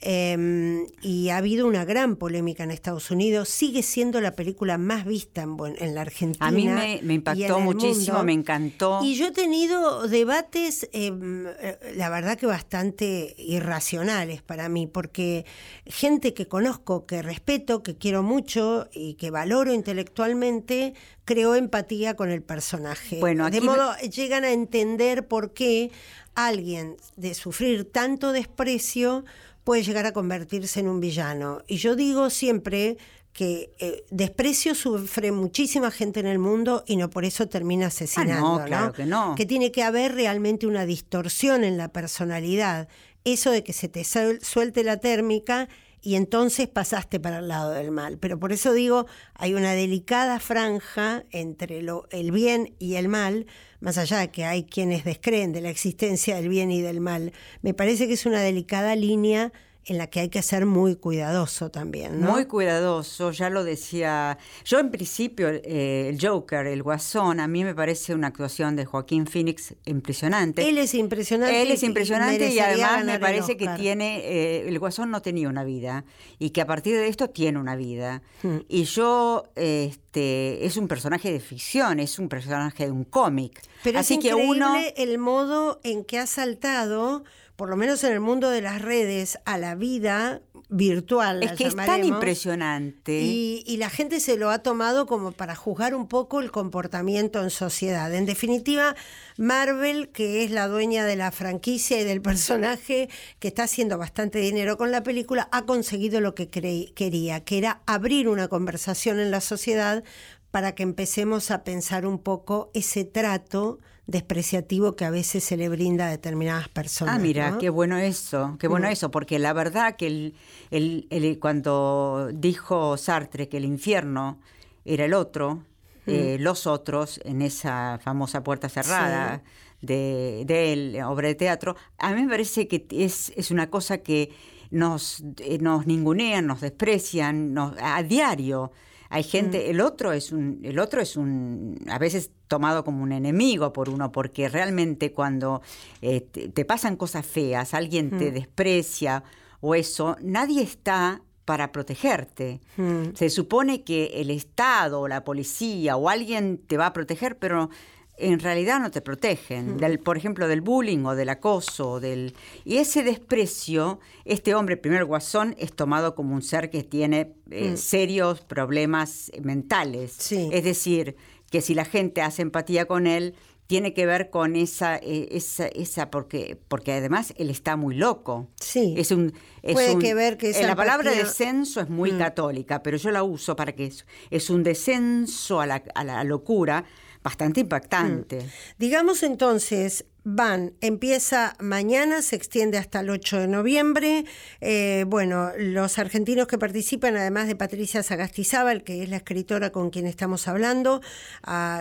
Em, 0.01 0.87
y 1.03 1.29
ha 1.31 1.39
habido 1.39 1.67
una 1.67 1.85
gran 1.85 2.17
polémica 2.17 2.65
en 2.65 2.71
Estados 2.71 3.11
Unidos. 3.11 3.49
Sigue 3.49 3.83
siendo 3.83 4.21
la 4.21 4.33
película 4.33 4.79
más 4.79 5.05
vista 5.05 5.43
en, 5.43 5.57
en 5.79 5.95
la 5.95 6.03
Argentina. 6.03 6.47
A 6.47 6.51
mí 6.51 6.69
me, 7.03 7.15
impactó 7.15 7.61
muchísimo, 7.61 8.23
me 8.23 8.33
encantó. 8.33 9.01
Y 9.03 9.15
yo 9.15 9.29
he 9.29 9.33
tenido 9.33 10.07
debates, 10.09 10.89
em, 10.93 11.47
eh, 11.47 11.79
la 11.97 12.11
verdad 12.11 12.39
que 12.39 12.47
bastante 12.47 13.35
irracionales 13.39 14.43
para 14.43 14.69
mí, 14.69 14.87
porque 14.87 15.45
gente 15.87 16.35
que 16.35 16.47
conozco, 16.47 17.07
que 17.07 17.23
respeto, 17.23 17.83
que 17.83 17.97
quiero 17.97 18.23
mucho 18.23 18.89
y 18.93 19.15
que 19.15 19.31
valoro 19.31 19.73
intelectualmente, 19.73 20.95
creó 21.25 21.55
empatía 21.55 22.15
con 22.15 22.31
el 22.31 22.43
personaje. 22.43 23.21
Bueno, 23.21 23.51
de 23.51 23.61
modo, 23.61 23.95
llegan 23.99 24.45
a 24.45 24.53
entender 24.53 25.29
por 25.29 25.53
qué 25.53 25.91
alguien 26.35 26.97
de 27.17 27.35
sufrir 27.35 27.91
tanto 27.91 28.33
desprecio 28.33 29.25
puede 29.65 29.83
llegar 29.83 30.07
a 30.07 30.13
convertirse 30.13 30.81
en 30.81 30.89
un 30.89 31.01
villano. 31.01 31.63
Y 31.67 31.77
yo 31.77 31.97
digo 31.97 32.31
siempre 32.31 32.97
que 33.33 33.73
eh, 33.79 34.05
desprecio 34.11 34.75
sufre 34.75 35.31
muchísima 35.31 35.91
gente 35.91 36.21
en 36.21 36.27
el 36.27 36.39
mundo 36.39 36.83
y 36.87 36.97
no 36.97 37.09
por 37.11 37.25
eso 37.25 37.49
termina 37.49 37.85
ah, 37.85 37.89
asesinando. 37.89 38.65
claro 38.65 38.93
que 38.93 39.07
no. 39.07 39.35
Que 39.37 39.47
tiene 39.47 39.71
que 39.71 39.83
haber 39.83 40.15
realmente 40.15 40.67
una 40.67 40.87
distorsión 40.87 41.63
en 41.63 41.77
la 41.77 41.93
personalidad. 41.93 42.89
Eso 43.25 43.51
de 43.51 43.63
que 43.63 43.73
se 43.73 43.89
te 43.89 44.05
suelte 44.05 44.83
la 44.83 44.97
térmica 44.97 45.69
y 46.03 46.15
entonces 46.15 46.69
pasaste 46.69 47.21
para 47.21 47.39
el 47.39 47.49
lado 47.49 47.71
del 47.71 47.91
mal. 47.91 48.19
Pero 48.19 48.39
por 48.39 48.53
eso 48.53 48.73
digo, 48.73 49.07
hay 49.35 49.55
una 49.55 49.73
delicada 49.73 50.41
franja 50.41 51.25
entre 51.31 51.83
lo, 51.83 52.07
el 52.11 52.31
bien 52.31 52.75
y 52.79 52.95
el 52.95 53.09
mal, 53.09 53.47
más 53.81 53.99
allá 53.99 54.19
de 54.19 54.31
que 54.31 54.45
hay 54.45 54.65
quienes 54.65 55.05
descreen 55.05 55.53
de 55.53 55.61
la 55.61 55.71
existencia 55.71 56.37
del 56.37 56.49
bien 56.49 56.71
y 56.71 56.81
del 56.81 57.01
mal. 57.01 57.33
Me 57.63 57.75
parece 57.75 58.07
que 58.07 58.15
es 58.15 58.27
una 58.27 58.41
delicada 58.41 58.97
línea 58.97 59.53
en 59.89 59.97
la 59.97 60.07
que 60.09 60.21
hay 60.21 60.29
que 60.29 60.43
ser 60.43 60.67
muy 60.67 60.97
cuidadoso 60.97 61.71
también. 61.71 62.21
Muy 62.21 62.45
cuidadoso, 62.45 63.33
ya 63.33 63.49
lo 63.49 63.65
decía. 63.65 64.37
Yo 64.65 64.79
en 64.79 64.91
principio, 64.91 65.49
eh, 65.49 66.11
el 66.11 66.19
Joker, 66.21 66.67
el 66.67 66.83
Guasón, 66.83 67.41
a 67.41 67.49
mí 67.49 67.65
me 67.65 67.75
parece 67.75 68.15
una 68.15 68.27
actuación 68.27 68.77
de 68.77 68.85
Joaquín 68.85 69.27
Phoenix 69.27 69.75
impresionante. 69.87 70.69
Él 70.69 70.77
es 70.77 70.95
impresionante. 70.95 71.63
Él 71.63 71.71
es 71.71 71.83
impresionante 71.83 72.51
y, 72.51 72.59
además 72.59 73.05
me 73.07 73.19
parece 73.19 73.57
que 73.57 73.67
tiene, 73.79 74.19
eh, 74.19 74.69
el 74.69 74.79
Guasón 74.79 75.11
no 75.11 75.23
tenía 75.23 75.49
una 75.49 75.65
vida 75.65 76.05
y 76.39 76.51
que 76.51 76.61
a 76.61 76.67
partir 76.67 76.95
de 76.95 77.09
esto 77.09 77.31
tiene 77.31 77.59
una 77.59 77.75
vida. 77.75 78.21
Hmm. 78.43 78.59
Y 78.69 78.85
yo, 78.85 79.45
este, 79.57 80.67
es 80.67 80.77
un 80.77 80.87
personaje 80.87 81.33
de 81.33 81.41
ficción, 81.41 81.99
es 81.99 82.19
un 82.19 82.29
personaje 82.29 82.85
de 82.85 82.91
un 82.91 83.05
cómic. 83.05 83.63
Pero 83.83 84.01
Así 84.01 84.15
es 84.15 84.21
que 84.21 84.35
uno 84.35 84.75
el 84.97 85.17
modo 85.17 85.81
en 85.83 86.05
que 86.05 86.19
ha 86.19 86.27
saltado 86.27 87.25
por 87.59 87.69
lo 87.71 87.77
menos 87.77 88.05
en 88.05 88.13
el 88.13 88.21
mundo 88.21 88.51
de 88.51 88.63
las 88.63 88.81
redes, 88.81 89.41
a 89.45 89.59
la 89.59 89.75
vida 89.75 90.43
virtual. 90.69 91.43
Es 91.43 91.55
que 91.55 91.67
es 91.67 91.75
tan 91.75 92.05
impresionante. 92.05 93.21
Y, 93.21 93.77
la 93.79 93.91
gente 93.91 94.21
se 94.21 94.37
lo 94.37 94.51
ha 94.51 94.61
tomado 94.61 95.07
como 95.07 95.33
para 95.33 95.57
juzgar 95.57 95.93
un 95.97 96.07
poco 96.07 96.39
el 96.39 96.53
comportamiento 96.53 97.43
en 97.43 97.51
sociedad. 97.51 98.15
En 98.15 98.27
definitiva, 98.27 98.95
Marvel, 99.39 100.11
que 100.11 100.45
es 100.45 100.53
la 100.53 100.69
dueña 100.69 101.05
de 101.05 101.17
la 101.17 101.33
franquicia 101.33 102.01
y 102.01 102.05
del 102.05 102.23
personaje, 102.23 103.09
que 103.41 103.49
está 103.49 103.65
haciendo 103.65 103.99
bastante 103.99 104.39
dinero 104.39 104.77
con 104.77 104.93
la 104.93 105.03
película, 105.03 105.49
ha 105.51 105.67
conseguido 105.67 106.21
lo 106.21 106.37
que 106.37 106.51
quería, 106.51 107.41
que 107.41 107.59
era 107.59 107.83
abrir 107.87 108.29
una 108.29 108.47
conversación 108.47 109.19
en 109.19 109.33
la 109.33 109.41
sociedad 109.41 110.05
para 110.53 110.77
que 110.77 110.85
empecemos 110.85 111.51
a 111.51 111.65
pensar 111.65 112.07
un 112.07 112.21
poco 112.21 112.71
ese 112.73 113.03
trato 113.03 113.81
despreciativo 114.09 114.97
que 114.97 115.05
a 115.05 115.11
veces 115.11 115.45
se 115.45 115.59
le 115.59 115.69
brinda 115.69 116.07
a 116.07 116.11
determinadas 116.11 116.69
personas. 116.71 117.17
Ah, 117.17 117.19
mira, 117.19 117.59
qué 117.61 117.69
bueno 117.69 117.99
eso, 117.99 118.57
qué 118.59 118.67
bueno 118.67 118.89
eso, 118.89 119.11
porque 119.11 119.39
la 119.39 119.53
verdad 119.53 119.97
que 119.97 120.07
el, 120.07 120.35
el, 120.71 121.39
cuando 121.39 122.31
dijo 122.33 122.97
Sartre 122.97 123.51
que 123.51 123.59
el 123.59 123.67
infierno 123.67 124.41
era 124.87 125.05
el 125.05 125.13
otro, 125.13 125.63
eh, 126.07 126.39
los 126.41 126.67
otros, 126.67 127.21
en 127.25 127.43
esa 127.43 128.01
famosa 128.03 128.43
puerta 128.43 128.71
cerrada 128.71 129.43
de, 129.83 130.45
de, 130.47 130.73
él, 130.73 131.03
obra 131.05 131.29
de 131.29 131.35
teatro, 131.35 131.77
a 131.99 132.15
mí 132.15 132.23
me 132.23 132.31
parece 132.31 132.67
que 132.67 132.87
es, 132.91 133.31
es 133.37 133.51
una 133.51 133.69
cosa 133.69 133.99
que 133.99 134.31
nos, 134.71 135.23
eh, 135.37 135.59
nos 135.61 135.87
ningunean, 135.87 136.47
nos 136.47 136.63
desprecian 136.63 137.53
nos, 137.53 137.75
a 137.79 138.03
diario. 138.03 138.73
Hay 139.11 139.23
gente, 139.23 139.67
mm. 139.67 139.71
el 139.71 139.81
otro 139.83 140.13
es 140.15 140.33
un, 140.33 140.61
el 140.63 140.79
otro 140.79 141.03
es 141.03 141.15
un, 141.15 141.79
a 141.91 141.99
veces 141.99 142.31
tomado 142.49 142.85
como 142.85 143.03
un 143.03 143.13
enemigo 143.13 143.73
por 143.73 143.89
uno, 143.89 144.11
porque 144.11 144.49
realmente 144.49 145.13
cuando 145.13 145.63
eh, 146.03 146.21
te, 146.21 146.65
pasan 146.65 146.97
cosas 146.97 147.25
feas, 147.25 147.75
alguien 147.75 148.11
te 148.19 148.31
mm. 148.31 148.35
desprecia 148.35 149.23
o 149.61 149.75
eso, 149.75 150.17
nadie 150.21 150.63
está 150.63 151.23
para 151.45 151.73
protegerte. 151.73 152.61
Mm. 152.77 153.15
Se 153.15 153.31
supone 153.31 153.83
que 153.83 154.21
el 154.21 154.31
Estado 154.31 155.01
o 155.01 155.09
la 155.09 155.25
policía 155.25 155.97
o 155.97 156.09
alguien 156.09 156.59
te 156.59 156.77
va 156.77 156.87
a 156.87 156.93
proteger, 156.93 157.39
pero 157.39 157.71
en 158.19 158.41
realidad 158.41 158.81
no 158.81 158.91
te 158.91 159.01
protegen, 159.01 159.77
del, 159.77 160.01
por 160.01 160.17
ejemplo, 160.17 160.49
del 160.49 160.61
bullying 160.61 161.05
o 161.05 161.15
del 161.15 161.29
acoso. 161.29 162.01
Del, 162.01 162.35
y 162.65 162.79
ese 162.79 163.03
desprecio, 163.03 164.01
este 164.25 164.55
hombre, 164.55 164.77
primero 164.77 165.07
guasón, 165.07 165.55
es 165.59 165.73
tomado 165.73 166.15
como 166.15 166.35
un 166.35 166.43
ser 166.43 166.69
que 166.69 166.83
tiene 166.83 167.35
eh, 167.51 167.71
mm. 167.73 167.77
serios 167.77 168.41
problemas 168.41 169.31
mentales. 169.41 170.33
Es 170.33 170.65
decir, 170.65 171.17
que 171.51 171.61
si 171.61 171.75
la 171.75 171.85
gente 171.85 172.23
hace 172.23 172.43
empatía 172.43 172.87
con 172.87 173.07
él, 173.07 173.35
tiene 173.69 173.93
que 173.93 174.07
ver 174.07 174.31
con 174.31 174.57
esa, 174.57 174.97
eh, 174.97 175.29
esa, 175.31 175.67
esa 175.69 176.11
porque, 176.11 176.59
porque 176.69 176.93
además 176.93 177.35
él 177.37 177.51
está 177.51 177.77
muy 177.77 177.95
loco. 177.95 178.49
Sí. 178.61 178.95
Es 178.97 179.11
un, 179.11 179.35
Puede 179.63 179.99
que 179.99 180.15
ver 180.15 180.39
que 180.39 180.51
esa 180.51 180.67
La 180.67 180.75
palabra 180.75 181.13
descenso 181.13 181.83
es 181.83 181.91
muy 181.91 182.13
mm. 182.13 182.19
católica, 182.19 182.83
pero 182.83 182.97
yo 182.97 183.11
la 183.11 183.23
uso 183.23 183.57
para 183.57 183.73
que 183.73 183.87
es, 183.87 184.07
es 184.31 184.49
un 184.49 184.63
descenso 184.63 185.61
a 185.61 185.67
la, 185.67 185.83
a 185.95 186.03
la 186.03 186.25
locura 186.25 186.85
bastante 187.23 187.61
impactante. 187.61 188.41
Mm. 188.41 188.49
Digamos 188.79 189.23
entonces, 189.23 190.07
van, 190.31 190.75
empieza 190.83 191.57
mañana, 191.59 192.21
se 192.21 192.37
extiende 192.37 192.77
hasta 192.77 193.01
el 193.01 193.09
8 193.09 193.41
de 193.41 193.49
noviembre. 193.49 194.25
Eh, 194.61 195.05
bueno, 195.09 195.53
los 195.57 195.99
argentinos 195.99 196.47
que 196.47 196.59
participan, 196.59 197.17
además 197.17 197.49
de 197.49 197.57
Patricia 197.57 198.03
Sagastizábal, 198.03 198.85
que 198.85 199.03
es 199.03 199.09
la 199.09 199.17
escritora 199.17 199.71
con 199.71 199.89
quien 199.89 200.07
estamos 200.07 200.47
hablando, 200.47 201.01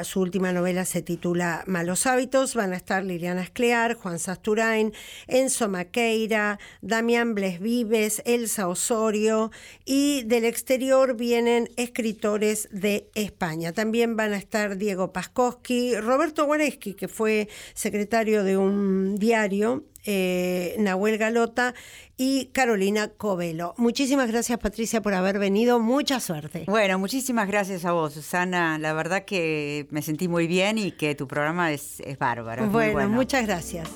su 0.04 0.22
última 0.22 0.54
novela 0.54 0.86
se 0.86 1.02
titula 1.02 1.64
Malos 1.68 2.06
Hábitos, 2.06 2.56
van 2.56 2.72
a 2.72 2.78
estar 2.78 3.04
Liliana 3.04 3.42
Esclear, 3.42 3.96
Juan 3.96 4.18
Sasturain, 4.18 4.94
Enzo 5.28 5.68
Maqueira, 5.68 6.58
Damián 6.82 7.36
Bles 7.36 7.60
Vives, 7.60 8.22
Elsa 8.26 8.70
Osorio 8.70 9.52
y 9.84 10.24
del 10.24 10.46
exterior 10.46 11.18
vienen 11.18 11.70
escritores 11.76 12.70
de 12.72 13.10
España. 13.14 13.74
También 13.74 14.16
van 14.16 14.32
a 14.34 14.38
estar 14.38 14.78
Diego 14.78 15.12
Paskowski, 15.12 15.96
Roberto 16.00 16.46
Guareschi, 16.46 16.94
que 16.94 17.10
fue 17.10 17.50
secretario 17.74 18.37
de 18.44 18.58
un 18.58 19.18
diario, 19.18 19.84
eh, 20.06 20.76
Nahuel 20.80 21.18
Galota 21.18 21.74
y 22.16 22.48
Carolina 22.48 23.10
Covelo. 23.10 23.74
Muchísimas 23.78 24.32
gracias 24.32 24.58
Patricia 24.60 25.02
por 25.02 25.14
haber 25.14 25.40
venido, 25.40 25.80
mucha 25.80 26.20
suerte. 26.20 26.64
Bueno, 26.68 26.98
muchísimas 26.98 27.48
gracias 27.48 27.86
a 27.86 27.92
vos, 27.92 28.14
Susana. 28.14 28.78
La 28.80 28.94
verdad 28.94 29.26
que 29.26 29.88
me 29.92 30.02
sentí 30.02 30.28
muy 30.28 30.48
bien 30.48 30.78
y 30.78 30.92
que 30.92 31.14
tu 31.16 31.28
programa 31.28 31.72
es, 31.72 32.02
bárbaro. 32.20 32.68
bueno, 32.70 33.10
muchas 33.10 33.46
gracias. 33.46 33.90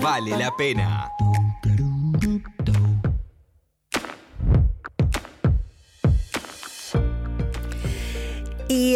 Vale 0.00 0.36
la 0.36 0.50
pena. 0.52 1.10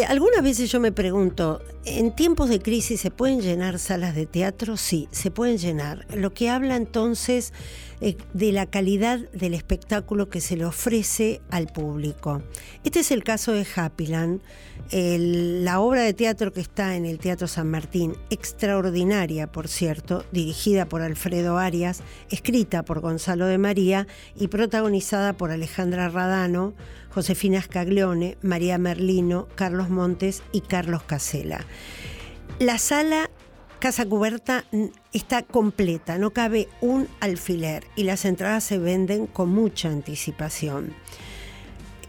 Y 0.01 0.03
algunas 0.03 0.41
veces 0.41 0.71
yo 0.71 0.79
me 0.79 0.91
pregunto, 0.91 1.61
¿en 1.85 2.15
tiempos 2.15 2.49
de 2.49 2.59
crisis 2.59 2.99
se 2.99 3.11
pueden 3.11 3.39
llenar 3.39 3.77
salas 3.77 4.15
de 4.15 4.25
teatro? 4.25 4.75
Sí, 4.75 5.07
se 5.11 5.29
pueden 5.29 5.59
llenar. 5.59 6.07
Lo 6.15 6.33
que 6.33 6.49
habla 6.49 6.75
entonces 6.75 7.53
eh, 7.99 8.17
de 8.33 8.51
la 8.51 8.65
calidad 8.65 9.19
del 9.31 9.53
espectáculo 9.53 10.27
que 10.27 10.41
se 10.41 10.57
le 10.57 10.65
ofrece 10.65 11.39
al 11.51 11.67
público. 11.67 12.41
Este 12.83 13.01
es 13.01 13.11
el 13.11 13.23
caso 13.23 13.51
de 13.51 13.63
Happyland, 13.75 14.41
la 14.91 15.79
obra 15.79 16.01
de 16.01 16.15
teatro 16.15 16.51
que 16.51 16.61
está 16.61 16.95
en 16.95 17.05
el 17.05 17.19
Teatro 17.19 17.47
San 17.47 17.69
Martín, 17.69 18.17
extraordinaria, 18.31 19.51
por 19.51 19.67
cierto, 19.67 20.25
dirigida 20.31 20.85
por 20.85 21.03
Alfredo 21.03 21.59
Arias, 21.59 22.01
escrita 22.31 22.83
por 22.83 23.01
Gonzalo 23.01 23.45
de 23.45 23.59
María 23.59 24.07
y 24.35 24.47
protagonizada 24.47 25.33
por 25.33 25.51
Alejandra 25.51 26.09
Radano, 26.09 26.73
Josefina 27.13 27.61
Scaglione, 27.61 28.37
María 28.41 28.77
Merlino, 28.77 29.47
Carlos 29.55 29.89
Montes 29.89 30.43
y 30.51 30.61
Carlos 30.61 31.03
Casela. 31.03 31.65
La 32.59 32.77
sala 32.77 33.29
Casa 33.79 34.05
Cubierta 34.05 34.65
mm, 34.71 34.85
está 35.11 35.41
completa, 35.41 36.19
no 36.19 36.29
cabe 36.31 36.69
un 36.81 37.07
alfiler 37.19 37.83
y 37.95 38.03
las 38.03 38.25
entradas 38.25 38.63
se 38.63 38.77
venden 38.77 39.25
con 39.25 39.49
mucha 39.49 39.89
anticipación. 39.89 40.93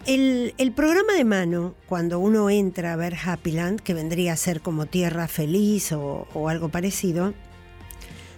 El, 0.04 0.52
el 0.58 0.72
programa 0.72 1.14
de 1.14 1.24
mano, 1.24 1.74
cuando 1.86 2.18
uno 2.18 2.50
entra 2.50 2.92
a 2.92 2.96
ver 2.96 3.16
Happyland, 3.24 3.80
que 3.80 3.94
vendría 3.94 4.34
a 4.34 4.36
ser 4.36 4.60
como 4.60 4.84
Tierra 4.84 5.28
Feliz 5.28 5.92
o, 5.92 6.28
o 6.34 6.48
algo 6.50 6.68
parecido, 6.68 7.32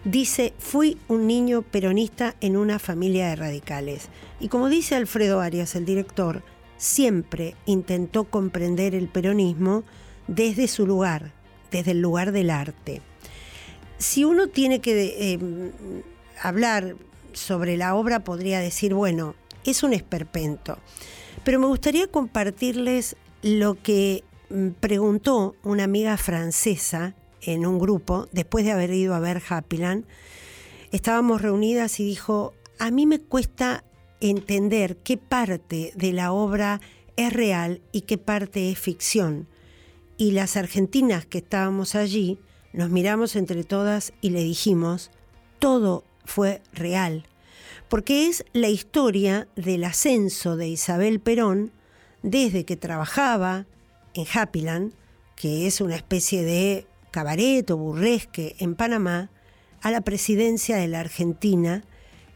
dice, 0.04 0.52
fui 0.58 0.98
un 1.08 1.26
niño 1.26 1.62
peronista 1.62 2.36
en 2.40 2.56
una 2.56 2.78
familia 2.78 3.28
de 3.30 3.36
radicales. 3.36 4.08
Y 4.38 4.48
como 4.48 4.68
dice 4.68 4.94
Alfredo 4.94 5.40
Arias, 5.40 5.74
el 5.74 5.86
director, 5.86 6.44
siempre 6.76 7.54
intentó 7.66 8.24
comprender 8.24 8.94
el 8.94 9.08
peronismo 9.08 9.84
desde 10.26 10.68
su 10.68 10.86
lugar, 10.86 11.32
desde 11.70 11.92
el 11.92 12.00
lugar 12.00 12.32
del 12.32 12.50
arte. 12.50 13.02
Si 13.98 14.24
uno 14.24 14.48
tiene 14.48 14.80
que 14.80 15.32
eh, 15.32 15.38
hablar 16.42 16.96
sobre 17.32 17.76
la 17.76 17.94
obra, 17.94 18.20
podría 18.20 18.60
decir, 18.60 18.94
bueno, 18.94 19.34
es 19.64 19.82
un 19.82 19.92
esperpento. 19.92 20.78
Pero 21.44 21.58
me 21.58 21.66
gustaría 21.66 22.06
compartirles 22.06 23.16
lo 23.42 23.80
que 23.80 24.24
mm, 24.50 24.70
preguntó 24.80 25.56
una 25.62 25.84
amiga 25.84 26.16
francesa 26.16 27.14
en 27.42 27.66
un 27.66 27.78
grupo, 27.78 28.28
después 28.32 28.64
de 28.64 28.72
haber 28.72 28.92
ido 28.92 29.14
a 29.14 29.20
ver 29.20 29.42
Happyland. 29.46 30.04
Estábamos 30.92 31.42
reunidas 31.42 32.00
y 32.00 32.04
dijo, 32.04 32.54
a 32.78 32.90
mí 32.90 33.06
me 33.06 33.18
cuesta 33.18 33.84
entender 34.30 34.96
qué 34.98 35.16
parte 35.16 35.92
de 35.94 36.12
la 36.12 36.32
obra 36.32 36.80
es 37.16 37.32
real 37.32 37.82
y 37.92 38.02
qué 38.02 38.18
parte 38.18 38.70
es 38.70 38.78
ficción. 38.78 39.46
Y 40.16 40.32
las 40.32 40.56
argentinas 40.56 41.26
que 41.26 41.38
estábamos 41.38 41.94
allí, 41.94 42.38
nos 42.72 42.90
miramos 42.90 43.36
entre 43.36 43.64
todas 43.64 44.12
y 44.20 44.30
le 44.30 44.42
dijimos, 44.42 45.10
todo 45.58 46.04
fue 46.24 46.62
real, 46.72 47.26
porque 47.88 48.26
es 48.26 48.44
la 48.52 48.68
historia 48.68 49.46
del 49.56 49.84
ascenso 49.84 50.56
de 50.56 50.68
Isabel 50.68 51.20
Perón 51.20 51.70
desde 52.22 52.64
que 52.64 52.76
trabajaba 52.76 53.66
en 54.14 54.26
Happyland, 54.32 54.94
que 55.36 55.66
es 55.66 55.80
una 55.80 55.96
especie 55.96 56.42
de 56.42 56.86
cabaret 57.10 57.70
o 57.70 57.76
burlesque 57.76 58.56
en 58.58 58.74
Panamá, 58.74 59.30
a 59.82 59.90
la 59.90 60.00
presidencia 60.00 60.76
de 60.76 60.88
la 60.88 61.00
Argentina 61.00 61.84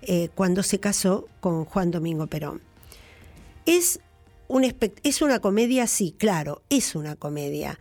eh, 0.02 0.28
cuando 0.34 0.62
se 0.62 0.80
casó 0.80 1.28
con 1.40 1.64
Juan 1.64 1.90
Domingo 1.90 2.26
Perón. 2.26 2.60
Es, 3.66 4.00
un 4.48 4.64
es 5.02 5.22
una 5.22 5.40
comedia, 5.40 5.86
sí, 5.86 6.14
claro, 6.16 6.62
es 6.70 6.94
una 6.94 7.16
comedia. 7.16 7.78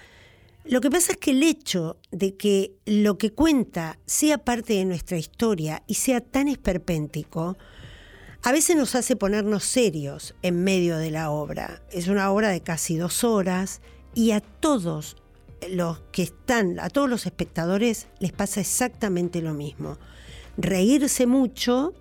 Lo 0.65 0.81
que 0.81 0.91
pasa 0.91 1.13
es 1.13 1.17
que 1.17 1.31
el 1.31 1.43
hecho 1.43 1.95
de 2.11 2.35
que 2.35 2.73
lo 2.85 3.17
que 3.17 3.31
cuenta 3.31 3.99
sea 4.05 4.37
parte 4.37 4.73
de 4.73 4.83
nuestra 4.83 5.17
historia 5.17 5.83
y 5.87 5.93
sea 5.93 6.19
tan 6.19 6.49
esperpéntico, 6.49 7.57
a 8.43 8.51
veces 8.51 8.75
nos 8.75 8.95
hace 8.95 9.15
ponernos 9.15 9.63
serios 9.63 10.35
en 10.41 10.63
medio 10.63 10.97
de 10.97 11.11
la 11.11 11.31
obra. 11.31 11.81
Es 11.91 12.09
una 12.09 12.31
obra 12.31 12.49
de 12.49 12.61
casi 12.61 12.97
dos 12.97 13.23
horas 13.23 13.81
y 14.13 14.31
a 14.31 14.41
todos 14.41 15.15
los 15.69 16.01
que 16.11 16.23
están, 16.23 16.79
a 16.79 16.89
todos 16.89 17.09
los 17.09 17.25
espectadores 17.25 18.07
les 18.19 18.31
pasa 18.31 18.59
exactamente 18.59 19.41
lo 19.41 19.53
mismo. 19.53 19.97
Reírse 20.57 21.27
mucho 21.27 21.93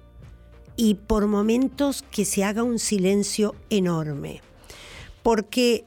y 0.76 0.94
por 0.94 1.26
momentos 1.26 2.04
que 2.10 2.24
se 2.24 2.44
haga 2.44 2.62
un 2.62 2.78
silencio 2.78 3.54
enorme. 3.70 4.42
Porque 5.22 5.84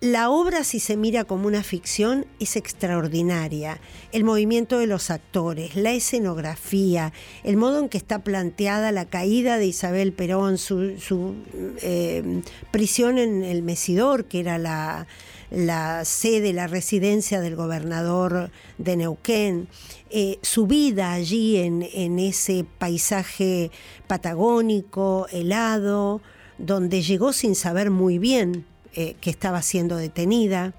la 0.00 0.30
obra, 0.30 0.62
si 0.62 0.78
se 0.78 0.96
mira 0.96 1.24
como 1.24 1.48
una 1.48 1.64
ficción, 1.64 2.24
es 2.38 2.54
extraordinaria. 2.54 3.80
El 4.12 4.22
movimiento 4.22 4.78
de 4.78 4.86
los 4.86 5.10
actores, 5.10 5.74
la 5.74 5.92
escenografía, 5.92 7.12
el 7.42 7.56
modo 7.56 7.80
en 7.80 7.88
que 7.88 7.98
está 7.98 8.20
planteada 8.20 8.92
la 8.92 9.06
caída 9.06 9.58
de 9.58 9.66
Isabel 9.66 10.12
Perón, 10.12 10.56
su, 10.56 11.00
su, 11.00 11.34
eh, 11.82 12.42
prisión 12.70 13.18
en 13.18 13.42
el 13.42 13.62
Mesidor, 13.62 14.26
que 14.26 14.38
era 14.38 14.56
la, 14.58 15.08
la 15.50 16.04
sede, 16.04 16.52
la 16.52 16.66
residencia 16.66 17.40
del 17.40 17.56
gobernador 17.56 18.50
de 18.76 18.96
Neuquén, 18.96 19.68
eh, 20.10 20.38
su 20.42 20.66
vida 20.66 21.12
allí 21.12 21.56
en, 21.56 21.86
en 21.92 22.18
ese 22.18 22.64
paisaje 22.78 23.70
patagónico, 24.06 25.26
helado, 25.30 26.20
donde 26.58 27.02
llegó 27.02 27.32
sin 27.32 27.54
saber 27.54 27.90
muy 27.90 28.18
bien 28.18 28.66
eh, 28.94 29.14
que 29.20 29.30
estaba 29.30 29.62
siendo 29.62 29.96
detenida. 29.96 30.74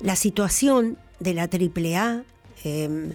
La 0.00 0.16
situación 0.16 0.96
de 1.20 1.34
la 1.34 1.42
AAA 1.42 2.22
eh, 2.64 3.12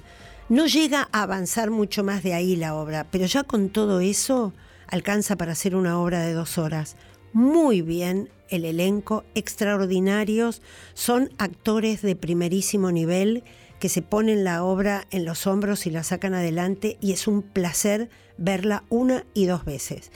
no 0.50 0.68
llega 0.68 1.10
a 1.12 1.24
avanzar 1.24 1.72
mucho 1.72 2.04
más 2.04 2.24
de 2.24 2.34
ahí 2.34 2.56
la 2.56 2.76
obra, 2.76 3.08
pero 3.10 3.26
ya 3.26 3.44
con 3.44 3.70
todo 3.70 4.00
eso 4.00 4.54
alcanza 4.88 5.38
para 5.38 5.54
hacer 5.54 5.76
una 5.76 6.00
obra 6.00 6.22
de 6.22 6.34
dos 6.34 6.58
horas. 6.58 6.96
Muy 7.34 7.82
bien 7.82 8.30
el 8.50 8.64
elenco, 8.64 9.24
extraordinarios, 9.34 10.62
son 10.94 11.32
actores 11.40 12.04
de 12.04 12.16
primerísimo 12.16 12.92
nivel 12.92 13.44
que 13.80 13.90
se 13.90 14.04
ponen 14.04 14.44
la 14.44 14.64
obra 14.64 15.08
en 15.10 15.26
los 15.26 15.48
hombros 15.48 15.88
y 15.88 15.90
la 15.90 16.04
sacan 16.04 16.36
adelante 16.36 16.98
y 17.02 17.12
es 17.12 17.28
un 17.28 17.42
placer 17.42 18.10
verla 18.38 18.84
una 18.90 19.26
y 19.34 19.48
dos 19.48 19.66
veces. 19.66 20.12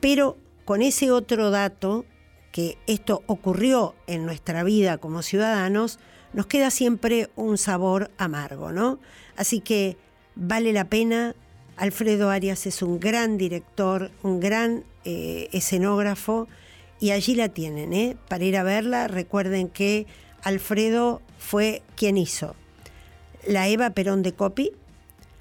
Pero 0.00 0.38
con 0.64 0.80
ese 0.80 1.10
otro 1.10 1.50
dato, 1.50 2.06
que 2.52 2.78
esto 2.86 3.22
ocurrió 3.26 3.94
en 4.06 4.24
nuestra 4.24 4.64
vida 4.64 4.96
como 4.96 5.20
ciudadanos, 5.20 5.98
nos 6.32 6.46
queda 6.46 6.70
siempre 6.70 7.28
un 7.36 7.58
sabor 7.58 8.10
amargo, 8.16 8.72
¿no? 8.72 8.98
Así 9.36 9.60
que 9.60 9.98
vale 10.34 10.72
la 10.72 10.86
pena. 10.86 11.34
Alfredo 11.76 12.30
Arias 12.30 12.66
es 12.66 12.82
un 12.82 12.98
gran 12.98 13.36
director, 13.36 14.10
un 14.22 14.40
gran 14.40 14.84
eh, 15.04 15.48
escenógrafo 15.52 16.48
y 17.02 17.10
allí 17.10 17.34
la 17.34 17.48
tienen, 17.48 17.92
¿eh? 17.92 18.16
Para 18.28 18.44
ir 18.44 18.56
a 18.56 18.62
verla, 18.62 19.08
recuerden 19.08 19.68
que 19.68 20.06
Alfredo 20.44 21.20
fue 21.36 21.82
quien 21.96 22.16
hizo 22.16 22.54
la 23.44 23.66
Eva 23.66 23.90
Perón 23.90 24.22
de 24.22 24.34
Copi, 24.34 24.70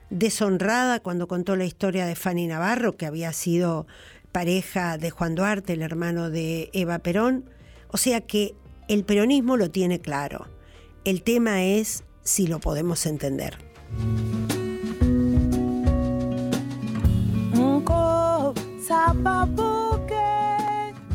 deshonrada 0.10 1.02
cuando 1.02 1.28
contó 1.28 1.56
la 1.56 1.66
historia 1.66 2.08
de 2.08 2.16
Fanny 2.16 2.48
Navarro, 2.48 2.98
que 2.98 3.06
había 3.06 3.32
sido 3.32 3.86
pareja 4.32 4.98
de 4.98 5.12
Juan 5.12 5.36
Duarte, 5.36 5.74
el 5.74 5.84
hermano 5.84 6.32
de 6.32 6.72
Eva 6.74 6.98
Perón. 6.98 7.48
O 7.90 7.98
sea 7.98 8.22
que 8.22 8.56
el 8.88 9.04
peronismo 9.04 9.56
lo 9.56 9.70
tiene 9.70 10.00
claro. 10.00 10.48
El 11.06 11.22
tema 11.22 11.64
es 11.64 12.04
si 12.24 12.48
lo 12.48 12.60
podemos 12.60 13.06
entender. 13.06 13.56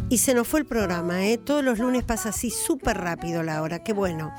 Y 0.08 0.18
se 0.18 0.34
nos 0.34 0.46
fue 0.46 0.60
el 0.60 0.66
programa, 0.66 1.26
¿eh? 1.26 1.36
Todos 1.36 1.64
los 1.64 1.80
lunes 1.80 2.04
pasa 2.04 2.28
así 2.28 2.50
súper 2.50 2.96
rápido 2.96 3.42
la 3.42 3.60
hora, 3.60 3.82
qué 3.82 3.92
bueno. 3.92 4.32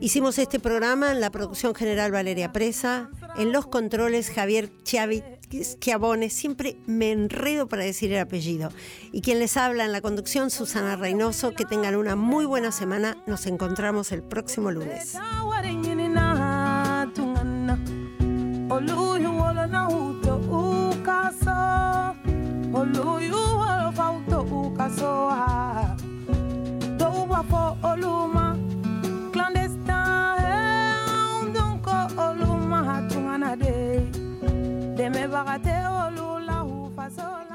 Hicimos 0.00 0.38
este 0.38 0.60
programa 0.60 1.12
en 1.12 1.20
la 1.20 1.30
producción 1.30 1.74
general 1.74 2.12
Valeria 2.12 2.52
Presa, 2.52 3.08
en 3.38 3.50
los 3.50 3.66
controles 3.66 4.30
Javier 4.30 4.70
Chiavone, 4.82 6.28
siempre 6.28 6.76
me 6.86 7.10
enredo 7.10 7.68
para 7.68 7.84
decir 7.84 8.12
el 8.12 8.20
apellido. 8.20 8.70
Y 9.10 9.22
quien 9.22 9.38
les 9.38 9.56
habla 9.56 9.86
en 9.86 9.92
la 9.92 10.02
conducción, 10.02 10.50
Susana 10.50 10.96
Reynoso, 10.96 11.52
que 11.52 11.64
tengan 11.64 11.96
una 11.96 12.14
muy 12.14 12.44
buena 12.44 12.70
semana, 12.70 13.16
nos 13.26 13.46
encontramos 13.46 14.12
el 14.12 14.22
próximo 14.22 14.70
lunes. 14.70 15.16
soa 24.90 25.96
towa 26.98 27.40
fo 27.50 27.62
oluma. 27.90 28.46
Clandestin 29.32 29.92
donko 31.54 31.96
oluma. 32.26 32.78
Hatungana 32.88 33.50
de 33.62 33.74
demebaga 34.96 35.56
te 35.66 35.76
olula 36.02 36.56
hufa 36.68 37.06
sola 37.16 37.47